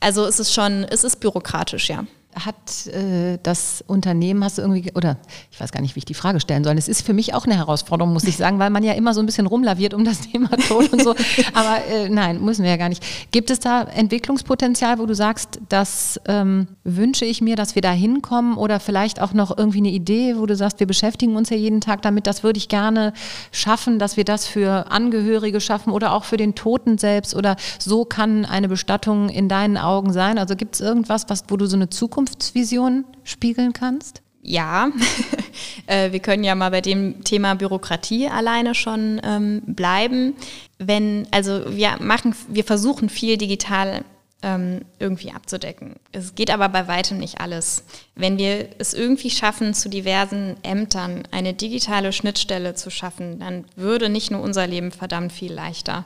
also 0.00 0.24
es 0.24 0.38
ist 0.38 0.54
schon, 0.54 0.84
es 0.84 1.02
ist 1.02 1.18
bürokratisch, 1.18 1.88
ja 1.88 2.04
hat 2.44 2.86
äh, 2.86 3.38
das 3.42 3.82
Unternehmen, 3.86 4.42
hast 4.44 4.58
du 4.58 4.62
irgendwie, 4.62 4.92
oder 4.94 5.16
ich 5.50 5.60
weiß 5.60 5.72
gar 5.72 5.80
nicht, 5.80 5.94
wie 5.94 5.98
ich 5.98 6.04
die 6.04 6.14
Frage 6.14 6.40
stellen 6.40 6.64
soll. 6.64 6.76
Es 6.78 6.88
ist 6.88 7.02
für 7.02 7.12
mich 7.12 7.34
auch 7.34 7.44
eine 7.44 7.56
Herausforderung, 7.56 8.12
muss 8.12 8.24
ich 8.24 8.36
sagen, 8.36 8.58
weil 8.58 8.70
man 8.70 8.82
ja 8.82 8.92
immer 8.92 9.14
so 9.14 9.20
ein 9.20 9.26
bisschen 9.26 9.46
rumlaviert 9.46 9.94
um 9.94 10.04
das 10.04 10.20
Thema 10.30 10.48
Tod 10.68 10.92
und 10.92 11.02
so. 11.02 11.14
Aber 11.54 11.84
äh, 11.88 12.08
nein, 12.08 12.42
müssen 12.42 12.62
wir 12.62 12.70
ja 12.70 12.76
gar 12.76 12.88
nicht. 12.88 13.04
Gibt 13.30 13.50
es 13.50 13.60
da 13.60 13.82
Entwicklungspotenzial, 13.82 14.98
wo 14.98 15.06
du 15.06 15.14
sagst, 15.14 15.60
das 15.68 16.20
ähm, 16.26 16.68
wünsche 16.84 17.24
ich 17.24 17.40
mir, 17.40 17.56
dass 17.56 17.74
wir 17.74 17.82
da 17.82 17.92
hinkommen 17.92 18.56
oder 18.56 18.80
vielleicht 18.80 19.20
auch 19.20 19.32
noch 19.32 19.56
irgendwie 19.56 19.78
eine 19.78 19.90
Idee, 19.90 20.36
wo 20.36 20.46
du 20.46 20.56
sagst, 20.56 20.80
wir 20.80 20.86
beschäftigen 20.86 21.36
uns 21.36 21.50
ja 21.50 21.56
jeden 21.56 21.80
Tag 21.80 22.02
damit, 22.02 22.26
das 22.26 22.42
würde 22.42 22.58
ich 22.58 22.68
gerne 22.68 23.12
schaffen, 23.52 23.98
dass 23.98 24.16
wir 24.16 24.24
das 24.24 24.46
für 24.46 24.90
Angehörige 24.90 25.60
schaffen 25.60 25.92
oder 25.92 26.12
auch 26.12 26.24
für 26.24 26.36
den 26.36 26.54
Toten 26.54 26.98
selbst 26.98 27.34
oder 27.34 27.56
so 27.78 28.04
kann 28.04 28.44
eine 28.44 28.68
Bestattung 28.68 29.28
in 29.28 29.48
deinen 29.48 29.76
Augen 29.76 30.12
sein? 30.12 30.38
Also 30.38 30.56
gibt 30.56 30.74
es 30.74 30.80
irgendwas, 30.80 31.28
was, 31.28 31.44
wo 31.48 31.56
du 31.56 31.66
so 31.66 31.76
eine 31.76 31.88
Zukunft 31.88 32.27
Zukunftsvision 32.28 33.04
spiegeln 33.24 33.72
kannst? 33.72 34.22
Ja, 34.42 34.90
äh, 35.86 36.12
wir 36.12 36.20
können 36.20 36.44
ja 36.44 36.54
mal 36.54 36.70
bei 36.70 36.80
dem 36.80 37.24
Thema 37.24 37.54
Bürokratie 37.54 38.28
alleine 38.28 38.74
schon 38.74 39.20
ähm, 39.24 39.62
bleiben. 39.66 40.34
Wenn, 40.78 41.26
also 41.30 41.64
wir 41.76 41.96
machen, 42.00 42.34
wir 42.48 42.64
versuchen 42.64 43.08
viel 43.08 43.36
digital 43.36 44.04
ähm, 44.42 44.82
irgendwie 45.00 45.32
abzudecken. 45.32 45.96
Es 46.12 46.36
geht 46.36 46.50
aber 46.50 46.68
bei 46.68 46.86
weitem 46.86 47.18
nicht 47.18 47.40
alles. 47.40 47.82
Wenn 48.14 48.38
wir 48.38 48.68
es 48.78 48.94
irgendwie 48.94 49.30
schaffen, 49.30 49.74
zu 49.74 49.88
diversen 49.88 50.56
Ämtern 50.62 51.24
eine 51.32 51.54
digitale 51.54 52.12
Schnittstelle 52.12 52.74
zu 52.74 52.90
schaffen, 52.90 53.40
dann 53.40 53.64
würde 53.74 54.08
nicht 54.08 54.30
nur 54.30 54.40
unser 54.40 54.66
Leben 54.68 54.92
verdammt 54.92 55.32
viel 55.32 55.52
leichter. 55.52 56.04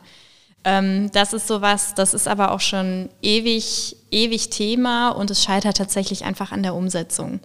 Ähm, 0.65 1.11
das 1.13 1.33
ist 1.33 1.49
sowas, 1.49 1.95
das 1.95 2.15
ist 2.15 2.29
aber 2.29 2.53
auch 2.53 2.61
schon 2.61 3.09
ewig, 3.21 3.97
ewig 4.11 4.51
Thema 4.51 5.11
und 5.11 5.31
es 5.31 5.43
scheitert 5.43 5.77
tatsächlich 5.77 6.25
einfach 6.25 6.53
an 6.53 6.63
der 6.63 6.75
Umsetzung. 6.75 7.41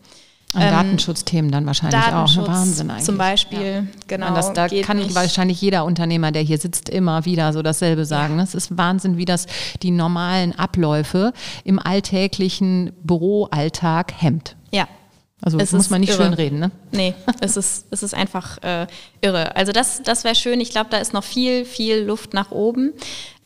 An 0.54 0.62
ähm, 0.62 0.70
Datenschutzthemen 0.70 1.52
dann 1.52 1.66
wahrscheinlich 1.66 2.00
Datenschutz 2.00 2.48
auch. 2.48 2.54
Wahnsinn 2.54 2.90
eigentlich. 2.90 3.06
Zum 3.06 3.18
Beispiel, 3.18 3.74
ja. 3.74 3.84
genau. 4.08 4.34
Das, 4.34 4.54
da 4.54 4.68
kann 4.68 4.98
nicht. 4.98 5.14
wahrscheinlich 5.14 5.62
jeder 5.62 5.84
Unternehmer, 5.84 6.32
der 6.32 6.42
hier 6.42 6.58
sitzt, 6.58 6.90
immer 6.90 7.26
wieder 7.26 7.52
so 7.52 7.62
dasselbe 7.62 8.06
sagen. 8.06 8.38
Ja. 8.38 8.44
Es 8.44 8.56
ist 8.56 8.78
Wahnsinn, 8.78 9.18
wie 9.18 9.26
das 9.26 9.48
die 9.84 9.92
normalen 9.92 10.58
Abläufe 10.58 11.34
im 11.66 11.80
alltäglichen 11.80 12.94
Büroalltag 13.04 14.14
hemmt. 14.16 14.56
Ja, 14.72 14.88
also 15.42 15.60
es 15.60 15.72
muss 15.72 15.90
man 15.90 16.02
nicht 16.02 16.10
irre. 16.10 16.24
schön 16.24 16.34
reden, 16.34 16.60
ne? 16.60 16.72
Nee, 16.92 17.14
es 17.42 17.58
ist, 17.58 17.86
es 17.92 18.04
ist 18.04 18.14
einfach 18.14 18.62
äh, 18.64 18.88
irre. 19.22 19.56
Also 19.56 19.72
das, 19.72 20.02
das 20.04 20.24
wäre 20.24 20.36
schön. 20.36 20.60
Ich 20.60 20.72
glaube, 20.72 20.90
da 20.90 20.98
ist 20.98 21.14
noch 21.14 21.24
viel, 21.24 21.66
viel 21.66 22.00
Luft 22.00 22.34
nach 22.34 22.52
oben. 22.52 22.94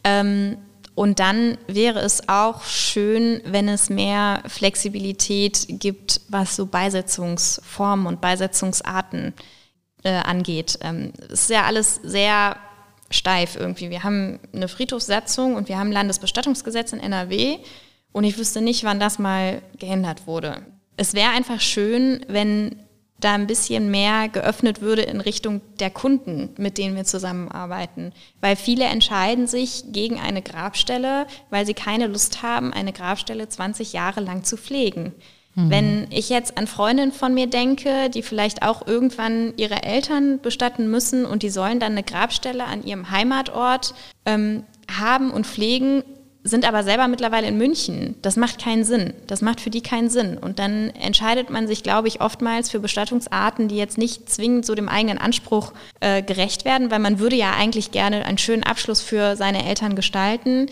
Ähm, 0.03 0.57
und 0.95 1.19
dann 1.19 1.57
wäre 1.67 1.99
es 1.99 2.27
auch 2.27 2.63
schön, 2.63 3.41
wenn 3.45 3.67
es 3.69 3.89
mehr 3.89 4.43
Flexibilität 4.47 5.65
gibt, 5.67 6.21
was 6.29 6.55
so 6.55 6.65
Beisetzungsformen 6.65 8.05
und 8.05 8.21
Beisetzungsarten 8.21 9.33
äh, 10.03 10.11
angeht. 10.11 10.79
Ähm, 10.81 11.13
es 11.29 11.43
ist 11.43 11.49
ja 11.49 11.63
alles 11.63 11.99
sehr 12.03 12.57
steif 13.09 13.55
irgendwie. 13.55 13.89
Wir 13.89 14.03
haben 14.03 14.39
eine 14.53 14.67
Friedhofssatzung 14.67 15.55
und 15.55 15.69
wir 15.69 15.77
haben 15.77 15.89
ein 15.89 15.93
Landesbestattungsgesetz 15.93 16.93
in 16.93 16.99
NRW 16.99 17.57
Und 18.11 18.23
ich 18.23 18.37
wüsste 18.37 18.61
nicht, 18.61 18.83
wann 18.83 18.99
das 18.99 19.19
mal 19.19 19.61
geändert 19.77 20.27
wurde. 20.27 20.65
Es 21.01 21.15
wäre 21.15 21.31
einfach 21.31 21.59
schön, 21.59 22.23
wenn 22.27 22.75
da 23.19 23.33
ein 23.33 23.47
bisschen 23.47 23.89
mehr 23.89 24.29
geöffnet 24.29 24.81
würde 24.81 25.01
in 25.01 25.19
Richtung 25.19 25.61
der 25.79 25.89
Kunden, 25.89 26.49
mit 26.57 26.77
denen 26.77 26.95
wir 26.95 27.05
zusammenarbeiten. 27.05 28.13
Weil 28.39 28.55
viele 28.55 28.85
entscheiden 28.85 29.47
sich 29.47 29.85
gegen 29.87 30.19
eine 30.19 30.43
Grabstelle, 30.43 31.25
weil 31.49 31.65
sie 31.65 31.73
keine 31.73 32.05
Lust 32.05 32.43
haben, 32.43 32.71
eine 32.71 32.93
Grabstelle 32.93 33.49
20 33.49 33.93
Jahre 33.93 34.21
lang 34.21 34.43
zu 34.43 34.57
pflegen. 34.57 35.13
Mhm. 35.55 35.69
Wenn 35.71 36.07
ich 36.11 36.29
jetzt 36.29 36.59
an 36.59 36.67
Freundinnen 36.67 37.11
von 37.11 37.33
mir 37.33 37.47
denke, 37.47 38.11
die 38.11 38.21
vielleicht 38.21 38.61
auch 38.61 38.85
irgendwann 38.85 39.53
ihre 39.57 39.81
Eltern 39.81 40.39
bestatten 40.39 40.91
müssen 40.91 41.25
und 41.25 41.41
die 41.41 41.49
sollen 41.49 41.79
dann 41.79 41.93
eine 41.93 42.03
Grabstelle 42.03 42.65
an 42.65 42.85
ihrem 42.85 43.09
Heimatort 43.09 43.95
ähm, 44.27 44.65
haben 44.87 45.31
und 45.31 45.47
pflegen, 45.47 46.03
sind 46.43 46.67
aber 46.67 46.83
selber 46.83 47.07
mittlerweile 47.07 47.47
in 47.47 47.57
München. 47.57 48.15
Das 48.21 48.35
macht 48.35 48.59
keinen 48.59 48.83
Sinn. 48.83 49.13
Das 49.27 49.41
macht 49.41 49.61
für 49.61 49.69
die 49.69 49.81
keinen 49.81 50.09
Sinn. 50.09 50.37
Und 50.37 50.57
dann 50.57 50.89
entscheidet 50.89 51.49
man 51.49 51.67
sich, 51.67 51.83
glaube 51.83 52.07
ich, 52.07 52.21
oftmals 52.21 52.71
für 52.71 52.79
Bestattungsarten, 52.79 53.67
die 53.67 53.77
jetzt 53.77 53.97
nicht 53.97 54.27
zwingend 54.29 54.65
so 54.65 54.73
dem 54.73 54.89
eigenen 54.89 55.19
Anspruch 55.19 55.73
äh, 55.99 56.23
gerecht 56.23 56.65
werden, 56.65 56.89
weil 56.89 56.99
man 56.99 57.19
würde 57.19 57.35
ja 57.35 57.51
eigentlich 57.51 57.91
gerne 57.91 58.25
einen 58.25 58.39
schönen 58.39 58.63
Abschluss 58.63 59.01
für 59.01 59.35
seine 59.35 59.65
Eltern 59.65 59.95
gestalten. 59.95 60.67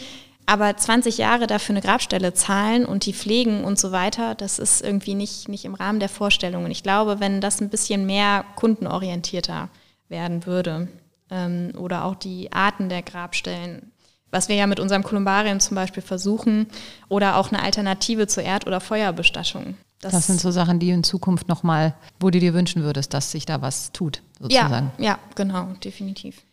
Aber 0.48 0.76
20 0.76 1.20
Jahre 1.20 1.46
dafür 1.46 1.74
eine 1.74 1.82
Grabstelle 1.82 2.34
zahlen 2.34 2.86
und 2.86 3.06
die 3.06 3.14
pflegen 3.14 3.64
und 3.64 3.78
so 3.78 3.92
weiter, 3.92 4.34
das 4.34 4.58
ist 4.58 4.82
irgendwie 4.82 5.14
nicht, 5.14 5.48
nicht 5.48 5.66
im 5.66 5.76
Rahmen 5.76 6.00
der 6.00 6.10
Vorstellungen. 6.10 6.72
Ich 6.72 6.82
glaube, 6.82 7.20
wenn 7.20 7.40
das 7.40 7.62
ein 7.62 7.70
bisschen 7.70 8.08
mehr 8.08 8.44
kundenorientierter 8.56 9.70
werden 10.08 10.48
würde 10.48 10.88
ähm, 11.30 11.74
oder 11.78 12.06
auch 12.06 12.16
die 12.16 12.52
Arten 12.52 12.90
der 12.90 13.04
Grabstellen 13.04 13.92
was 14.32 14.50
wir 14.50 14.56
ja 14.56 14.68
mit 14.68 14.80
unserem 14.80 15.04
Kolumbarium 15.04 15.60
zum 15.60 15.76
Beispiel 15.76 16.04
versuchen, 16.04 16.68
oder 17.08 17.38
auch 17.38 17.52
eine 17.52 17.62
Alternative 17.62 18.28
zur 18.28 18.44
Erd- 18.44 18.68
oder 18.68 18.80
Feuerbestattung. 18.80 19.76
Das, 20.02 20.14
das, 20.14 20.28
sind 20.28 20.40
so 20.40 20.52
Sachen, 20.52 20.80
die 20.80 20.92
in 20.92 21.04
Zukunft 21.04 21.50
nochmal, 21.50 21.94
wo 22.20 22.30
du 22.30 22.40
dir 22.40 22.54
wünschen 22.54 22.84
würdest, 22.84 23.14
dass 23.14 23.32
sich 23.32 23.46
da 23.46 23.62
was 23.62 23.92
tut, 23.92 24.22
sozusagen. 24.40 24.92
Ja, 24.98 25.06
ja, 25.06 25.20
genau, 25.36 25.74
definitiv. 25.84 26.44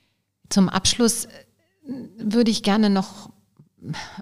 Zum 0.49 0.69
Abschluss 0.69 1.27
äh, 1.27 1.31
würde 2.19 2.51
ich 2.51 2.65
gerne 2.65 2.91
noch 2.91 3.31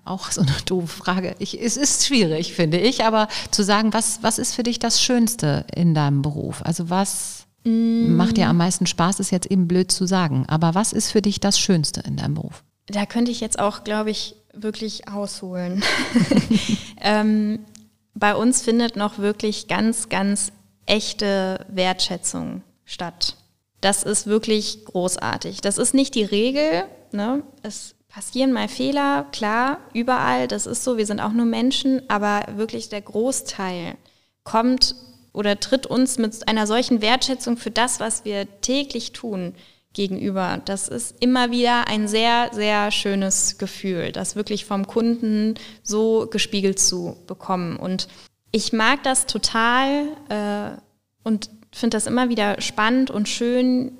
auch 0.04 0.30
so 0.30 0.42
eine 0.42 0.52
doofe 0.66 0.88
Frage. 0.88 1.36
Ich, 1.38 1.60
es 1.60 1.76
ist 1.76 2.06
schwierig, 2.06 2.52
finde 2.52 2.78
ich, 2.78 3.04
aber 3.04 3.28
zu 3.50 3.62
sagen, 3.62 3.92
was, 3.92 4.22
was 4.22 4.38
ist 4.38 4.54
für 4.54 4.62
dich 4.62 4.78
das 4.78 5.00
Schönste 5.00 5.64
in 5.74 5.94
deinem 5.94 6.22
Beruf? 6.22 6.62
Also 6.62 6.90
was 6.90 7.46
mm. 7.64 8.14
macht 8.14 8.36
dir 8.36 8.48
am 8.48 8.56
meisten 8.56 8.86
Spaß, 8.86 9.20
ist 9.20 9.30
jetzt 9.30 9.46
eben 9.46 9.68
blöd 9.68 9.90
zu 9.90 10.06
sagen. 10.06 10.44
Aber 10.48 10.74
was 10.74 10.92
ist 10.92 11.10
für 11.10 11.22
dich 11.22 11.40
das 11.40 11.58
Schönste 11.58 12.00
in 12.00 12.16
deinem 12.16 12.34
Beruf? 12.34 12.62
Da 12.86 13.06
könnte 13.06 13.30
ich 13.30 13.40
jetzt 13.40 13.58
auch, 13.58 13.84
glaube 13.84 14.10
ich, 14.10 14.36
wirklich 14.52 15.08
ausholen. 15.08 15.82
ähm, 17.00 17.64
bei 18.14 18.34
uns 18.34 18.62
findet 18.62 18.96
noch 18.96 19.18
wirklich 19.18 19.68
ganz, 19.68 20.08
ganz 20.08 20.52
echte 20.86 21.64
Wertschätzung 21.68 22.62
statt. 22.84 23.36
Das 23.80 24.02
ist 24.02 24.26
wirklich 24.26 24.84
großartig. 24.84 25.60
Das 25.60 25.78
ist 25.78 25.94
nicht 25.94 26.14
die 26.14 26.24
Regel. 26.24 26.84
Ne? 27.12 27.42
Es 27.62 27.94
passieren 28.08 28.52
mal 28.52 28.68
Fehler, 28.68 29.26
klar, 29.32 29.78
überall, 29.92 30.46
das 30.46 30.66
ist 30.66 30.84
so, 30.84 30.96
wir 30.96 31.06
sind 31.06 31.20
auch 31.20 31.32
nur 31.32 31.46
Menschen, 31.46 32.08
aber 32.08 32.44
wirklich 32.54 32.88
der 32.88 33.02
Großteil 33.02 33.96
kommt 34.44 34.94
oder 35.32 35.58
tritt 35.58 35.86
uns 35.86 36.16
mit 36.16 36.46
einer 36.46 36.68
solchen 36.68 37.02
Wertschätzung 37.02 37.56
für 37.56 37.72
das, 37.72 37.98
was 37.98 38.24
wir 38.24 38.60
täglich 38.60 39.12
tun, 39.12 39.54
gegenüber. 39.94 40.60
Das 40.64 40.88
ist 40.88 41.16
immer 41.20 41.50
wieder 41.50 41.88
ein 41.88 42.06
sehr, 42.08 42.50
sehr 42.52 42.90
schönes 42.90 43.56
Gefühl, 43.58 44.12
das 44.12 44.36
wirklich 44.36 44.66
vom 44.66 44.86
Kunden 44.86 45.54
so 45.82 46.26
gespiegelt 46.30 46.78
zu 46.78 47.16
bekommen. 47.26 47.76
Und 47.76 48.08
ich 48.50 48.72
mag 48.72 49.02
das 49.02 49.26
total 49.26 50.08
äh, 50.28 50.78
und 51.22 51.50
finde 51.72 51.96
das 51.96 52.06
immer 52.06 52.28
wieder 52.28 52.60
spannend 52.60 53.10
und 53.10 53.28
schön 53.28 53.92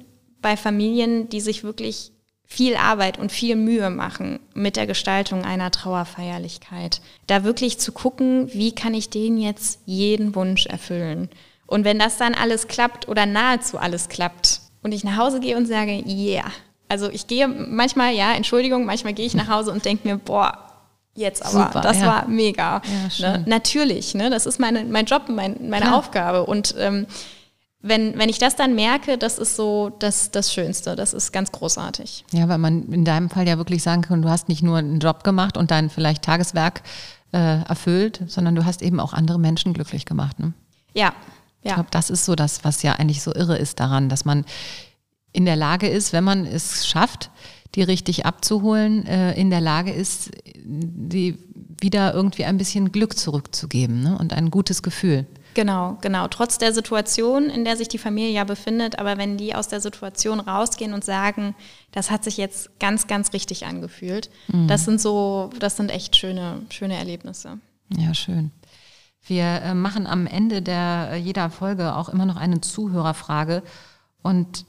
bei 0.42 0.56
Familien, 0.56 1.28
die 1.28 1.40
sich 1.40 1.64
wirklich 1.64 2.12
viel 2.46 2.76
Arbeit 2.76 3.18
und 3.18 3.32
viel 3.32 3.56
Mühe 3.56 3.90
machen 3.90 4.38
mit 4.52 4.76
der 4.76 4.86
Gestaltung 4.86 5.44
einer 5.44 5.70
Trauerfeierlichkeit. 5.70 7.00
Da 7.26 7.42
wirklich 7.42 7.80
zu 7.80 7.92
gucken, 7.92 8.48
wie 8.52 8.72
kann 8.72 8.94
ich 8.94 9.10
denen 9.10 9.38
jetzt 9.38 9.80
jeden 9.86 10.34
Wunsch 10.34 10.66
erfüllen. 10.66 11.30
Und 11.66 11.84
wenn 11.84 11.98
das 11.98 12.18
dann 12.18 12.34
alles 12.34 12.68
klappt 12.68 13.08
oder 13.08 13.26
nahezu 13.26 13.78
alles 13.78 14.08
klappt, 14.08 14.60
und 14.84 14.92
ich 14.92 15.02
nach 15.02 15.16
Hause 15.16 15.40
gehe 15.40 15.56
und 15.56 15.66
sage, 15.66 16.04
yeah. 16.06 16.44
Also 16.88 17.08
ich 17.08 17.26
gehe 17.26 17.48
manchmal, 17.48 18.14
ja, 18.14 18.34
Entschuldigung, 18.34 18.84
manchmal 18.84 19.14
gehe 19.14 19.26
ich 19.26 19.34
nach 19.34 19.48
Hause 19.48 19.72
und 19.72 19.84
denke 19.84 20.06
mir, 20.06 20.18
boah, 20.18 20.58
jetzt 21.14 21.44
aber, 21.44 21.66
Super, 21.66 21.80
das 21.80 22.00
ja. 22.00 22.06
war 22.06 22.28
mega. 22.28 22.82
Ja, 23.16 23.38
ne? 23.38 23.44
Natürlich, 23.46 24.14
ne? 24.14 24.28
das 24.30 24.46
ist 24.46 24.60
meine, 24.60 24.84
mein 24.84 25.06
Job, 25.06 25.22
mein, 25.28 25.56
meine 25.70 25.86
Klar. 25.86 25.98
Aufgabe. 25.98 26.44
Und 26.44 26.74
ähm, 26.78 27.06
wenn, 27.80 28.18
wenn 28.18 28.28
ich 28.28 28.38
das 28.38 28.56
dann 28.56 28.74
merke, 28.74 29.16
das 29.16 29.38
ist 29.38 29.56
so 29.56 29.90
das, 29.98 30.30
das 30.30 30.52
Schönste, 30.52 30.96
das 30.96 31.14
ist 31.14 31.32
ganz 31.32 31.50
großartig. 31.50 32.24
Ja, 32.32 32.48
weil 32.48 32.58
man 32.58 32.92
in 32.92 33.06
deinem 33.06 33.30
Fall 33.30 33.48
ja 33.48 33.56
wirklich 33.56 33.82
sagen 33.82 34.02
kann, 34.02 34.20
du 34.20 34.28
hast 34.28 34.50
nicht 34.50 34.62
nur 34.62 34.76
einen 34.76 35.00
Job 35.00 35.24
gemacht 35.24 35.56
und 35.56 35.70
dein 35.70 35.88
vielleicht 35.88 36.22
Tageswerk 36.22 36.82
äh, 37.32 37.62
erfüllt, 37.62 38.20
sondern 38.26 38.54
du 38.54 38.66
hast 38.66 38.82
eben 38.82 39.00
auch 39.00 39.14
andere 39.14 39.38
Menschen 39.38 39.72
glücklich 39.72 40.04
gemacht. 40.04 40.38
Ne? 40.38 40.52
Ja, 40.92 41.14
ja. 41.64 41.70
Ich 41.70 41.74
glaube, 41.74 41.88
das 41.90 42.10
ist 42.10 42.24
so 42.24 42.34
das, 42.34 42.62
was 42.62 42.82
ja 42.82 42.92
eigentlich 42.92 43.22
so 43.22 43.34
irre 43.34 43.56
ist 43.56 43.80
daran, 43.80 44.08
dass 44.08 44.24
man 44.24 44.44
in 45.32 45.44
der 45.44 45.56
Lage 45.56 45.88
ist, 45.88 46.12
wenn 46.12 46.24
man 46.24 46.46
es 46.46 46.86
schafft, 46.86 47.30
die 47.74 47.82
richtig 47.82 48.24
abzuholen, 48.24 49.06
äh, 49.06 49.34
in 49.34 49.50
der 49.50 49.60
Lage 49.60 49.92
ist, 49.92 50.30
die 50.64 51.38
wieder 51.80 52.14
irgendwie 52.14 52.44
ein 52.44 52.56
bisschen 52.56 52.92
Glück 52.92 53.18
zurückzugeben 53.18 54.02
ne? 54.02 54.16
und 54.16 54.32
ein 54.32 54.50
gutes 54.50 54.82
Gefühl. 54.82 55.26
Genau, 55.54 55.98
genau. 56.00 56.28
Trotz 56.28 56.58
der 56.58 56.72
Situation, 56.72 57.48
in 57.48 57.64
der 57.64 57.76
sich 57.76 57.88
die 57.88 57.98
Familie 57.98 58.30
ja 58.30 58.44
befindet, 58.44 58.98
aber 58.98 59.18
wenn 59.18 59.36
die 59.36 59.54
aus 59.54 59.68
der 59.68 59.80
Situation 59.80 60.40
rausgehen 60.40 60.92
und 60.92 61.04
sagen, 61.04 61.54
das 61.92 62.10
hat 62.10 62.24
sich 62.24 62.36
jetzt 62.36 62.78
ganz, 62.80 63.06
ganz 63.06 63.32
richtig 63.32 63.64
angefühlt, 63.66 64.30
mhm. 64.48 64.66
das 64.66 64.84
sind 64.84 65.00
so, 65.00 65.50
das 65.60 65.76
sind 65.76 65.90
echt 65.90 66.16
schöne, 66.16 66.62
schöne 66.70 66.96
Erlebnisse. 66.96 67.58
Ja, 67.96 68.14
schön. 68.14 68.50
Wir 69.26 69.44
äh, 69.44 69.74
machen 69.74 70.06
am 70.06 70.26
Ende 70.26 70.62
der, 70.62 71.10
äh, 71.12 71.16
jeder 71.16 71.50
Folge 71.50 71.96
auch 71.96 72.08
immer 72.08 72.26
noch 72.26 72.36
eine 72.36 72.60
Zuhörerfrage 72.60 73.62
und 74.22 74.66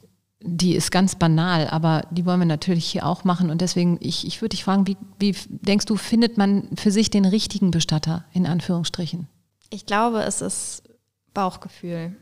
die 0.48 0.76
ist 0.76 0.92
ganz 0.92 1.16
banal, 1.16 1.68
aber 1.70 2.04
die 2.12 2.26
wollen 2.26 2.40
wir 2.40 2.46
natürlich 2.46 2.86
hier 2.86 3.06
auch 3.06 3.24
machen 3.24 3.50
und 3.50 3.62
deswegen, 3.62 3.98
ich, 4.00 4.28
ich 4.28 4.42
würde 4.42 4.56
dich 4.56 4.64
fragen, 4.64 4.86
wie, 4.86 4.98
wie 5.20 5.36
denkst 5.50 5.86
du, 5.86 5.96
findet 5.96 6.38
man 6.38 6.70
für 6.76 6.92
sich 6.92 7.10
den 7.10 7.26
richtigen 7.26 7.72
Bestatter, 7.72 8.26
in 8.32 8.46
Anführungsstrichen? 8.46 9.28
Ich 9.72 9.86
glaube, 9.86 10.22
es 10.22 10.42
ist 10.42 10.84
Bauchgefühl. 11.34 12.16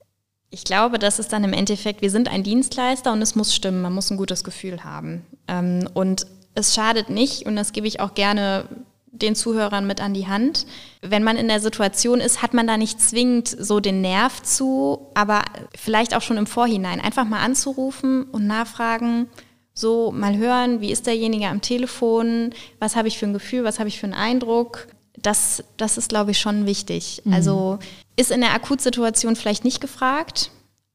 Ich 0.50 0.64
glaube, 0.64 1.00
das 1.00 1.20
ist 1.20 1.34
dann 1.34 1.44
im 1.44 1.54
Endeffekt, 1.54 2.02
wir 2.02 2.12
sind 2.12 2.30
ein 2.30 2.44
Dienstleister 2.44 3.12
und 3.12 3.22
es 3.22 3.36
muss 3.36 3.54
stimmen, 3.54 3.82
man 3.82 3.94
muss 3.94 4.10
ein 4.10 4.18
gutes 4.18 4.44
Gefühl 4.44 4.84
haben. 4.84 5.26
Ähm, 5.48 5.90
und 5.94 6.26
es 6.56 6.74
schadet 6.74 7.10
nicht, 7.10 7.46
und 7.46 7.56
das 7.56 7.74
gebe 7.74 7.88
ich 7.88 8.00
auch 8.00 8.14
gerne 8.14 8.66
den 9.14 9.36
Zuhörern 9.36 9.86
mit 9.86 10.02
an 10.02 10.14
die 10.14 10.28
Hand. 10.28 10.66
Wenn 11.02 11.24
man 11.24 11.38
in 11.38 11.48
der 11.48 11.60
Situation 11.60 12.20
ist, 12.20 12.42
hat 12.42 12.54
man 12.54 12.66
da 12.66 12.78
nicht 12.78 13.00
zwingend 13.00 13.48
so 13.48 13.80
den 13.80 14.02
Nerv 14.02 14.42
zu, 14.42 15.08
aber 15.14 15.44
vielleicht 15.78 16.16
auch 16.16 16.22
schon 16.22 16.38
im 16.38 16.48
Vorhinein 16.48 17.00
einfach 17.00 17.24
mal 17.24 17.44
anzurufen 17.44 18.24
und 18.24 18.48
nachfragen, 18.48 19.28
so 19.76 20.12
mal 20.12 20.38
hören, 20.38 20.82
wie 20.82 20.92
ist 20.92 21.08
derjenige 21.08 21.48
am 21.48 21.62
Telefon, 21.62 22.54
was 22.80 22.96
habe 22.96 23.08
ich 23.08 23.18
für 23.18 23.28
ein 23.28 23.34
Gefühl, 23.34 23.64
was 23.64 23.80
habe 23.80 23.90
ich 23.90 24.00
für 24.00 24.06
einen 24.06 24.14
Eindruck. 24.14 24.88
Das, 25.18 25.64
das 25.78 25.98
ist, 25.98 26.10
glaube 26.10 26.32
ich, 26.32 26.40
schon 26.40 26.66
wichtig. 26.66 27.22
Mhm. 27.24 27.34
Also 27.34 27.80
ist 28.16 28.32
in 28.32 28.42
der 28.42 28.54
Akutsituation 28.54 29.36
vielleicht 29.36 29.64
nicht 29.64 29.80
gefragt, 29.80 30.52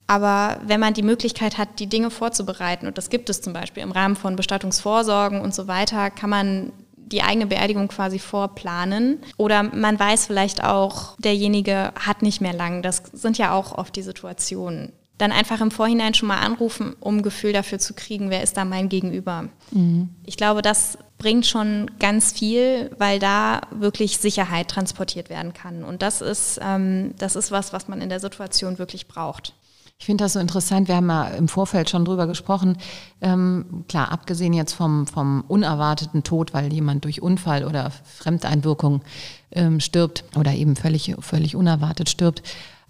aber 0.08 0.60
wenn 0.64 0.80
man 0.80 0.94
die 0.94 1.02
Möglichkeit 1.02 1.58
hat, 1.58 1.78
die 1.78 1.86
Dinge 1.86 2.10
vorzubereiten, 2.10 2.86
und 2.86 2.98
das 2.98 3.10
gibt 3.10 3.30
es 3.30 3.42
zum 3.42 3.52
Beispiel 3.52 3.82
im 3.82 3.92
Rahmen 3.92 4.16
von 4.16 4.36
Bestattungsvorsorgen 4.36 5.40
und 5.40 5.54
so 5.54 5.68
weiter, 5.68 6.10
kann 6.10 6.30
man 6.30 6.72
die 7.12 7.22
eigene 7.22 7.46
Beerdigung 7.46 7.88
quasi 7.88 8.18
vorplanen. 8.18 9.18
Oder 9.36 9.62
man 9.62 9.98
weiß 9.98 10.26
vielleicht 10.26 10.62
auch, 10.62 11.16
derjenige 11.18 11.92
hat 11.98 12.22
nicht 12.22 12.40
mehr 12.40 12.52
lang. 12.52 12.82
Das 12.82 13.02
sind 13.12 13.38
ja 13.38 13.52
auch 13.52 13.76
oft 13.76 13.96
die 13.96 14.02
Situationen. 14.02 14.92
Dann 15.16 15.32
einfach 15.32 15.60
im 15.60 15.72
Vorhinein 15.72 16.14
schon 16.14 16.28
mal 16.28 16.38
anrufen, 16.38 16.94
um 17.00 17.16
ein 17.16 17.22
Gefühl 17.22 17.52
dafür 17.52 17.80
zu 17.80 17.92
kriegen, 17.94 18.30
wer 18.30 18.42
ist 18.42 18.56
da 18.56 18.64
mein 18.64 18.88
Gegenüber. 18.88 19.48
Mhm. 19.72 20.10
Ich 20.24 20.36
glaube, 20.36 20.62
das 20.62 20.96
bringt 21.18 21.44
schon 21.44 21.90
ganz 21.98 22.32
viel, 22.32 22.92
weil 22.98 23.18
da 23.18 23.62
wirklich 23.72 24.18
Sicherheit 24.18 24.68
transportiert 24.68 25.28
werden 25.28 25.52
kann. 25.52 25.82
Und 25.82 26.02
das 26.02 26.20
ist, 26.20 26.60
ähm, 26.62 27.14
das 27.18 27.34
ist 27.34 27.50
was, 27.50 27.72
was 27.72 27.88
man 27.88 28.00
in 28.00 28.08
der 28.08 28.20
Situation 28.20 28.78
wirklich 28.78 29.08
braucht. 29.08 29.54
Ich 30.00 30.06
finde 30.06 30.24
das 30.24 30.34
so 30.34 30.38
interessant. 30.38 30.86
Wir 30.86 30.94
haben 30.94 31.08
ja 31.08 31.26
im 31.28 31.48
Vorfeld 31.48 31.90
schon 31.90 32.04
drüber 32.04 32.28
gesprochen. 32.28 32.78
Ähm, 33.20 33.84
klar, 33.88 34.12
abgesehen 34.12 34.52
jetzt 34.52 34.72
vom, 34.72 35.08
vom 35.08 35.42
unerwarteten 35.48 36.22
Tod, 36.22 36.54
weil 36.54 36.72
jemand 36.72 37.04
durch 37.04 37.20
Unfall 37.20 37.64
oder 37.64 37.90
Fremdeinwirkung 37.90 39.02
ähm, 39.50 39.80
stirbt 39.80 40.24
oder 40.36 40.52
eben 40.54 40.76
völlig, 40.76 41.16
völlig 41.18 41.56
unerwartet 41.56 42.08
stirbt. 42.08 42.42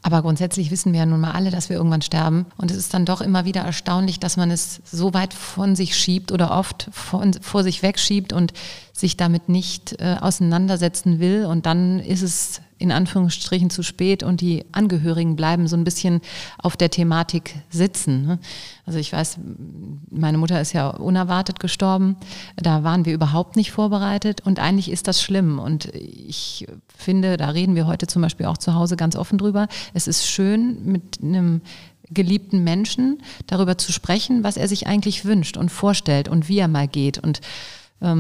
Aber 0.02 0.22
grundsätzlich 0.22 0.70
wissen 0.70 0.92
wir 0.92 1.00
ja 1.00 1.06
nun 1.06 1.20
mal 1.20 1.32
alle, 1.32 1.50
dass 1.50 1.70
wir 1.70 1.76
irgendwann 1.76 2.02
sterben. 2.02 2.46
Und 2.56 2.70
es 2.70 2.76
ist 2.76 2.92
dann 2.94 3.06
doch 3.06 3.22
immer 3.22 3.46
wieder 3.46 3.62
erstaunlich, 3.62 4.20
dass 4.20 4.36
man 4.36 4.50
es 4.50 4.80
so 4.84 5.12
weit 5.14 5.34
von 5.34 5.74
sich 5.74 5.96
schiebt 5.96 6.30
oder 6.30 6.52
oft 6.52 6.88
von, 6.92 7.32
vor 7.32 7.64
sich 7.64 7.82
wegschiebt 7.82 8.32
und 8.34 8.52
sich 8.92 9.16
damit 9.16 9.48
nicht 9.48 9.98
äh, 9.98 10.16
auseinandersetzen 10.20 11.18
will. 11.20 11.46
Und 11.46 11.64
dann 11.66 12.00
ist 12.00 12.22
es 12.22 12.61
in 12.79 12.93
Anführungsstrichen 12.93 13.70
zu 13.70 13.83
spät 13.83 14.22
und 14.22 14.41
die 14.41 14.64
Angehörigen 14.72 15.37
bleiben 15.37 15.66
so 15.66 15.76
ein 15.76 15.85
bisschen 15.85 16.20
auf 16.59 16.76
der 16.76 16.91
Thematik 16.91 17.55
sitzen. 17.70 18.26
Ne? 18.26 18.39
Also 18.87 18.99
ich 18.99 19.12
weiß, 19.12 19.39
meine 20.11 20.39
Mutter 20.39 20.61
ist 20.61 20.72
ja 20.72 20.89
unerwartet 20.89 21.61
gestorben. 21.61 22.16
Da 22.57 22.85
waren 22.85 23.05
wir 23.05 23.12
überhaupt 23.12 23.57
nicht 23.57 23.72
vorbereitet 23.72 24.43
und 24.45 24.61
eigentlich 24.61 24.91
ist 24.91 25.09
das 25.09 25.22
schlimm. 25.22 25.59
Und 25.59 25.87
ich 25.95 26.66
finde, 26.97 27.37
da 27.37 27.51
reden 27.51 27.74
wir 27.74 27.87
heute 27.87 28.07
zum 28.07 28.22
Beispiel 28.22 28.47
auch 28.47 28.59
zu 28.59 28.74
Hause 28.74 28.97
ganz 28.97 29.16
offen 29.16 29.39
drüber. 29.39 29.68
Es 29.93 30.07
ist 30.07 30.26
schön, 30.26 30.85
mit 30.85 31.20
einem 31.22 31.61
geliebten 32.11 32.64
Menschen 32.64 33.22
darüber 33.47 33.76
zu 33.76 33.93
sprechen, 33.93 34.45
was 34.45 34.57
er 34.57 34.68
sich 34.68 34.87
eigentlich 34.87 35.24
wünscht 35.24 35.57
und 35.57 35.68
vorstellt 35.68 36.29
und 36.29 36.49
wie 36.49 36.59
er 36.59 36.68
mal 36.68 36.89
geht. 36.89 37.18
Und 37.18 37.41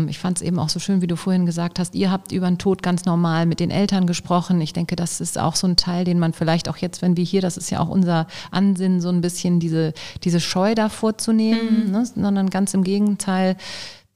ich 0.08 0.18
fand 0.18 0.38
es 0.38 0.42
eben 0.42 0.58
auch 0.58 0.68
so 0.68 0.80
schön, 0.80 1.02
wie 1.02 1.06
du 1.06 1.14
vorhin 1.14 1.46
gesagt 1.46 1.78
hast, 1.78 1.94
ihr 1.94 2.10
habt 2.10 2.32
über 2.32 2.48
den 2.48 2.58
Tod 2.58 2.82
ganz 2.82 3.04
normal 3.04 3.46
mit 3.46 3.60
den 3.60 3.70
Eltern 3.70 4.08
gesprochen. 4.08 4.60
Ich 4.60 4.72
denke, 4.72 4.96
das 4.96 5.20
ist 5.20 5.38
auch 5.38 5.54
so 5.54 5.68
ein 5.68 5.76
Teil, 5.76 6.04
den 6.04 6.18
man 6.18 6.32
vielleicht 6.32 6.68
auch 6.68 6.78
jetzt, 6.78 7.00
wenn 7.00 7.16
wir 7.16 7.22
hier, 7.22 7.40
das 7.40 7.56
ist 7.56 7.70
ja 7.70 7.78
auch 7.78 7.88
unser 7.88 8.26
Ansinnen, 8.50 9.00
so 9.00 9.08
ein 9.08 9.20
bisschen 9.20 9.60
diese, 9.60 9.94
diese 10.24 10.40
Scheu 10.40 10.74
davor 10.74 11.16
zu 11.16 11.32
nehmen, 11.32 11.86
mhm. 11.86 11.92
ne? 11.92 12.06
sondern 12.06 12.50
ganz 12.50 12.74
im 12.74 12.82
Gegenteil 12.82 13.56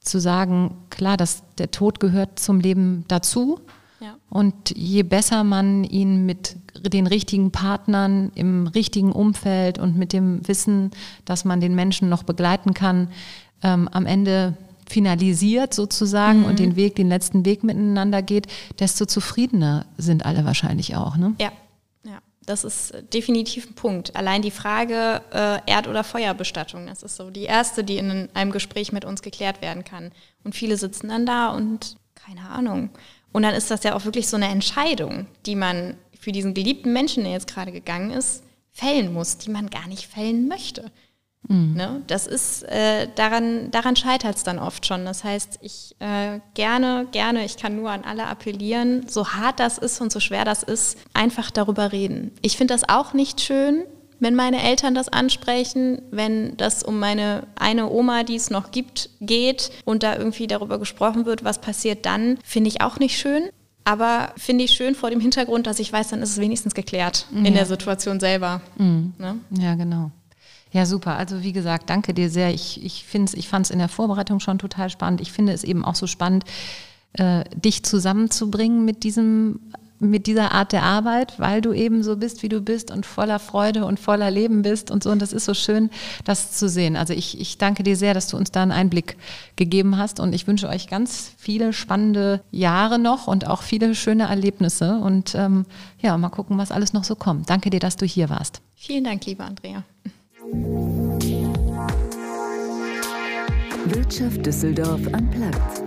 zu 0.00 0.18
sagen, 0.18 0.74
klar, 0.90 1.16
dass 1.16 1.44
der 1.58 1.70
Tod 1.70 2.00
gehört 2.00 2.40
zum 2.40 2.58
Leben 2.58 3.04
dazu. 3.06 3.60
Ja. 4.00 4.16
Und 4.30 4.76
je 4.76 5.04
besser 5.04 5.44
man 5.44 5.84
ihn 5.84 6.26
mit 6.26 6.56
den 6.74 7.06
richtigen 7.06 7.52
Partnern 7.52 8.32
im 8.34 8.66
richtigen 8.66 9.12
Umfeld 9.12 9.78
und 9.78 9.96
mit 9.96 10.12
dem 10.12 10.46
Wissen, 10.48 10.90
dass 11.24 11.44
man 11.44 11.60
den 11.60 11.76
Menschen 11.76 12.08
noch 12.08 12.24
begleiten 12.24 12.74
kann, 12.74 13.10
ähm, 13.62 13.86
am 13.92 14.06
Ende 14.06 14.56
finalisiert 14.88 15.74
sozusagen 15.74 16.40
mhm. 16.40 16.44
und 16.46 16.58
den 16.58 16.76
Weg, 16.76 16.96
den 16.96 17.08
letzten 17.08 17.44
Weg 17.44 17.64
miteinander 17.64 18.22
geht, 18.22 18.46
desto 18.78 19.06
zufriedener 19.06 19.86
sind 19.96 20.24
alle 20.26 20.44
wahrscheinlich 20.44 20.96
auch. 20.96 21.16
Ne? 21.16 21.34
Ja. 21.40 21.52
ja, 22.04 22.18
das 22.44 22.64
ist 22.64 22.94
definitiv 23.12 23.70
ein 23.70 23.74
Punkt. 23.74 24.16
Allein 24.16 24.42
die 24.42 24.50
Frage 24.50 25.22
äh, 25.32 25.58
Erd- 25.66 25.88
oder 25.88 26.04
Feuerbestattung, 26.04 26.86
das 26.86 27.02
ist 27.02 27.16
so 27.16 27.30
die 27.30 27.44
erste, 27.44 27.84
die 27.84 27.98
in 27.98 28.28
einem 28.34 28.52
Gespräch 28.52 28.92
mit 28.92 29.04
uns 29.04 29.22
geklärt 29.22 29.62
werden 29.62 29.84
kann. 29.84 30.12
Und 30.44 30.54
viele 30.54 30.76
sitzen 30.76 31.08
dann 31.08 31.26
da 31.26 31.50
und 31.50 31.96
keine 32.14 32.48
Ahnung. 32.48 32.90
Und 33.32 33.42
dann 33.42 33.54
ist 33.54 33.70
das 33.70 33.82
ja 33.82 33.94
auch 33.94 34.04
wirklich 34.04 34.28
so 34.28 34.36
eine 34.36 34.48
Entscheidung, 34.48 35.26
die 35.46 35.56
man 35.56 35.96
für 36.18 36.32
diesen 36.32 36.54
geliebten 36.54 36.92
Menschen, 36.92 37.24
der 37.24 37.32
jetzt 37.32 37.48
gerade 37.48 37.72
gegangen 37.72 38.10
ist, 38.10 38.44
fällen 38.70 39.12
muss, 39.12 39.38
die 39.38 39.50
man 39.50 39.70
gar 39.70 39.88
nicht 39.88 40.06
fällen 40.06 40.48
möchte. 40.48 40.90
Mhm. 41.48 41.74
Ne? 41.74 42.02
Das 42.06 42.26
ist, 42.26 42.62
äh, 42.64 43.08
daran, 43.14 43.70
daran 43.70 43.96
scheitert 43.96 44.36
es 44.36 44.44
dann 44.44 44.58
oft 44.58 44.86
schon. 44.86 45.04
Das 45.04 45.24
heißt, 45.24 45.58
ich 45.62 45.96
äh, 45.98 46.40
gerne, 46.54 47.06
gerne, 47.12 47.44
ich 47.44 47.56
kann 47.56 47.76
nur 47.76 47.90
an 47.90 48.04
alle 48.04 48.26
appellieren, 48.26 49.06
so 49.08 49.28
hart 49.28 49.60
das 49.60 49.78
ist 49.78 50.00
und 50.00 50.12
so 50.12 50.20
schwer 50.20 50.44
das 50.44 50.62
ist, 50.62 50.98
einfach 51.14 51.50
darüber 51.50 51.92
reden. 51.92 52.32
Ich 52.42 52.56
finde 52.56 52.74
das 52.74 52.88
auch 52.88 53.12
nicht 53.12 53.40
schön, 53.40 53.84
wenn 54.22 54.36
meine 54.36 54.62
Eltern 54.62 54.94
das 54.94 55.08
ansprechen, 55.08 56.00
wenn 56.12 56.56
das 56.56 56.84
um 56.84 57.00
meine 57.00 57.42
eine 57.56 57.90
Oma, 57.90 58.22
die 58.22 58.36
es 58.36 58.50
noch 58.50 58.70
gibt, 58.70 59.10
geht 59.20 59.72
und 59.84 60.04
da 60.04 60.16
irgendwie 60.16 60.46
darüber 60.46 60.78
gesprochen 60.78 61.26
wird, 61.26 61.42
was 61.42 61.60
passiert 61.60 62.06
dann, 62.06 62.38
finde 62.44 62.68
ich 62.68 62.82
auch 62.82 63.00
nicht 63.00 63.18
schön. 63.18 63.48
Aber 63.84 64.32
finde 64.36 64.62
ich 64.62 64.70
schön 64.70 64.94
vor 64.94 65.10
dem 65.10 65.18
Hintergrund, 65.18 65.66
dass 65.66 65.80
ich 65.80 65.92
weiß, 65.92 66.10
dann 66.10 66.22
ist 66.22 66.30
es 66.30 66.38
wenigstens 66.38 66.74
geklärt 66.74 67.26
ja. 67.32 67.44
in 67.44 67.54
der 67.54 67.66
Situation 67.66 68.20
selber. 68.20 68.60
Mhm. 68.78 69.14
Ne? 69.18 69.38
Ja, 69.58 69.74
genau. 69.74 70.12
Ja, 70.72 70.86
super. 70.86 71.16
Also 71.16 71.42
wie 71.42 71.52
gesagt, 71.52 71.90
danke 71.90 72.14
dir 72.14 72.30
sehr. 72.30 72.52
Ich, 72.52 72.82
ich, 72.82 73.04
ich 73.12 73.48
fand 73.48 73.66
es 73.66 73.70
in 73.70 73.78
der 73.78 73.88
Vorbereitung 73.88 74.40
schon 74.40 74.58
total 74.58 74.88
spannend. 74.90 75.20
Ich 75.20 75.30
finde 75.30 75.52
es 75.52 75.64
eben 75.64 75.84
auch 75.84 75.94
so 75.94 76.06
spannend, 76.06 76.44
äh, 77.12 77.44
dich 77.54 77.84
zusammenzubringen 77.84 78.84
mit 78.84 79.04
diesem 79.04 79.60
mit 80.02 80.26
dieser 80.26 80.50
Art 80.52 80.72
der 80.72 80.82
Arbeit, 80.82 81.38
weil 81.38 81.60
du 81.60 81.72
eben 81.72 82.02
so 82.02 82.16
bist, 82.16 82.42
wie 82.42 82.48
du 82.48 82.60
bist 82.60 82.90
und 82.90 83.06
voller 83.06 83.38
Freude 83.38 83.84
und 83.84 84.00
voller 84.00 84.30
Leben 84.30 84.62
bist 84.62 84.90
und 84.90 85.02
so. 85.02 85.10
Und 85.10 85.22
das 85.22 85.32
ist 85.32 85.44
so 85.44 85.54
schön, 85.54 85.90
das 86.24 86.52
zu 86.52 86.68
sehen. 86.68 86.96
Also 86.96 87.12
ich, 87.12 87.40
ich 87.40 87.56
danke 87.56 87.84
dir 87.84 87.96
sehr, 87.96 88.12
dass 88.12 88.26
du 88.26 88.36
uns 88.36 88.50
da 88.50 88.62
einen 88.62 88.72
Einblick 88.72 89.16
gegeben 89.54 89.96
hast 89.96 90.18
und 90.18 90.34
ich 90.34 90.46
wünsche 90.46 90.68
euch 90.68 90.88
ganz 90.88 91.32
viele 91.38 91.72
spannende 91.72 92.42
Jahre 92.50 92.98
noch 92.98 93.28
und 93.28 93.46
auch 93.46 93.62
viele 93.62 93.94
schöne 93.94 94.24
Erlebnisse 94.24 94.96
und 94.96 95.36
ähm, 95.36 95.66
ja, 96.00 96.18
mal 96.18 96.30
gucken, 96.30 96.58
was 96.58 96.72
alles 96.72 96.92
noch 96.92 97.04
so 97.04 97.14
kommt. 97.14 97.48
Danke 97.48 97.70
dir, 97.70 97.80
dass 97.80 97.96
du 97.96 98.04
hier 98.04 98.28
warst. 98.28 98.60
Vielen 98.74 99.04
Dank, 99.04 99.24
liebe 99.26 99.44
Andrea. 99.44 99.84
Wirtschaft 103.86 104.44
Düsseldorf 104.44 105.00
am 105.12 105.30
Platz. 105.30 105.84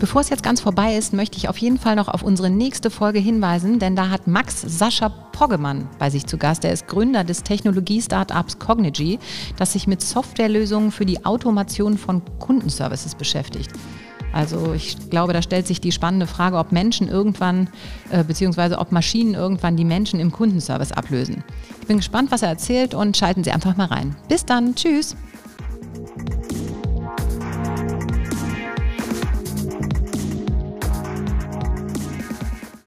Bevor 0.00 0.20
es 0.20 0.28
jetzt 0.28 0.42
ganz 0.42 0.60
vorbei 0.60 0.96
ist, 0.96 1.14
möchte 1.14 1.38
ich 1.38 1.48
auf 1.48 1.56
jeden 1.56 1.78
Fall 1.78 1.96
noch 1.96 2.08
auf 2.08 2.22
unsere 2.22 2.50
nächste 2.50 2.90
Folge 2.90 3.20
hinweisen, 3.20 3.78
denn 3.78 3.96
da 3.96 4.10
hat 4.10 4.26
Max 4.26 4.60
Sascha 4.60 5.08
Poggemann 5.08 5.88
bei 5.98 6.10
sich 6.10 6.26
zu 6.26 6.36
Gast. 6.36 6.66
Er 6.66 6.72
ist 6.72 6.86
Gründer 6.86 7.24
des 7.24 7.42
Technologie-Startups 7.42 8.58
Cognigy, 8.58 9.18
das 9.56 9.72
sich 9.72 9.86
mit 9.86 10.02
Softwarelösungen 10.02 10.92
für 10.92 11.06
die 11.06 11.24
Automation 11.24 11.96
von 11.96 12.20
Kundenservices 12.38 13.14
beschäftigt. 13.14 13.70
Also 14.32 14.72
ich 14.72 15.10
glaube, 15.10 15.32
da 15.32 15.42
stellt 15.42 15.66
sich 15.66 15.80
die 15.80 15.92
spannende 15.92 16.26
Frage, 16.26 16.56
ob 16.56 16.72
Menschen 16.72 17.08
irgendwann, 17.08 17.68
äh, 18.10 18.24
beziehungsweise 18.24 18.78
ob 18.78 18.92
Maschinen 18.92 19.34
irgendwann 19.34 19.76
die 19.76 19.84
Menschen 19.84 20.20
im 20.20 20.32
Kundenservice 20.32 20.92
ablösen. 20.92 21.44
Ich 21.80 21.86
bin 21.86 21.98
gespannt, 21.98 22.30
was 22.30 22.42
er 22.42 22.48
erzählt 22.48 22.94
und 22.94 23.16
schalten 23.16 23.44
Sie 23.44 23.50
einfach 23.50 23.76
mal 23.76 23.86
rein. 23.86 24.16
Bis 24.28 24.44
dann, 24.44 24.74
tschüss. 24.74 25.16